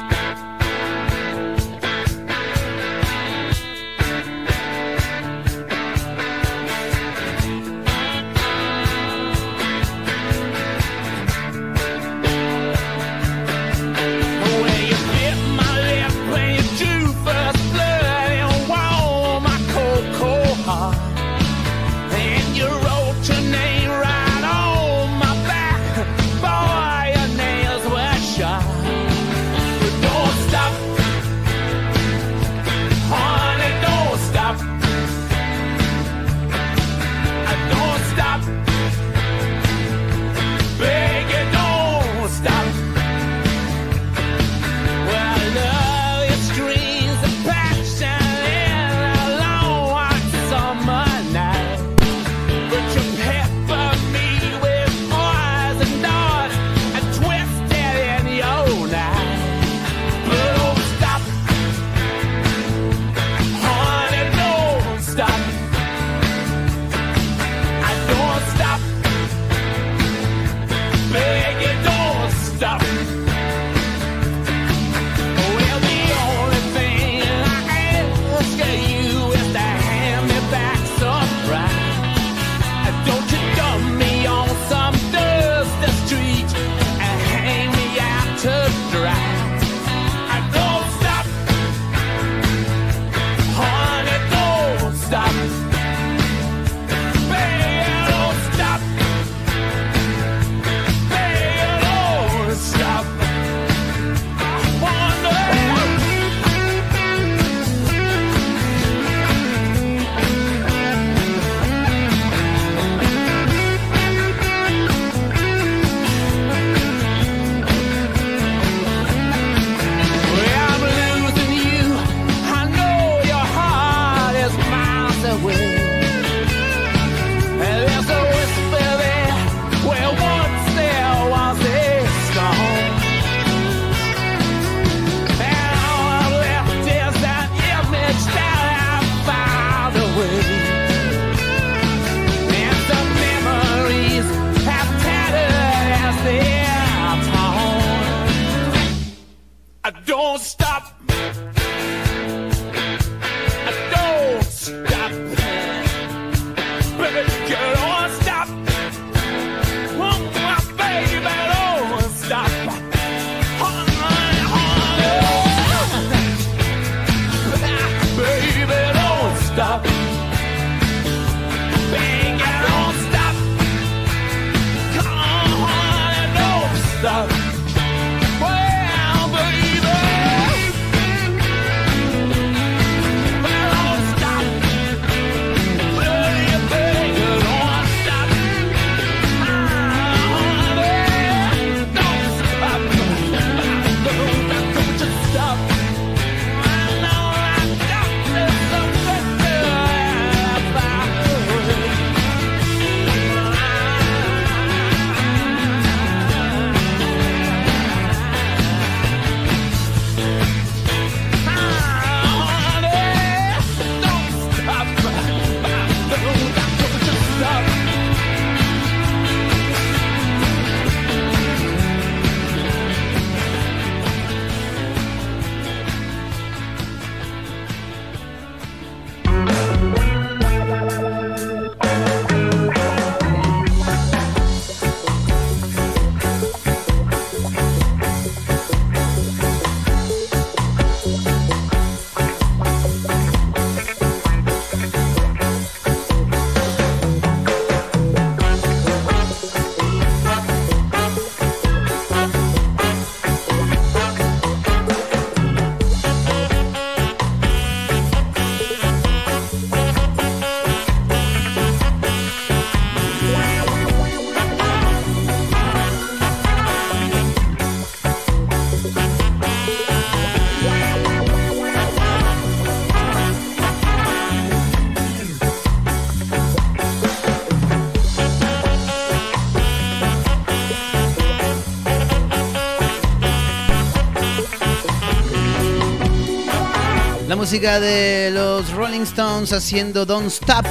Música 287.53 287.79
de 287.79 288.31
los 288.31 288.71
Rolling 288.71 289.01
Stones 289.01 289.53
haciendo 289.53 290.07
Don't 290.07 290.25
Stop. 290.25 290.65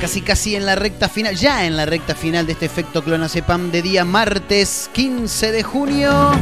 Casi 0.00 0.20
casi 0.20 0.56
en 0.56 0.66
la 0.66 0.74
recta 0.74 1.08
final, 1.08 1.36
ya 1.36 1.64
en 1.64 1.76
la 1.76 1.86
recta 1.86 2.16
final 2.16 2.44
de 2.44 2.54
este 2.54 2.66
efecto 2.66 3.04
clonazepam 3.04 3.70
de 3.70 3.82
día 3.82 4.04
martes 4.04 4.90
15 4.92 5.52
de 5.52 5.62
junio. 5.62 6.32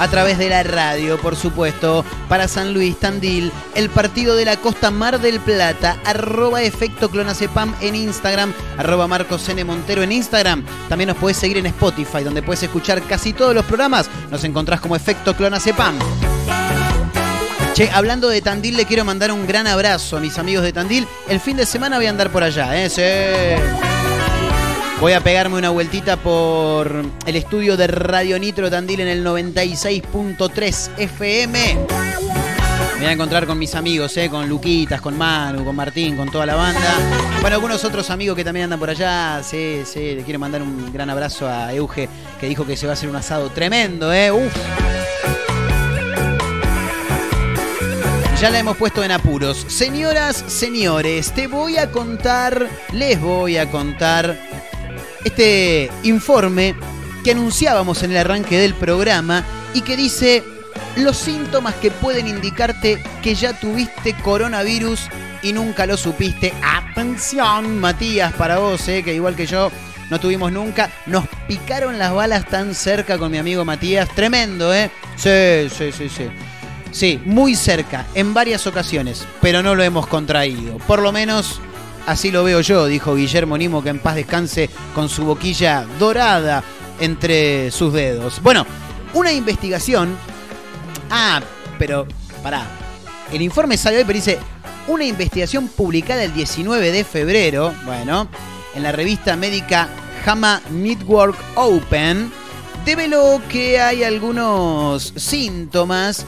A 0.00 0.08
través 0.08 0.36
de 0.36 0.48
la 0.48 0.64
radio, 0.64 1.16
por 1.20 1.36
supuesto, 1.36 2.04
para 2.28 2.48
San 2.48 2.74
Luis, 2.74 2.98
Tandil, 2.98 3.52
el 3.76 3.88
partido 3.88 4.34
de 4.34 4.44
la 4.44 4.56
costa 4.56 4.90
Mar 4.90 5.20
del 5.20 5.38
Plata, 5.38 5.98
arroba 6.04 6.60
efecto 6.62 7.08
clonazepam 7.08 7.72
en 7.80 7.94
Instagram, 7.94 8.52
arroba 8.78 9.06
Marcos 9.06 9.48
N. 9.48 9.62
Montero 9.62 10.02
en 10.02 10.10
Instagram. 10.10 10.64
También 10.88 11.06
nos 11.06 11.18
puedes 11.18 11.36
seguir 11.36 11.58
en 11.58 11.66
Spotify, 11.66 12.24
donde 12.24 12.42
puedes 12.42 12.64
escuchar 12.64 13.00
casi 13.02 13.32
todos 13.32 13.54
los 13.54 13.64
programas. 13.64 14.10
Nos 14.28 14.42
encontrás 14.42 14.80
como 14.80 14.96
efecto 14.96 15.36
clonazepam. 15.36 15.96
Hablando 17.90 18.28
de 18.28 18.40
Tandil, 18.40 18.76
le 18.76 18.84
quiero 18.84 19.04
mandar 19.04 19.32
un 19.32 19.46
gran 19.46 19.66
abrazo 19.66 20.16
a 20.16 20.20
mis 20.20 20.38
amigos 20.38 20.62
de 20.62 20.72
Tandil. 20.72 21.06
El 21.28 21.40
fin 21.40 21.56
de 21.56 21.66
semana 21.66 21.96
voy 21.96 22.06
a 22.06 22.10
andar 22.10 22.30
por 22.30 22.42
allá, 22.42 22.82
¿eh? 22.82 22.88
Sí. 22.88 23.02
Voy 25.00 25.14
a 25.14 25.20
pegarme 25.20 25.56
una 25.56 25.70
vueltita 25.70 26.16
por 26.16 27.04
el 27.26 27.36
estudio 27.36 27.76
de 27.76 27.88
Radio 27.88 28.38
Nitro 28.38 28.70
Tandil 28.70 29.00
en 29.00 29.08
el 29.08 29.26
96.3 29.26 30.90
FM. 30.98 31.78
Me 32.94 32.98
voy 32.98 33.06
a 33.06 33.12
encontrar 33.12 33.46
con 33.46 33.58
mis 33.58 33.74
amigos, 33.74 34.16
¿eh? 34.16 34.30
con 34.30 34.48
Luquitas, 34.48 35.00
con 35.00 35.18
Manu, 35.18 35.64
con 35.64 35.74
Martín, 35.74 36.16
con 36.16 36.30
toda 36.30 36.46
la 36.46 36.54
banda. 36.54 36.94
Bueno, 37.40 37.56
algunos 37.56 37.84
otros 37.84 38.10
amigos 38.10 38.36
que 38.36 38.44
también 38.44 38.64
andan 38.64 38.78
por 38.78 38.90
allá. 38.90 39.42
Sí, 39.42 39.82
sí, 39.84 40.14
le 40.14 40.22
quiero 40.22 40.38
mandar 40.38 40.62
un 40.62 40.92
gran 40.92 41.10
abrazo 41.10 41.48
a 41.48 41.72
Euge, 41.72 42.08
que 42.40 42.46
dijo 42.46 42.64
que 42.64 42.76
se 42.76 42.86
va 42.86 42.92
a 42.92 42.94
hacer 42.94 43.08
un 43.08 43.16
asado 43.16 43.50
tremendo, 43.50 44.12
¿eh? 44.12 44.30
Uf. 44.30 44.52
Ya 48.42 48.50
la 48.50 48.58
hemos 48.58 48.76
puesto 48.76 49.04
en 49.04 49.12
apuros. 49.12 49.64
Señoras, 49.68 50.36
señores, 50.48 51.30
te 51.30 51.46
voy 51.46 51.76
a 51.76 51.92
contar, 51.92 52.68
les 52.90 53.20
voy 53.20 53.56
a 53.56 53.70
contar 53.70 54.36
este 55.24 55.92
informe 56.02 56.74
que 57.22 57.30
anunciábamos 57.30 58.02
en 58.02 58.10
el 58.10 58.16
arranque 58.16 58.58
del 58.58 58.74
programa 58.74 59.44
y 59.74 59.82
que 59.82 59.96
dice 59.96 60.42
los 60.96 61.18
síntomas 61.18 61.76
que 61.76 61.92
pueden 61.92 62.26
indicarte 62.26 63.00
que 63.22 63.36
ya 63.36 63.52
tuviste 63.52 64.12
coronavirus 64.24 65.02
y 65.44 65.52
nunca 65.52 65.86
lo 65.86 65.96
supiste. 65.96 66.52
Atención, 66.64 67.78
Matías, 67.78 68.32
para 68.32 68.58
vos, 68.58 68.88
eh, 68.88 69.04
que 69.04 69.14
igual 69.14 69.36
que 69.36 69.46
yo 69.46 69.70
no 70.10 70.18
tuvimos 70.18 70.50
nunca. 70.50 70.90
Nos 71.06 71.28
picaron 71.46 71.96
las 71.96 72.12
balas 72.12 72.44
tan 72.48 72.74
cerca 72.74 73.18
con 73.18 73.30
mi 73.30 73.38
amigo 73.38 73.64
Matías. 73.64 74.08
Tremendo, 74.16 74.74
¿eh? 74.74 74.90
Sí, 75.14 75.72
sí, 75.72 75.92
sí, 75.92 76.08
sí. 76.08 76.28
Sí, 76.92 77.20
muy 77.24 77.54
cerca, 77.54 78.06
en 78.14 78.34
varias 78.34 78.66
ocasiones, 78.66 79.26
pero 79.40 79.62
no 79.62 79.74
lo 79.74 79.82
hemos 79.82 80.06
contraído. 80.06 80.76
Por 80.86 81.00
lo 81.00 81.10
menos 81.10 81.58
así 82.06 82.30
lo 82.30 82.44
veo 82.44 82.60
yo, 82.60 82.86
dijo 82.86 83.16
Guillermo 83.16 83.56
Nimo, 83.56 83.82
que 83.82 83.88
en 83.88 83.98
paz 83.98 84.14
descanse 84.14 84.68
con 84.94 85.08
su 85.08 85.24
boquilla 85.24 85.86
dorada 85.98 86.62
entre 87.00 87.70
sus 87.70 87.94
dedos. 87.94 88.42
Bueno, 88.42 88.66
una 89.14 89.32
investigación. 89.32 90.16
Ah, 91.10 91.40
pero 91.78 92.06
pará. 92.42 92.66
El 93.32 93.40
informe 93.40 93.78
salió 93.78 93.98
hoy, 93.98 94.04
pero 94.04 94.18
dice 94.18 94.38
una 94.86 95.04
investigación 95.04 95.68
publicada 95.68 96.22
el 96.24 96.34
19 96.34 96.92
de 96.92 97.04
febrero, 97.04 97.74
bueno, 97.86 98.28
en 98.74 98.82
la 98.82 98.92
revista 98.92 99.34
médica 99.36 99.88
JAMA 100.24 100.60
Network 100.70 101.38
Open, 101.54 102.30
develó 102.84 103.40
que 103.48 103.80
hay 103.80 104.04
algunos 104.04 105.14
síntomas 105.16 106.26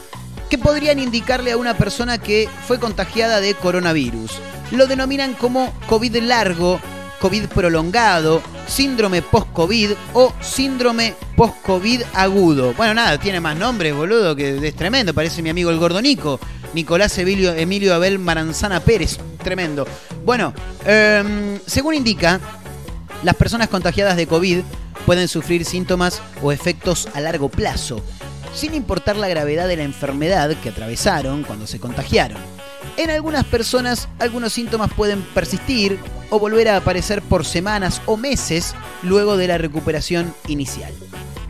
que 0.49 0.59
podrían 0.59 0.99
indicarle 0.99 1.53
a 1.53 1.57
una 1.57 1.75
persona 1.75 2.19
que 2.19 2.49
fue 2.67 2.79
contagiada 2.79 3.41
de 3.41 3.55
coronavirus. 3.55 4.33
Lo 4.73 4.87
denominan 4.87 5.35
como 5.35 5.73
COVID 5.87 6.17
largo, 6.23 6.81
COVID 7.21 7.47
prolongado, 7.47 8.43
síndrome 8.67 9.23
post-COVID 9.23 9.93
o 10.13 10.33
síndrome 10.41 11.15
post-COVID 11.37 12.03
agudo. 12.13 12.75
Bueno, 12.75 12.95
nada, 12.95 13.19
tiene 13.19 13.41
más 13.41 13.57
nombres, 13.57 13.95
boludo, 13.95 14.37
que 14.37 14.67
es 14.67 14.75
tremendo. 14.75 15.15
Parece 15.15 15.43
mi 15.43 15.51
amigo 15.51 15.71
el 15.71 15.79
gordonico, 15.79 16.39
Nicolás 16.75 17.17
Emilio, 17.19 17.55
Emilio 17.55 17.95
Abel 17.95 18.19
Maranzana 18.19 18.81
Pérez. 18.81 19.19
Tremendo. 19.43 19.87
Bueno, 20.25 20.53
em, 20.85 21.59
según 21.67 21.95
indica, 21.95 22.41
las 23.23 23.37
personas 23.37 23.69
contagiadas 23.69 24.17
de 24.17 24.27
COVID 24.27 24.61
pueden 25.07 25.29
sufrir 25.29 25.65
síntomas 25.65 26.21
o 26.43 26.53
efectos 26.53 27.09
a 27.15 27.21
largo 27.21 27.49
plazo 27.49 28.03
sin 28.55 28.75
importar 28.75 29.17
la 29.17 29.29
gravedad 29.29 29.69
de 29.69 29.77
la 29.77 29.83
enfermedad 29.83 30.55
que 30.63 30.71
atravesaron 30.71 31.43
cuando 31.43 31.67
se 31.67 31.81
contagiaron. 31.81 32.39
En 32.97 33.11
algunas 33.11 33.45
personas, 33.45 34.09
algunos 34.19 34.53
síntomas 34.53 34.93
pueden 34.93 35.23
persistir 35.23 35.99
o 36.31 36.39
volver 36.39 36.69
a 36.69 36.77
aparecer 36.77 37.23
por 37.23 37.45
semanas 37.45 38.01
o 38.07 38.17
meses 38.17 38.75
luego 39.03 39.37
de 39.37 39.49
la 39.49 39.59
recuperación 39.59 40.33
inicial. 40.47 40.93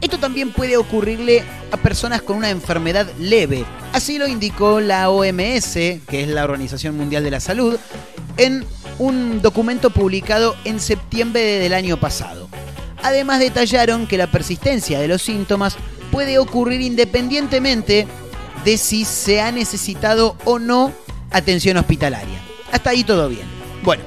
Esto 0.00 0.18
también 0.18 0.52
puede 0.52 0.76
ocurrirle 0.76 1.44
a 1.70 1.76
personas 1.76 2.22
con 2.22 2.36
una 2.36 2.50
enfermedad 2.50 3.06
leve. 3.18 3.64
Así 3.92 4.18
lo 4.18 4.26
indicó 4.26 4.80
la 4.80 5.08
OMS, 5.10 5.72
que 5.74 6.22
es 6.22 6.28
la 6.28 6.44
Organización 6.44 6.96
Mundial 6.96 7.24
de 7.24 7.30
la 7.30 7.40
Salud, 7.40 7.78
en 8.36 8.64
un 8.98 9.40
documento 9.40 9.90
publicado 9.90 10.56
en 10.64 10.80
septiembre 10.80 11.40
del 11.40 11.74
año 11.74 11.98
pasado. 11.98 12.48
Además 13.02 13.38
detallaron 13.38 14.06
que 14.06 14.18
la 14.18 14.30
persistencia 14.30 14.98
de 14.98 15.08
los 15.08 15.22
síntomas 15.22 15.76
puede 16.14 16.38
ocurrir 16.38 16.80
independientemente 16.80 18.06
de 18.64 18.78
si 18.78 19.04
se 19.04 19.40
ha 19.40 19.50
necesitado 19.50 20.36
o 20.44 20.60
no 20.60 20.92
atención 21.32 21.76
hospitalaria. 21.76 22.38
Hasta 22.70 22.90
ahí 22.90 23.02
todo 23.02 23.28
bien. 23.28 23.48
Bueno, 23.82 24.04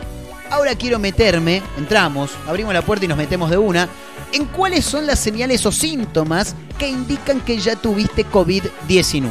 ahora 0.49 0.73
quiero 0.75 0.99
meterme, 0.99 1.61
entramos, 1.77 2.31
abrimos 2.47 2.73
la 2.73 2.81
puerta 2.81 3.03
y 3.03 3.09
nos 3.09 3.17
metemos 3.17 3.49
de 3.49 3.57
una, 3.57 3.89
en 4.31 4.45
cuáles 4.45 4.85
son 4.85 5.05
las 5.05 5.19
señales 5.19 5.65
o 5.65 5.71
síntomas 5.73 6.55
que 6.79 6.87
indican 6.87 7.41
que 7.41 7.57
ya 7.57 7.75
tuviste 7.75 8.25
COVID-19. 8.25 9.29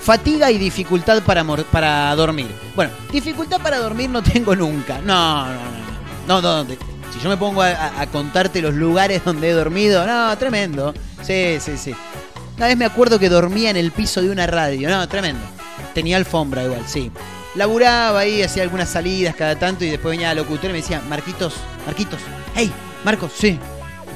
Fatiga 0.00 0.50
y 0.50 0.56
dificultad 0.56 1.22
para, 1.22 1.44
para 1.44 2.16
dormir. 2.16 2.48
Bueno, 2.74 2.92
dificultad 3.12 3.60
para 3.60 3.76
dormir 3.76 4.08
no 4.08 4.22
tengo 4.22 4.56
nunca. 4.56 5.02
No, 5.02 5.44
no, 5.44 6.40
no. 6.40 6.40
No. 6.40 6.64
Si 7.12 7.20
yo 7.20 7.28
me 7.28 7.36
pongo 7.36 7.60
a 7.60 8.06
contarte 8.10 8.62
los 8.62 8.72
lugares 8.72 9.22
donde 9.22 9.50
he 9.50 9.52
dormido, 9.52 10.06
no, 10.06 10.34
tremendo. 10.38 10.94
Sí, 11.22 11.58
sí, 11.60 11.76
sí. 11.76 11.94
Una 12.56 12.66
vez 12.66 12.76
me 12.76 12.84
acuerdo 12.84 13.18
que 13.18 13.28
dormía 13.28 13.70
en 13.70 13.76
el 13.76 13.92
piso 13.92 14.20
de 14.22 14.30
una 14.30 14.46
radio. 14.46 14.88
No, 14.88 15.08
tremendo. 15.08 15.42
Tenía 15.94 16.16
alfombra 16.16 16.64
igual, 16.64 16.82
sí. 16.86 17.10
Laburaba 17.54 18.20
ahí, 18.20 18.42
hacía 18.42 18.62
algunas 18.62 18.88
salidas 18.88 19.34
cada 19.34 19.58
tanto 19.58 19.84
y 19.84 19.90
después 19.90 20.12
venía 20.12 20.28
la 20.28 20.42
locutora 20.42 20.70
y 20.70 20.72
me 20.72 20.80
decía, 20.80 21.02
Marquitos, 21.08 21.54
Marquitos, 21.86 22.20
hey, 22.54 22.72
Marcos, 23.04 23.32
sí. 23.36 23.58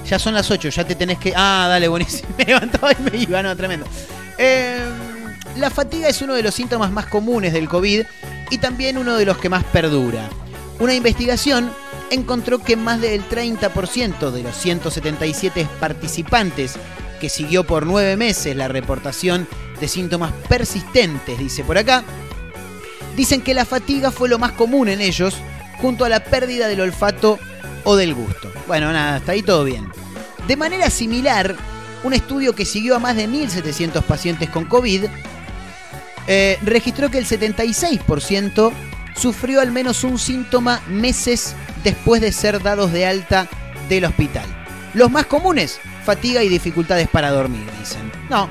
Ya 0.09 0.19
son 0.19 0.35
las 0.35 0.51
8, 0.51 0.69
ya 0.69 0.85
te 0.85 0.95
tenés 0.95 1.19
que... 1.19 1.33
Ah, 1.37 1.67
dale, 1.69 1.89
buenísimo. 1.89 2.29
Me 2.39 2.45
levantaba 2.45 2.93
y 2.93 2.97
me 3.03 3.19
iba, 3.19 3.43
no, 3.43 3.57
tremendo. 3.57 3.87
Eh, 4.39 4.79
la 5.57 5.69
fatiga 5.69 6.09
es 6.09 6.23
uno 6.23 6.35
de 6.35 6.43
los 6.43 6.55
síntomas 6.55 6.93
más 6.93 7.07
comunes 7.07 7.53
del 7.53 7.69
COVID 7.69 8.03
y 8.51 8.59
también 8.59 8.99
uno 8.99 9.17
de 9.17 9.25
los 9.27 9.37
que 9.39 9.49
más 9.49 9.65
perdura. 9.65 10.29
Una 10.79 10.95
investigación 10.95 11.73
encontró 12.11 12.59
que 12.59 12.77
más 12.77 13.01
del 13.01 13.29
30% 13.29 14.31
de 14.31 14.43
los 14.43 14.57
177 14.57 15.67
participantes 15.81 16.75
que 17.21 17.29
siguió 17.29 17.65
por 17.65 17.87
nueve 17.87 18.17
meses 18.17 18.55
la 18.57 18.69
reportación 18.69 19.49
de 19.81 19.89
síntomas 19.89 20.33
persistentes, 20.49 21.39
dice 21.39 21.65
por 21.65 21.79
acá, 21.79 22.05
dicen 23.17 23.41
que 23.41 23.55
la 23.55 23.65
fatiga 23.65 24.11
fue 24.11 24.29
lo 24.29 24.39
más 24.39 24.53
común 24.53 24.89
en 24.89 25.01
ellos, 25.01 25.37
junto 25.81 26.05
a 26.05 26.09
la 26.09 26.21
pérdida 26.21 26.69
del 26.69 26.81
olfato 26.81 27.39
o 27.85 27.97
del 27.97 28.15
gusto. 28.15 28.53
Bueno, 28.67 28.93
nada, 28.93 29.17
hasta 29.17 29.33
ahí 29.33 29.43
todo 29.43 29.65
bien. 29.65 29.91
De 30.47 30.57
manera 30.57 30.91
similar, 30.91 31.57
un 32.05 32.13
estudio 32.13 32.55
que 32.55 32.65
siguió 32.65 32.97
a 32.97 32.99
más 32.99 33.17
de 33.17 33.29
1.700 33.29 34.03
pacientes 34.03 34.51
con 34.51 34.65
COVID 34.65 35.05
eh, 36.29 36.59
registró 36.63 37.11
que 37.11 37.19
el 37.19 37.27
76% 37.27 38.73
sufrió 39.17 39.61
al 39.61 39.73
menos 39.73 40.05
un 40.05 40.19
síntoma 40.19 40.81
meses 40.89 41.55
después 41.83 42.21
de 42.21 42.33
ser 42.33 42.63
dados 42.63 42.93
de 42.93 43.07
alta 43.07 43.49
del 43.89 44.05
hospital. 44.05 44.45
Los 44.95 45.11
más 45.11 45.27
comunes, 45.27 45.81
fatiga 46.05 46.43
y 46.43 46.49
dificultades 46.49 47.09
para 47.09 47.31
dormir, 47.31 47.67
dicen. 47.79 48.11
No, 48.31 48.49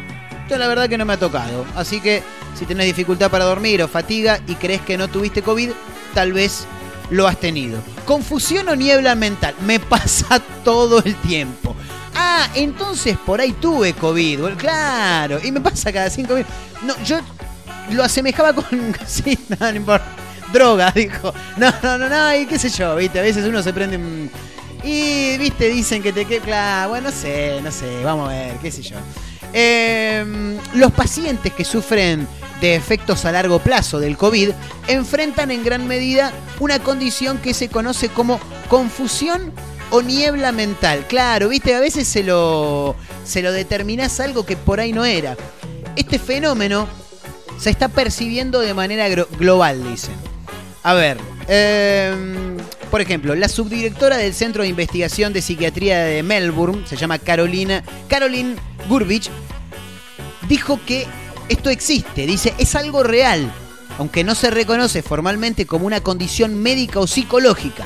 yo 0.49 0.57
la 0.57 0.67
verdad 0.67 0.89
que 0.89 0.97
no 0.97 1.05
me 1.05 1.13
ha 1.13 1.17
tocado. 1.17 1.65
Así 1.75 1.99
que 1.99 2.23
si 2.57 2.65
tenés 2.65 2.85
dificultad 2.87 3.31
para 3.31 3.45
dormir 3.45 3.81
o 3.81 3.87
fatiga 3.87 4.39
y 4.47 4.55
crees 4.55 4.81
que 4.81 4.97
no 4.97 5.07
tuviste 5.07 5.41
COVID, 5.41 5.71
tal 6.13 6.33
vez 6.33 6.65
lo 7.09 7.27
has 7.27 7.39
tenido. 7.39 7.81
Confusión 8.05 8.69
o 8.69 8.75
niebla 8.75 9.15
mental. 9.15 9.55
Me 9.65 9.79
pasa 9.79 10.39
todo 10.63 11.01
el 11.03 11.15
tiempo. 11.15 11.75
Ah, 12.15 12.47
entonces 12.55 13.17
por 13.17 13.41
ahí 13.41 13.51
tuve 13.53 13.93
COVID. 13.93 14.55
Claro, 14.57 15.39
y 15.43 15.51
me 15.51 15.61
pasa 15.61 15.91
cada 15.91 16.09
cinco 16.09 16.35
minutos. 16.35 16.55
No, 16.83 16.95
yo 17.03 17.19
lo 17.91 18.03
asemejaba 18.03 18.53
con. 18.53 18.65
Sí, 19.05 19.37
no, 19.49 19.57
no 19.71 19.75
importa. 19.75 20.24
Droga, 20.51 20.91
dijo. 20.95 21.33
No, 21.57 21.73
no, 21.81 21.97
no, 21.97 22.09
no, 22.09 22.35
y 22.35 22.45
qué 22.45 22.59
sé 22.59 22.69
yo, 22.69 22.95
viste. 22.95 23.19
A 23.19 23.23
veces 23.23 23.45
uno 23.45 23.61
se 23.61 23.73
prende. 23.73 24.29
Y, 24.83 25.37
viste, 25.37 25.69
dicen 25.69 26.03
que 26.03 26.13
te 26.13 26.25
queda. 26.25 26.87
Bueno, 26.87 27.09
no 27.09 27.15
sé, 27.15 27.59
no 27.61 27.71
sé, 27.71 28.03
vamos 28.03 28.29
a 28.29 28.33
ver, 28.33 28.53
qué 28.57 28.71
sé 28.71 28.81
yo. 28.81 28.97
Eh, 29.53 30.57
los 30.73 30.91
pacientes 30.91 31.53
que 31.53 31.63
sufren 31.63 32.27
de 32.59 32.75
efectos 32.75 33.25
a 33.25 33.31
largo 33.31 33.59
plazo 33.59 33.99
del 33.99 34.17
COVID 34.17 34.51
enfrentan 34.87 35.51
en 35.51 35.63
gran 35.63 35.87
medida 35.87 36.31
una 36.59 36.79
condición 36.79 37.37
que 37.37 37.53
se 37.53 37.69
conoce 37.69 38.09
como 38.09 38.39
confusión 38.67 39.53
o 39.91 40.01
niebla 40.01 40.51
mental. 40.51 41.05
Claro, 41.07 41.49
viste, 41.49 41.75
a 41.75 41.79
veces 41.79 42.07
se 42.07 42.23
lo, 42.23 42.95
se 43.23 43.41
lo 43.41 43.51
determinás 43.51 44.19
algo 44.19 44.45
que 44.45 44.57
por 44.57 44.79
ahí 44.79 44.93
no 44.93 45.05
era. 45.05 45.37
Este 45.95 46.19
fenómeno 46.19 46.87
se 47.57 47.69
está 47.69 47.87
percibiendo 47.87 48.59
de 48.59 48.73
manera 48.73 49.07
global, 49.07 49.83
dicen. 49.89 50.15
A 50.85 50.93
ver, 50.93 51.17
em, 51.47 52.57
por 52.91 53.01
ejemplo, 53.01 53.33
la 53.33 53.49
subdirectora 53.49 54.17
del 54.17 54.35
Centro 54.35 54.61
de 54.61 54.69
Investigación 54.69 55.33
de 55.33 55.41
Psiquiatría 55.41 56.03
de 56.03 56.21
Melbourne, 56.21 56.83
se 56.85 56.95
llama 56.95 57.17
Carolina, 57.17 57.83
Caroline 58.07 58.55
Gurbich, 58.87 59.31
dijo 60.47 60.79
que 60.85 61.07
esto 61.49 61.71
existe, 61.71 62.27
dice, 62.27 62.53
es 62.59 62.75
algo 62.75 63.01
real, 63.01 63.51
aunque 63.97 64.23
no 64.23 64.35
se 64.35 64.51
reconoce 64.51 65.01
formalmente 65.01 65.65
como 65.65 65.87
una 65.87 66.01
condición 66.01 66.53
médica 66.61 66.99
o 66.99 67.07
psicológica. 67.07 67.83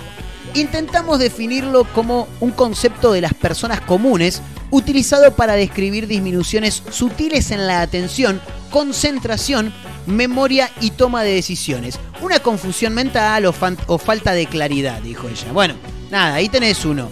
Intentamos 0.55 1.19
definirlo 1.19 1.83
como 1.93 2.27
un 2.39 2.51
concepto 2.51 3.13
de 3.13 3.21
las 3.21 3.33
personas 3.33 3.81
comunes 3.81 4.41
utilizado 4.71 5.35
para 5.35 5.53
describir 5.53 6.07
disminuciones 6.07 6.83
sutiles 6.91 7.51
en 7.51 7.67
la 7.67 7.81
atención, 7.81 8.41
concentración, 8.71 9.73
memoria 10.05 10.71
y 10.81 10.91
toma 10.91 11.23
de 11.23 11.33
decisiones. 11.33 11.99
Una 12.21 12.39
confusión 12.39 12.93
mental 12.93 13.45
o, 13.45 13.53
o 13.87 13.97
falta 13.97 14.33
de 14.33 14.47
claridad, 14.47 15.01
dijo 15.01 15.27
ella. 15.27 15.51
Bueno, 15.53 15.75
nada, 16.09 16.35
ahí 16.35 16.49
tenés 16.49 16.83
uno. 16.83 17.09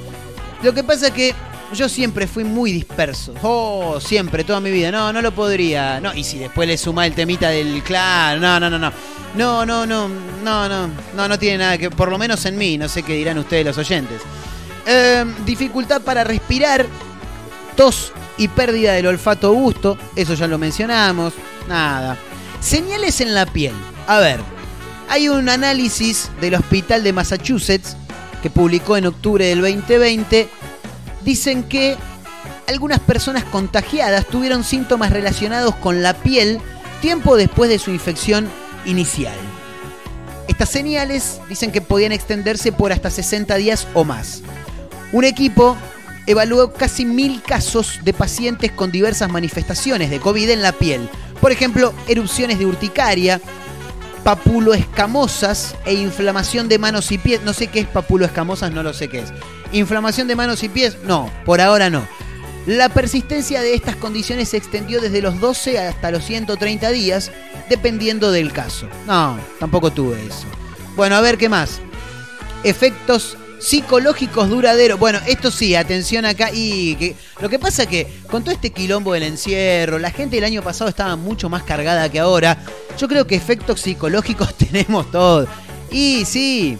Lo 0.64 0.74
que 0.74 0.84
pasa 0.84 1.08
es 1.08 1.14
que 1.14 1.36
yo 1.74 1.90
siempre 1.90 2.28
fui 2.28 2.44
muy 2.44 2.72
disperso. 2.72 3.34
Oh, 3.42 4.00
siempre, 4.00 4.44
toda 4.44 4.60
mi 4.60 4.72
vida. 4.72 4.92
No, 4.92 5.12
no 5.12 5.22
lo 5.22 5.32
podría. 5.34 6.00
No, 6.00 6.14
y 6.14 6.24
si 6.24 6.38
después 6.38 6.68
le 6.68 6.78
suma 6.78 7.06
el 7.06 7.14
temita 7.14 7.50
del 7.50 7.84
claro, 7.84 8.40
no, 8.40 8.60
no, 8.60 8.70
no, 8.70 8.80
no. 8.80 8.92
No, 9.36 9.66
no, 9.66 9.86
no, 9.86 10.08
no, 10.44 10.70
no, 10.70 10.90
no, 11.16 11.28
no 11.28 11.40
tiene 11.40 11.60
nada 11.60 11.78
que, 11.78 11.92
por 11.92 12.10
lo 12.10 12.18
menos 12.18 12.44
en 12.46 12.58
mí, 12.58 12.78
no 12.78 12.88
sé 12.88 13.04
qué 13.04 13.14
dirán 13.14 13.38
ustedes 13.38 13.66
los 13.66 13.78
oyentes. 13.78 14.22
Eh, 14.86 15.26
dificultad 15.46 16.02
para 16.02 16.24
respirar, 16.24 16.86
tos 17.76 18.14
y 18.38 18.48
pérdida 18.48 18.94
del 18.94 19.08
olfato 19.08 19.52
gusto, 19.52 19.98
eso 20.16 20.34
ya 20.34 20.48
lo 20.48 20.58
mencionamos, 20.58 21.34
nada. 21.68 22.18
Señales 22.62 23.22
en 23.22 23.36
la 23.36 23.46
piel. 23.46 23.74
A 24.08 24.20
ver, 24.20 24.40
hay 25.10 25.30
un 25.30 25.50
análisis 25.50 26.30
del 26.42 26.56
Hospital 26.56 27.04
de 27.04 27.14
Massachusetts 27.14 27.96
que 28.42 28.50
publicó 28.50 28.98
en 28.98 29.08
octubre 29.08 29.46
del 29.46 29.62
2020. 29.62 30.48
Dicen 31.28 31.64
que 31.64 31.98
algunas 32.70 33.02
personas 33.02 33.44
contagiadas 33.44 34.26
tuvieron 34.28 34.64
síntomas 34.64 35.12
relacionados 35.12 35.76
con 35.76 36.02
la 36.02 36.14
piel 36.14 36.62
tiempo 37.02 37.36
después 37.36 37.70
de 37.70 37.80
su 37.80 37.92
infección 37.92 38.48
inicial. 38.86 39.36
Estas 40.48 40.70
señales 40.70 41.42
dicen 41.50 41.74
que 41.74 41.82
podían 41.82 42.14
extenderse 42.14 42.72
por 42.72 42.94
hasta 42.94 43.10
60 43.10 43.58
días 43.58 43.90
o 43.94 44.06
más. 44.06 44.42
Un 45.12 45.26
equipo 45.26 45.76
evaluó 46.28 46.72
casi 46.72 47.04
mil 47.04 47.42
casos 47.42 48.00
de 48.06 48.14
pacientes 48.14 48.72
con 48.72 48.94
diversas 48.94 49.30
manifestaciones 49.30 50.10
de 50.10 50.22
COVID 50.22 50.50
en 50.52 50.62
la 50.62 50.72
piel. 50.72 51.10
Por 51.42 51.52
ejemplo, 51.52 51.94
erupciones 52.08 52.58
de 52.58 52.68
urticaria, 52.68 53.42
papuloescamosas 54.24 55.76
e 55.86 55.94
inflamación 55.94 56.70
de 56.70 56.80
manos 56.80 57.12
y 57.12 57.18
pies. 57.18 57.42
No 57.44 57.52
sé 57.52 57.68
qué 57.68 57.82
es 57.82 57.88
papuloescamosas, 57.88 58.72
no 58.72 58.82
lo 58.82 58.94
sé 58.94 59.10
qué 59.10 59.20
es. 59.20 59.34
Inflamación 59.72 60.28
de 60.28 60.36
manos 60.36 60.64
y 60.64 60.70
pies, 60.70 60.98
no, 61.04 61.32
por 61.46 61.62
ahora 61.62 61.90
no. 61.90 62.08
La 62.66 62.90
persistencia 62.90 63.62
de 63.62 63.74
estas 63.74 63.96
condiciones 63.96 64.50
se 64.50 64.58
extendió 64.58 65.00
desde 65.00 65.22
los 65.22 65.40
12 65.40 65.80
hasta 65.80 66.12
los 66.12 66.26
130 66.26 66.90
días, 66.92 67.32
dependiendo 67.70 68.32
del 68.32 68.52
caso. 68.52 68.90
No, 69.06 69.40
tampoco 69.60 69.92
tuve 69.92 70.26
eso. 70.26 70.48
Bueno, 70.98 71.16
a 71.16 71.22
ver 71.22 71.38
qué 71.38 71.48
más. 71.48 71.80
Efectos 72.64 73.38
psicológicos 73.60 74.50
duraderos. 74.50 75.00
Bueno, 75.00 75.20
esto 75.28 75.52
sí, 75.52 75.76
atención 75.76 76.26
acá. 76.26 76.50
Y 76.54 76.96
que, 76.96 77.16
lo 77.40 77.50
que 77.50 77.60
pasa 77.60 77.86
que 77.86 78.08
con 78.30 78.44
todo 78.44 78.54
este 78.54 78.72
quilombo 78.72 79.14
del 79.14 79.24
encierro, 79.24 80.00
la 80.00 80.12
gente 80.12 80.38
el 80.38 80.44
año 80.44 80.62
pasado 80.62 80.90
estaba 80.90 81.16
mucho 81.16 81.50
más 81.50 81.64
cargada 81.64 82.10
que 82.10 82.20
ahora. 82.20 82.58
Yo 82.98 83.08
creo 83.08 83.26
que 83.28 83.36
efectos 83.36 83.82
psicológicos 83.82 84.54
tenemos 84.58 85.10
todos. 85.12 85.48
Y 85.92 86.26
sí, 86.26 86.78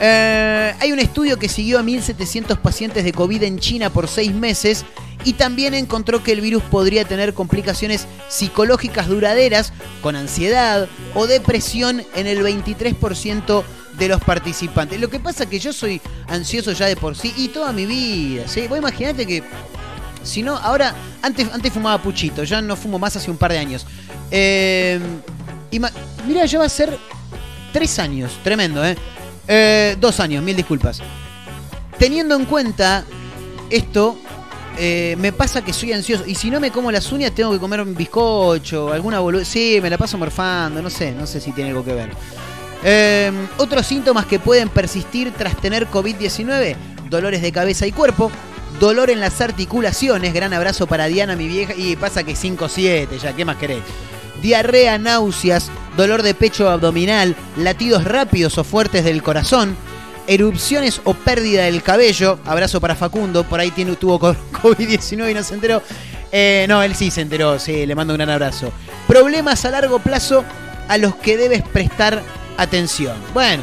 eh, 0.00 0.74
hay 0.80 0.92
un 0.92 0.98
estudio 0.98 1.38
que 1.38 1.48
siguió 1.48 1.78
a 1.78 1.82
1.700 1.82 2.58
pacientes 2.58 3.04
de 3.04 3.12
COVID 3.12 3.42
en 3.42 3.58
China 3.58 3.90
por 3.90 4.08
seis 4.08 4.32
meses 4.32 4.84
y 5.24 5.34
también 5.34 5.74
encontró 5.74 6.22
que 6.22 6.32
el 6.32 6.40
virus 6.40 6.62
podría 6.64 7.04
tener 7.04 7.34
complicaciones 7.34 8.06
psicológicas 8.28 9.08
duraderas 9.08 9.72
con 10.02 10.16
ansiedad 10.16 10.88
o 11.14 11.26
depresión 11.26 12.02
en 12.14 12.26
el 12.26 12.44
23% 12.44 13.64
de 13.98 14.08
los 14.08 14.20
participantes. 14.20 15.00
Lo 15.00 15.08
que 15.08 15.20
pasa 15.20 15.44
es 15.44 15.50
que 15.50 15.58
yo 15.58 15.72
soy 15.72 16.00
ansioso 16.28 16.72
ya 16.72 16.86
de 16.86 16.96
por 16.96 17.16
sí 17.16 17.32
y 17.36 17.48
toda 17.48 17.72
mi 17.72 17.86
vida. 17.86 18.46
¿sí? 18.48 18.66
Vos 18.68 18.78
imaginate 18.78 19.26
que 19.26 19.42
si 20.22 20.42
no, 20.42 20.56
ahora, 20.56 20.94
antes, 21.22 21.52
antes 21.52 21.72
fumaba 21.72 22.02
puchito, 22.02 22.44
ya 22.44 22.60
no 22.60 22.76
fumo 22.76 22.98
más 22.98 23.14
hace 23.16 23.30
un 23.30 23.36
par 23.36 23.52
de 23.52 23.58
años. 23.58 23.86
Eh, 24.30 24.98
mira, 26.26 26.46
ya 26.46 26.58
va 26.58 26.64
a 26.64 26.68
ser 26.68 26.98
tres 27.72 27.98
años, 27.98 28.38
tremendo, 28.42 28.84
¿eh? 28.84 28.96
Eh, 29.48 29.96
dos 30.00 30.20
años, 30.20 30.42
mil 30.42 30.56
disculpas. 30.56 31.00
Teniendo 31.98 32.34
en 32.34 32.44
cuenta 32.44 33.04
esto, 33.70 34.16
eh, 34.78 35.16
me 35.18 35.32
pasa 35.32 35.62
que 35.62 35.72
soy 35.72 35.92
ansioso. 35.92 36.24
Y 36.26 36.34
si 36.34 36.50
no 36.50 36.60
me 36.60 36.70
como 36.70 36.90
las 36.90 37.10
uñas, 37.12 37.32
tengo 37.32 37.52
que 37.52 37.58
comer 37.58 37.80
un 37.80 37.94
bizcocho, 37.94 38.92
alguna 38.92 39.20
boludez. 39.20 39.48
Sí, 39.48 39.78
me 39.82 39.90
la 39.90 39.98
paso 39.98 40.18
morfando, 40.18 40.82
no 40.82 40.90
sé, 40.90 41.12
no 41.12 41.26
sé 41.26 41.40
si 41.40 41.52
tiene 41.52 41.70
algo 41.70 41.84
que 41.84 41.94
ver. 41.94 42.10
Eh, 42.82 43.32
otros 43.58 43.86
síntomas 43.86 44.26
que 44.26 44.38
pueden 44.38 44.68
persistir 44.68 45.32
tras 45.32 45.56
tener 45.56 45.88
COVID-19, 45.88 46.76
dolores 47.08 47.40
de 47.40 47.52
cabeza 47.52 47.86
y 47.86 47.92
cuerpo, 47.92 48.30
dolor 48.78 49.08
en 49.08 49.20
las 49.20 49.40
articulaciones, 49.40 50.34
gran 50.34 50.52
abrazo 50.52 50.86
para 50.86 51.06
Diana, 51.06 51.34
mi 51.36 51.48
vieja, 51.48 51.72
y 51.74 51.96
pasa 51.96 52.24
que 52.24 52.34
5-7, 52.34 53.18
ya, 53.18 53.34
¿qué 53.34 53.44
más 53.44 53.56
querés? 53.56 53.82
Diarrea, 54.42 54.98
náuseas, 54.98 55.70
dolor 55.96 56.22
de 56.22 56.34
pecho 56.34 56.68
abdominal, 56.68 57.36
latidos 57.56 58.04
rápidos 58.04 58.58
o 58.58 58.64
fuertes 58.64 59.04
del 59.04 59.22
corazón, 59.22 59.76
erupciones 60.26 61.00
o 61.04 61.14
pérdida 61.14 61.64
del 61.64 61.82
cabello, 61.82 62.38
abrazo 62.44 62.80
para 62.80 62.94
Facundo, 62.94 63.44
por 63.44 63.60
ahí 63.60 63.70
tuvo 63.70 64.18
co- 64.18 64.36
COVID-19 64.62 65.30
y 65.30 65.34
no 65.34 65.42
se 65.42 65.54
enteró. 65.54 65.82
Eh, 66.32 66.66
no, 66.68 66.82
él 66.82 66.94
sí 66.96 67.10
se 67.10 67.20
enteró, 67.20 67.58
sí, 67.58 67.86
le 67.86 67.94
mando 67.94 68.14
un 68.14 68.18
gran 68.18 68.30
abrazo. 68.30 68.72
Problemas 69.06 69.64
a 69.64 69.70
largo 69.70 69.98
plazo 70.00 70.44
a 70.88 70.98
los 70.98 71.14
que 71.16 71.36
debes 71.36 71.62
prestar 71.62 72.22
atención. 72.56 73.16
Bueno, 73.32 73.62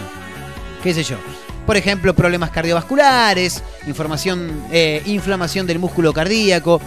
qué 0.84 0.94
sé 0.94 1.04
yo. 1.04 1.18
Por 1.66 1.78
ejemplo, 1.78 2.16
problemas 2.16 2.50
cardiovasculares, 2.52 3.62
información, 3.88 4.64
eh, 4.72 5.02
inflamación 5.06 5.68
del 5.68 5.80
músculo 5.80 6.14
cardíaco, 6.14 6.82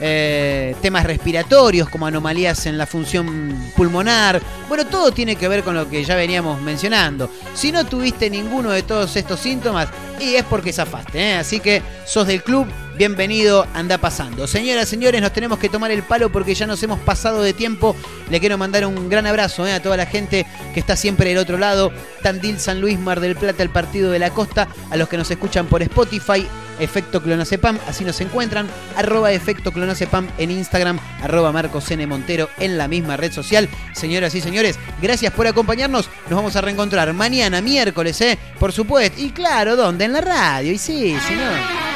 eh, 0.00 0.74
temas 0.82 1.04
respiratorios 1.04 1.88
como 1.88 2.06
anomalías 2.06 2.66
en 2.66 2.78
la 2.78 2.86
función 2.86 3.70
pulmonar. 3.76 4.40
Bueno, 4.68 4.86
todo 4.86 5.10
tiene 5.12 5.36
que 5.36 5.48
ver 5.48 5.62
con 5.62 5.74
lo 5.74 5.88
que 5.88 6.04
ya 6.04 6.16
veníamos 6.16 6.60
mencionando. 6.60 7.30
Si 7.54 7.72
no 7.72 7.84
tuviste 7.86 8.28
ninguno 8.30 8.70
de 8.70 8.82
todos 8.82 9.16
estos 9.16 9.40
síntomas, 9.40 9.88
y 10.20 10.34
es 10.34 10.44
porque 10.44 10.72
zafaste, 10.72 11.18
¿eh? 11.20 11.34
así 11.34 11.60
que 11.60 11.82
sos 12.04 12.26
del 12.26 12.42
club, 12.42 12.66
bienvenido, 12.96 13.66
anda 13.74 13.98
pasando. 13.98 14.46
Señoras, 14.46 14.88
señores, 14.88 15.20
nos 15.20 15.32
tenemos 15.32 15.58
que 15.58 15.68
tomar 15.68 15.90
el 15.90 16.02
palo 16.02 16.30
porque 16.30 16.54
ya 16.54 16.66
nos 16.66 16.82
hemos 16.82 16.98
pasado 17.00 17.42
de 17.42 17.52
tiempo. 17.52 17.94
Le 18.30 18.40
quiero 18.40 18.56
mandar 18.58 18.86
un 18.86 19.08
gran 19.08 19.26
abrazo 19.26 19.66
¿eh? 19.66 19.72
a 19.72 19.82
toda 19.82 19.96
la 19.96 20.06
gente 20.06 20.46
que 20.72 20.80
está 20.80 20.96
siempre 20.96 21.28
del 21.28 21.38
otro 21.38 21.58
lado. 21.58 21.92
Tandil, 22.22 22.58
San 22.58 22.80
Luis, 22.80 22.98
Mar 22.98 23.20
del 23.20 23.36
Plata, 23.36 23.62
el 23.62 23.70
Partido 23.70 24.10
de 24.10 24.18
la 24.18 24.30
Costa, 24.30 24.68
a 24.90 24.96
los 24.96 25.08
que 25.08 25.16
nos 25.16 25.30
escuchan 25.30 25.66
por 25.66 25.82
Spotify, 25.82 26.46
Efecto 26.78 27.22
Clonacepam, 27.22 27.78
así 27.86 28.04
nos 28.04 28.20
encuentran, 28.20 28.66
arroba 28.96 29.32
Efecto 29.32 29.72
Clonacepam 29.72 30.28
en 30.38 30.50
Instagram, 30.50 30.98
arroba 31.22 31.52
Marcos 31.52 31.90
N. 31.90 32.06
Montero 32.06 32.48
en 32.58 32.78
la 32.78 32.88
misma 32.88 33.16
red 33.16 33.32
social. 33.32 33.68
Señoras 33.94 34.34
y 34.34 34.40
señores, 34.40 34.78
gracias 35.00 35.32
por 35.32 35.46
acompañarnos. 35.46 36.08
Nos 36.28 36.36
vamos 36.36 36.56
a 36.56 36.60
reencontrar 36.60 37.12
mañana, 37.12 37.60
miércoles, 37.60 38.20
¿eh? 38.20 38.38
Por 38.58 38.72
supuesto. 38.72 39.20
Y 39.20 39.30
claro, 39.30 39.76
¿dónde? 39.76 40.06
En 40.06 40.12
la 40.12 40.20
radio. 40.20 40.72
Y 40.72 40.78
sí, 40.78 41.16
señor. 41.26 41.95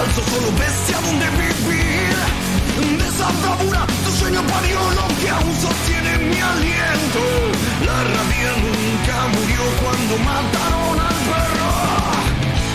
Falso, 0.00 0.22
solo 0.30 0.50
ves 0.58 0.96
a 0.96 1.00
dónde 1.06 1.26
vivir. 1.40 2.16
De 2.98 3.06
esa 3.08 3.28
bravura, 3.40 3.86
tu 4.04 4.10
sueño 4.12 4.40
parió 4.46 4.78
lo 4.98 5.06
que 5.20 5.28
aún 5.28 5.54
sostiene 5.60 6.12
mi 6.30 6.40
aliento. 6.52 7.22
La 7.88 7.98
rabia 8.14 8.50
nunca 8.64 9.16
murió 9.34 9.62
cuando 9.82 10.14
mataron 10.30 10.96
al 11.08 11.18
perro. 11.30 11.70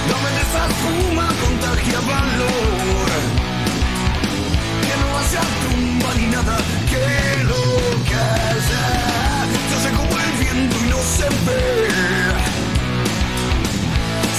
Dame 0.09 0.29
de 0.35 0.41
esa 0.47 0.61
espuma, 0.71 1.27
contagia 1.43 1.99
valor. 2.13 3.07
Que 4.85 4.93
no 5.01 5.07
hace 5.19 5.39
tumba 5.63 6.09
ni 6.19 6.27
nada 6.27 6.57
que 6.91 7.43
lo 7.49 7.63
calla. 8.11 8.85
Se 9.69 9.75
hace 9.77 9.89
como 9.97 10.13
el 10.25 10.31
viento 10.41 10.75
y 10.83 10.89
no 10.93 10.99
se 11.17 11.27
ve. 11.45 11.61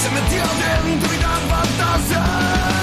Se 0.01 0.07
metió 0.15 0.41
adentro 0.53 1.09
y 1.13 1.17
da 1.25 1.35
batalla. 1.51 2.76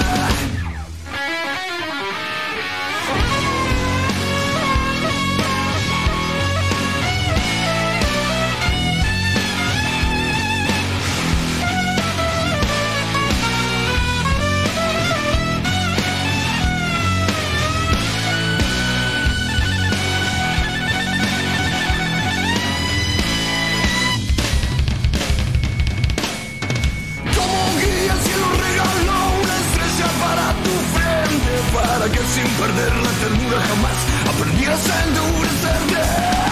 sin 32.33 32.49
perder 32.61 32.93
la 32.97 33.11
ternura 33.23 33.59
jamás. 33.69 33.99
Aprendí 34.31 34.65
a 34.65 34.75
endurecerme 35.05 36.45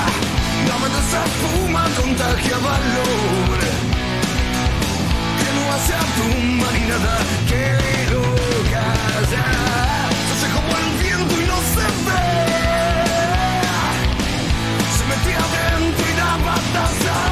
dame 0.69 0.89
de 0.89 1.01
esa 1.05 1.21
espuma 1.25 1.85
contagia 2.01 2.59
valor. 2.59 3.59
Que 5.39 5.49
no 5.57 5.63
hace 5.73 5.95
a 5.95 6.05
tu 6.17 6.27
marinada 6.63 7.17
que 7.49 7.65
lo 8.13 8.23
calla 8.73 9.45
se 10.27 10.33
hace 10.33 10.49
como 10.55 10.71
el 10.81 10.89
viento 11.03 11.35
y 11.41 11.45
no 11.47 11.59
se 11.75 11.87
ve. 12.07 12.25
Se 14.97 15.05
metía 15.11 15.43
dentro 15.57 16.05
y 16.11 16.15
daba 16.17 16.55
tazas 16.75 17.32